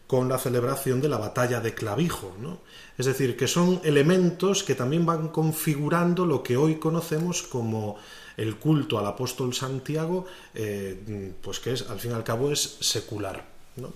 con 0.06 0.28
la 0.28 0.36
celebración 0.36 1.00
de 1.00 1.08
la 1.08 1.16
batalla 1.16 1.60
de 1.60 1.72
Clavijo. 1.72 2.36
¿no? 2.38 2.58
Es 2.98 3.06
decir, 3.06 3.34
que 3.34 3.48
son 3.48 3.80
elementos 3.82 4.62
que 4.62 4.74
también 4.74 5.06
van 5.06 5.28
configurando 5.28 6.26
lo 6.26 6.42
que 6.42 6.58
hoy 6.58 6.76
conocemos 6.76 7.42
como 7.42 7.96
el 8.36 8.56
culto 8.56 8.98
al 8.98 9.06
apóstol 9.06 9.54
Santiago, 9.54 10.26
eh, 10.54 11.32
pues 11.40 11.60
que 11.60 11.72
es, 11.72 11.88
al 11.88 11.98
fin 11.98 12.10
y 12.10 12.14
al 12.14 12.24
cabo 12.24 12.52
es 12.52 12.76
secular. 12.80 13.42
¿no? 13.76 13.94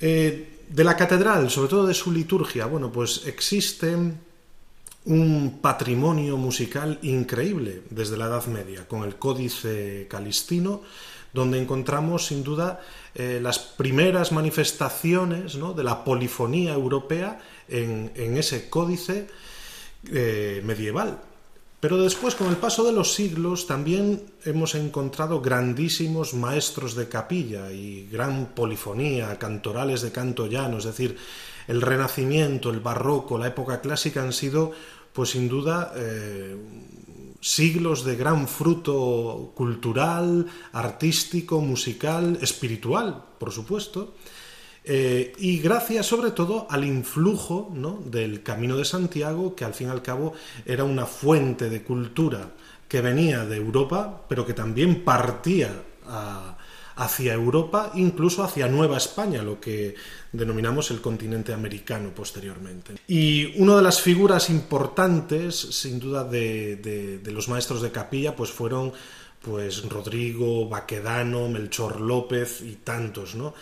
Eh, 0.00 0.64
de 0.68 0.84
la 0.84 0.96
catedral, 0.96 1.50
sobre 1.50 1.68
todo 1.68 1.86
de 1.86 1.94
su 1.94 2.12
liturgia, 2.12 2.66
bueno, 2.66 2.92
pues 2.92 3.22
existe 3.26 3.96
un 5.06 5.58
patrimonio 5.62 6.36
musical 6.36 6.98
increíble 7.02 7.82
desde 7.90 8.16
la 8.16 8.26
Edad 8.26 8.46
Media, 8.46 8.86
con 8.86 9.04
el 9.04 9.16
Códice 9.16 10.06
Calistino, 10.10 10.82
donde 11.32 11.60
encontramos 11.60 12.26
sin 12.26 12.44
duda 12.44 12.80
eh, 13.14 13.40
las 13.42 13.58
primeras 13.58 14.32
manifestaciones 14.32 15.58
de 15.74 15.84
la 15.84 16.04
polifonía 16.04 16.74
europea 16.74 17.40
en, 17.68 18.12
en 18.14 18.36
ese 18.36 18.68
códice 18.68 19.28
eh, 20.12 20.62
medieval. 20.64 21.18
Pero 21.80 21.96
después, 22.02 22.34
con 22.34 22.48
el 22.48 22.56
paso 22.56 22.84
de 22.84 22.92
los 22.92 23.14
siglos, 23.14 23.68
también 23.68 24.20
hemos 24.44 24.74
encontrado 24.74 25.40
grandísimos 25.40 26.34
maestros 26.34 26.96
de 26.96 27.08
capilla 27.08 27.70
y 27.70 28.08
gran 28.10 28.46
polifonía, 28.46 29.38
cantorales 29.38 30.02
de 30.02 30.10
canto 30.10 30.46
llano, 30.46 30.78
es 30.78 30.84
decir, 30.84 31.16
el 31.68 31.80
Renacimiento, 31.80 32.70
el 32.70 32.80
Barroco, 32.80 33.38
la 33.38 33.46
época 33.46 33.80
clásica 33.80 34.22
han 34.22 34.32
sido, 34.32 34.72
pues 35.12 35.30
sin 35.30 35.48
duda, 35.48 35.92
eh, 35.94 36.56
siglos 37.40 38.04
de 38.04 38.16
gran 38.16 38.48
fruto 38.48 39.52
cultural, 39.54 40.46
artístico, 40.72 41.60
musical, 41.60 42.38
espiritual, 42.40 43.22
por 43.38 43.52
supuesto. 43.52 44.14
Eh, 44.90 45.34
y 45.36 45.58
gracias 45.58 46.06
sobre 46.06 46.30
todo 46.30 46.66
al 46.70 46.82
influjo 46.82 47.70
del 48.06 48.42
Camino 48.42 48.74
de 48.74 48.86
Santiago, 48.86 49.54
que 49.54 49.66
al 49.66 49.74
fin 49.74 49.88
y 49.88 49.90
al 49.90 50.00
cabo 50.00 50.32
era 50.64 50.84
una 50.84 51.04
fuente 51.04 51.68
de 51.68 51.82
cultura 51.82 52.52
que 52.88 53.02
venía 53.02 53.44
de 53.44 53.56
Europa, 53.56 54.22
pero 54.26 54.46
que 54.46 54.54
también 54.54 55.04
partía 55.04 55.70
a, 56.06 56.56
hacia 56.96 57.34
Europa, 57.34 57.92
incluso 57.96 58.42
hacia 58.42 58.66
Nueva 58.66 58.96
España, 58.96 59.42
lo 59.42 59.60
que 59.60 59.94
denominamos 60.32 60.90
el 60.90 61.02
continente 61.02 61.52
americano 61.52 62.08
posteriormente. 62.14 62.94
Y 63.06 63.60
una 63.60 63.76
de 63.76 63.82
las 63.82 64.00
figuras 64.00 64.48
importantes, 64.48 65.54
sin 65.54 66.00
duda, 66.00 66.24
de 66.24 67.20
los 67.26 67.46
maestros 67.50 67.82
de 67.82 67.90
capilla, 67.90 68.34
pues 68.34 68.50
fueron 68.50 68.94
pues 69.42 69.86
Rodrigo, 69.88 70.66
Baquedano, 70.66 71.46
Melchor 71.48 72.00
López 72.00 72.62
y 72.62 72.76
tantos, 72.76 73.34
¿no? 73.34 73.54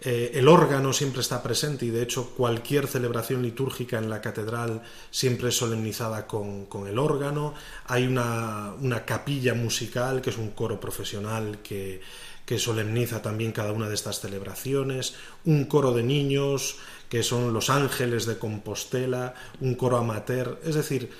Eh, 0.00 0.30
el 0.34 0.46
órgano 0.46 0.92
siempre 0.92 1.22
está 1.22 1.42
presente 1.42 1.84
y 1.84 1.90
de 1.90 2.02
hecho 2.02 2.30
cualquier 2.36 2.86
celebración 2.86 3.42
litúrgica 3.42 3.98
en 3.98 4.08
la 4.08 4.20
catedral 4.20 4.82
siempre 5.10 5.48
es 5.48 5.56
solemnizada 5.56 6.26
con, 6.26 6.68
el 6.86 6.98
órgano. 6.98 7.54
Hay 7.86 8.06
una, 8.06 8.74
una, 8.80 9.04
capilla 9.04 9.54
musical 9.54 10.22
que 10.22 10.30
es 10.30 10.38
un 10.38 10.50
coro 10.50 10.78
profesional 10.78 11.58
que, 11.64 12.00
que 12.46 12.58
solemniza 12.58 13.20
también 13.22 13.52
cada 13.52 13.72
una 13.72 13.88
de 13.88 13.94
estas 13.94 14.20
celebraciones. 14.20 15.16
Un 15.44 15.64
coro 15.64 15.92
de 15.92 16.04
niños 16.04 16.76
que 17.08 17.22
son 17.22 17.52
los 17.52 17.68
ángeles 17.68 18.24
de 18.24 18.38
Compostela, 18.38 19.34
un 19.60 19.74
coro 19.74 19.98
amateur. 19.98 20.60
Es 20.64 20.74
decir, 20.74 21.10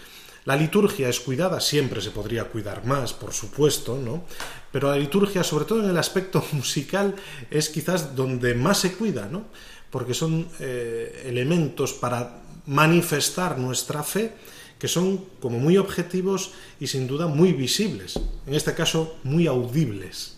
la 0.49 0.57
liturgia 0.57 1.11
es 1.11 1.21
cuidada, 1.21 1.61
siempre 1.61 2.01
se 2.01 2.11
podría 2.11 2.45
cuidar 2.45 2.87
más, 2.87 3.13
por 3.13 3.35
supuesto, 3.35 3.99
¿no? 3.99 4.25
Pero 4.73 4.91
la 4.91 4.97
liturgia, 4.97 5.45
sobre 5.45 5.67
todo 5.67 5.85
en 5.85 5.91
el 5.91 5.99
aspecto 5.99 6.43
musical, 6.53 7.15
es 7.51 7.69
quizás 7.69 8.17
donde 8.17 8.55
más 8.55 8.79
se 8.79 8.95
cuida, 8.95 9.29
¿no? 9.31 9.45
Porque 9.91 10.15
son 10.15 10.49
eh, 10.61 11.25
elementos 11.27 11.93
para 11.93 12.41
manifestar 12.65 13.59
nuestra 13.59 14.03
fe 14.03 14.33
que 14.79 14.89
son 14.89 15.23
como 15.39 15.59
muy 15.59 15.77
objetivos 15.77 16.53
y 16.81 16.87
sin 16.87 17.07
duda 17.07 17.27
muy 17.27 17.53
visibles, 17.53 18.19
en 18.47 18.55
este 18.55 18.73
caso 18.73 19.19
muy 19.25 19.47
audibles. 19.47 20.38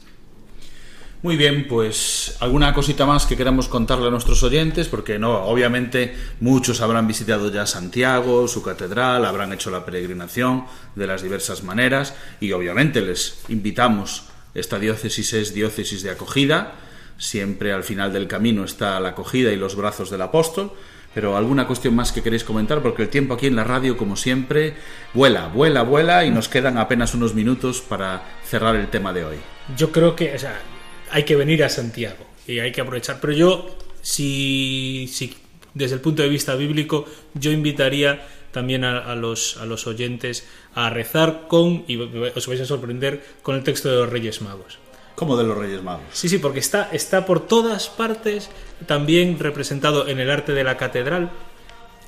Muy 1.22 1.36
bien, 1.36 1.68
pues 1.68 2.38
alguna 2.40 2.72
cosita 2.72 3.04
más 3.04 3.26
que 3.26 3.36
queramos 3.36 3.68
contarle 3.68 4.06
a 4.06 4.10
nuestros 4.10 4.42
oyentes, 4.42 4.88
porque 4.88 5.18
no, 5.18 5.42
obviamente 5.44 6.16
muchos 6.40 6.80
habrán 6.80 7.06
visitado 7.06 7.52
ya 7.52 7.66
Santiago, 7.66 8.48
su 8.48 8.62
catedral, 8.62 9.26
habrán 9.26 9.52
hecho 9.52 9.70
la 9.70 9.84
peregrinación 9.84 10.64
de 10.94 11.06
las 11.06 11.20
diversas 11.20 11.62
maneras 11.62 12.14
y 12.40 12.52
obviamente 12.52 13.02
les 13.02 13.42
invitamos, 13.50 14.24
esta 14.54 14.78
diócesis 14.78 15.34
es 15.34 15.52
diócesis 15.52 16.02
de 16.02 16.10
acogida, 16.10 16.72
siempre 17.18 17.74
al 17.74 17.84
final 17.84 18.14
del 18.14 18.26
camino 18.26 18.64
está 18.64 18.98
la 18.98 19.10
acogida 19.10 19.52
y 19.52 19.56
los 19.56 19.76
brazos 19.76 20.08
del 20.08 20.22
apóstol, 20.22 20.72
pero 21.12 21.36
alguna 21.36 21.66
cuestión 21.66 21.94
más 21.94 22.12
que 22.12 22.22
queréis 22.22 22.44
comentar, 22.44 22.80
porque 22.80 23.02
el 23.02 23.10
tiempo 23.10 23.34
aquí 23.34 23.46
en 23.46 23.56
la 23.56 23.64
radio, 23.64 23.98
como 23.98 24.16
siempre, 24.16 24.74
vuela, 25.12 25.48
vuela, 25.48 25.82
vuela 25.82 26.24
y 26.24 26.30
nos 26.30 26.48
quedan 26.48 26.78
apenas 26.78 27.12
unos 27.12 27.34
minutos 27.34 27.82
para 27.82 28.22
cerrar 28.46 28.74
el 28.74 28.88
tema 28.88 29.12
de 29.12 29.26
hoy. 29.26 29.36
Yo 29.76 29.92
creo 29.92 30.16
que, 30.16 30.34
o 30.34 30.38
sea, 30.38 30.58
hay 31.11 31.24
que 31.24 31.36
venir 31.36 31.64
a 31.64 31.68
Santiago 31.68 32.26
y 32.46 32.58
hay 32.58 32.72
que 32.72 32.80
aprovechar. 32.80 33.18
Pero 33.20 33.32
yo, 33.32 33.76
si, 34.02 35.08
si 35.12 35.34
desde 35.74 35.96
el 35.96 36.00
punto 36.00 36.22
de 36.22 36.28
vista 36.28 36.54
bíblico, 36.54 37.06
yo 37.34 37.50
invitaría 37.50 38.26
también 38.52 38.84
a, 38.84 38.98
a, 38.98 39.14
los, 39.14 39.56
a 39.58 39.66
los 39.66 39.86
oyentes 39.86 40.46
a 40.74 40.90
rezar 40.90 41.46
con, 41.48 41.84
y 41.86 41.96
os 41.96 42.46
vais 42.46 42.61
a 42.61 42.66
sorprender, 42.66 43.24
con 43.42 43.56
el 43.56 43.62
texto 43.62 43.88
de 43.88 43.96
los 43.96 44.11
Reyes 44.11 44.42
Magos. 44.42 44.78
¿Cómo 45.14 45.36
de 45.36 45.44
los 45.44 45.56
Reyes 45.56 45.82
Magos? 45.82 46.06
Sí, 46.12 46.28
sí, 46.28 46.38
porque 46.38 46.61
está, 46.61 46.88
está 46.92 47.26
por 47.26 47.46
todas 47.46 47.88
partes, 47.88 48.50
también 48.86 49.38
representado 49.38 50.08
en 50.08 50.18
el 50.18 50.30
arte 50.30 50.52
de 50.52 50.64
la 50.64 50.76
catedral. 50.76 51.30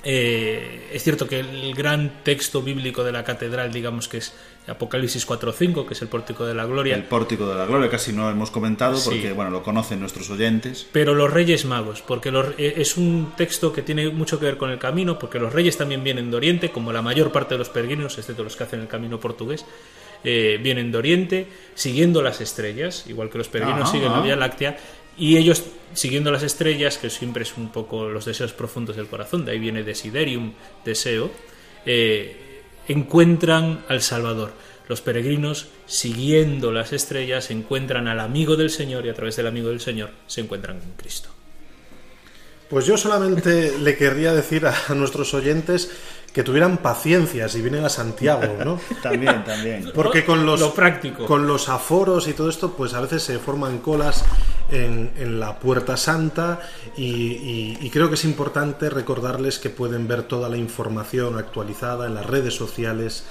Eh, 0.04 0.88
es 0.92 1.04
cierto 1.04 1.28
que 1.28 1.40
el 1.40 1.74
gran 1.74 2.24
texto 2.24 2.62
bíblico 2.62 3.04
de 3.04 3.12
la 3.12 3.22
catedral, 3.22 3.72
digamos 3.72 4.08
que 4.08 4.18
es 4.18 4.32
Apocalipsis 4.68 5.26
4.5, 5.26 5.86
que 5.86 5.94
es 5.94 6.02
el 6.02 6.08
pórtico 6.08 6.44
de 6.46 6.54
la 6.54 6.64
gloria. 6.66 6.94
El 6.94 7.04
pórtico 7.04 7.48
de 7.48 7.56
la 7.56 7.66
gloria, 7.66 7.90
casi 7.90 8.12
no 8.12 8.30
hemos 8.30 8.50
comentado 8.50 8.96
porque 9.04 9.32
bueno, 9.32 9.50
lo 9.50 9.62
conocen 9.62 9.98
nuestros 10.00 10.30
oyentes. 10.30 10.86
Pero 10.92 11.14
los 11.14 11.32
Reyes 11.32 11.64
Magos, 11.64 12.00
porque 12.02 12.30
los- 12.30 12.54
eh, 12.58 12.74
es 12.76 12.96
un 12.96 13.32
texto 13.36 13.72
que 13.72 13.82
tiene 13.82 14.08
mucho 14.10 14.38
que 14.38 14.44
ver 14.46 14.56
con 14.58 14.70
el 14.70 14.78
camino, 14.78 15.18
porque 15.18 15.38
los 15.40 15.52
reyes 15.52 15.76
también 15.76 16.04
vienen 16.04 16.30
de 16.30 16.36
Oriente, 16.36 16.70
como 16.70 16.92
la 16.92 17.02
mayor 17.02 17.32
parte 17.32 17.54
de 17.54 17.58
los 17.58 17.70
peregrinos, 17.70 18.16
excepto 18.18 18.44
los 18.44 18.54
que 18.54 18.62
hacen 18.64 18.80
el 18.80 18.86
camino 18.88 19.18
portugués, 19.18 19.66
eh, 20.22 20.60
vienen 20.62 20.92
de 20.92 20.98
Oriente, 20.98 21.46
siguiendo 21.74 22.22
las 22.22 22.40
estrellas, 22.40 23.04
igual 23.08 23.30
que 23.30 23.38
los 23.38 23.48
peregrinos 23.48 23.82
Ajá, 23.82 23.90
siguen 23.92 24.08
la 24.12 24.18
ajá. 24.18 24.24
Vía 24.26 24.36
Láctea, 24.36 24.78
y 25.18 25.36
ellos 25.38 25.64
siguiendo 25.94 26.30
las 26.30 26.44
estrellas, 26.44 26.98
que 26.98 27.10
siempre 27.10 27.42
es 27.42 27.56
un 27.56 27.70
poco 27.72 28.08
los 28.08 28.24
deseos 28.26 28.52
profundos 28.52 28.94
del 28.94 29.08
corazón, 29.08 29.44
de 29.44 29.50
ahí 29.52 29.58
viene 29.58 29.82
desiderium, 29.82 30.52
deseo, 30.84 31.30
eh, 31.84 32.36
encuentran 32.88 33.84
al 33.88 34.02
Salvador. 34.02 34.52
Los 34.88 35.00
peregrinos, 35.00 35.68
siguiendo 35.86 36.72
las 36.72 36.92
estrellas, 36.92 37.50
encuentran 37.50 38.08
al 38.08 38.20
amigo 38.20 38.56
del 38.56 38.70
Señor 38.70 39.06
y 39.06 39.10
a 39.10 39.14
través 39.14 39.36
del 39.36 39.46
amigo 39.46 39.68
del 39.68 39.80
Señor 39.80 40.10
se 40.26 40.40
encuentran 40.40 40.80
con 40.80 40.92
Cristo. 40.92 41.28
Pues 42.68 42.86
yo 42.86 42.96
solamente 42.96 43.78
le 43.78 43.96
querría 43.96 44.32
decir 44.32 44.66
a 44.66 44.94
nuestros 44.94 45.34
oyentes 45.34 45.90
que 46.32 46.42
tuvieran 46.42 46.78
paciencia 46.78 47.48
si 47.48 47.60
vienen 47.60 47.84
a 47.84 47.90
Santiago, 47.90 48.56
¿no? 48.64 48.80
También, 49.02 49.44
también. 49.44 49.90
Porque 49.94 50.24
con 50.24 50.46
los, 50.46 50.60
Lo 50.60 50.72
práctico. 50.72 51.26
con 51.26 51.46
los 51.46 51.68
aforos 51.68 52.26
y 52.28 52.32
todo 52.32 52.48
esto, 52.48 52.72
pues 52.72 52.94
a 52.94 53.00
veces 53.02 53.22
se 53.22 53.38
forman 53.38 53.78
colas 53.78 54.24
en, 54.72 55.12
en 55.16 55.38
la 55.38 55.58
Puerta 55.60 55.96
Santa 55.96 56.60
y, 56.96 57.04
y- 57.04 57.78
y 57.80 57.90
creo 57.90 58.08
que 58.08 58.14
es 58.16 58.24
importante 58.24 58.90
recordarles 58.90 59.58
que 59.58 59.70
pueden 59.70 60.08
ver 60.08 60.24
toda 60.24 60.48
la 60.48 60.56
información 60.56 61.38
actualizada 61.38 62.06
en 62.06 62.14
las 62.14 62.26
redes 62.26 62.54
sociales 62.54 63.24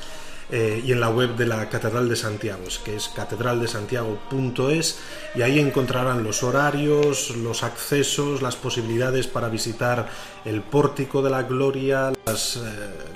eh, 0.53 0.81
y 0.85 0.91
en 0.91 0.99
la 0.99 1.09
web 1.09 1.35
de 1.37 1.45
la 1.45 1.69
Catedral 1.69 2.09
de 2.09 2.15
Santiago, 2.17 2.63
que 2.83 2.95
es 2.97 3.07
catedraldesantiago.es 3.09 4.99
y 5.35 5.41
ahí 5.41 5.59
encontrarán 5.59 6.23
los 6.23 6.43
horarios, 6.43 7.35
los 7.37 7.63
accesos, 7.63 8.41
las 8.41 8.55
posibilidades 8.57 9.27
para 9.27 9.49
visitar 9.49 10.09
el 10.45 10.61
pórtico 10.61 11.21
de 11.21 11.29
la 11.29 11.43
gloria, 11.43 12.11
las, 12.25 12.57
eh, 12.57 12.59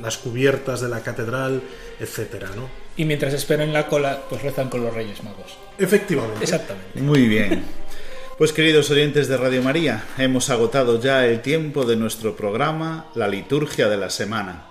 las 0.02 0.18
cubiertas 0.18 0.82
de 0.82 0.90
la 0.90 1.02
catedral, 1.02 1.62
etcétera, 2.00 2.50
¿no? 2.56 2.70
Y 2.98 3.04
mientras 3.04 3.34
esperan 3.34 3.74
la 3.74 3.88
cola, 3.88 4.22
pues 4.30 4.42
rezan 4.42 4.70
con 4.70 4.82
los 4.82 4.94
Reyes 4.94 5.22
Magos. 5.22 5.58
Efectivamente. 5.78 6.42
Exactamente. 6.44 7.02
Muy 7.02 7.28
bien. 7.28 7.66
Pues 8.38 8.52
queridos 8.52 8.92
oyentes 8.92 9.30
de 9.30 9.38
Radio 9.38 9.64
María, 9.64 10.04
hemos 10.18 10.50
agotado 10.50 11.00
ya 11.00 11.26
el 11.26 11.42
tiempo 11.42 11.86
de 11.86 11.96
nuestro 11.96 12.36
programa 12.36 13.06
La 13.16 13.30
Liturgia 13.30 13.88
de 13.88 13.96
la 13.96 14.10
Semana. 14.10 14.66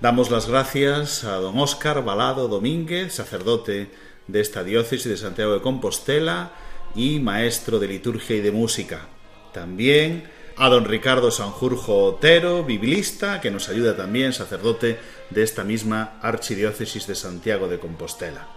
Damos 0.00 0.30
las 0.30 0.48
gracias 0.48 1.22
a 1.24 1.34
don 1.34 1.58
Óscar 1.58 2.02
Balado 2.02 2.48
Domínguez, 2.48 3.12
sacerdote 3.12 3.90
de 4.26 4.40
esta 4.40 4.64
diócesis 4.64 5.04
de 5.04 5.18
Santiago 5.18 5.52
de 5.52 5.60
Compostela 5.60 6.52
y 6.94 7.20
maestro 7.20 7.78
de 7.78 7.88
liturgia 7.88 8.36
y 8.36 8.40
de 8.40 8.52
música. 8.52 9.00
También 9.52 10.30
a 10.56 10.70
don 10.70 10.86
Ricardo 10.86 11.30
Sanjurjo 11.30 12.04
Otero, 12.04 12.64
biblista, 12.64 13.42
que 13.42 13.50
nos 13.50 13.68
ayuda 13.68 13.98
también, 13.98 14.32
sacerdote 14.32 14.98
de 15.28 15.42
esta 15.42 15.62
misma 15.62 16.14
archidiócesis 16.22 17.06
de 17.06 17.16
Santiago 17.16 17.68
de 17.68 17.78
Compostela. 17.78 18.48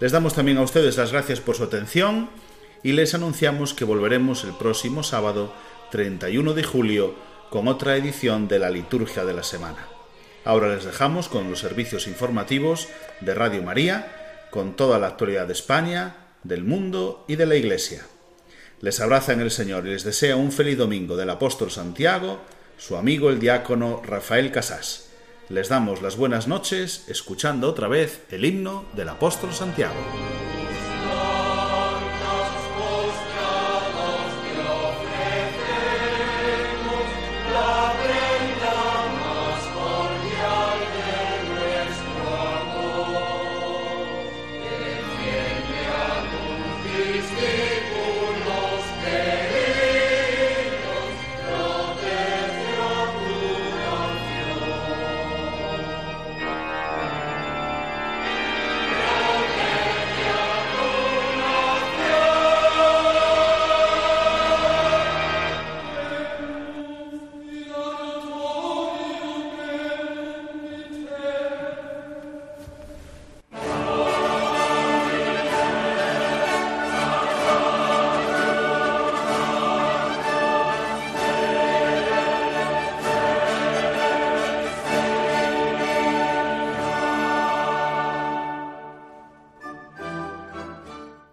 Les 0.00 0.10
damos 0.10 0.32
también 0.32 0.56
a 0.56 0.62
ustedes 0.62 0.96
las 0.96 1.12
gracias 1.12 1.40
por 1.40 1.54
su 1.54 1.64
atención 1.64 2.30
y 2.82 2.92
les 2.92 3.14
anunciamos 3.14 3.74
que 3.74 3.84
volveremos 3.84 4.44
el 4.44 4.52
próximo 4.52 5.02
sábado 5.02 5.52
31 5.90 6.54
de 6.54 6.64
julio 6.64 7.14
con 7.50 7.68
otra 7.68 7.96
edición 7.96 8.48
de 8.48 8.58
la 8.58 8.70
Liturgia 8.70 9.24
de 9.24 9.34
la 9.34 9.42
Semana. 9.42 9.86
Ahora 10.44 10.74
les 10.74 10.84
dejamos 10.84 11.28
con 11.28 11.48
los 11.50 11.60
servicios 11.60 12.08
informativos 12.08 12.88
de 13.20 13.34
Radio 13.34 13.62
María, 13.62 14.48
con 14.50 14.74
toda 14.74 14.98
la 14.98 15.08
actualidad 15.08 15.46
de 15.46 15.52
España, 15.52 16.16
del 16.42 16.64
mundo 16.64 17.24
y 17.28 17.36
de 17.36 17.46
la 17.46 17.54
Iglesia. 17.54 18.04
Les 18.80 18.98
abraza 19.00 19.32
en 19.32 19.40
el 19.40 19.52
Señor 19.52 19.86
y 19.86 19.90
les 19.90 20.02
desea 20.02 20.34
un 20.34 20.50
feliz 20.50 20.76
domingo 20.76 21.16
del 21.16 21.30
apóstol 21.30 21.70
Santiago, 21.70 22.40
su 22.78 22.96
amigo 22.96 23.30
el 23.30 23.38
diácono 23.38 24.02
Rafael 24.04 24.50
Casás. 24.50 25.10
Les 25.48 25.68
damos 25.68 26.02
las 26.02 26.16
buenas 26.16 26.48
noches 26.48 27.04
escuchando 27.08 27.68
otra 27.68 27.86
vez 27.86 28.22
el 28.30 28.44
himno 28.44 28.86
del 28.94 29.10
apóstol 29.10 29.52
Santiago. 29.52 29.94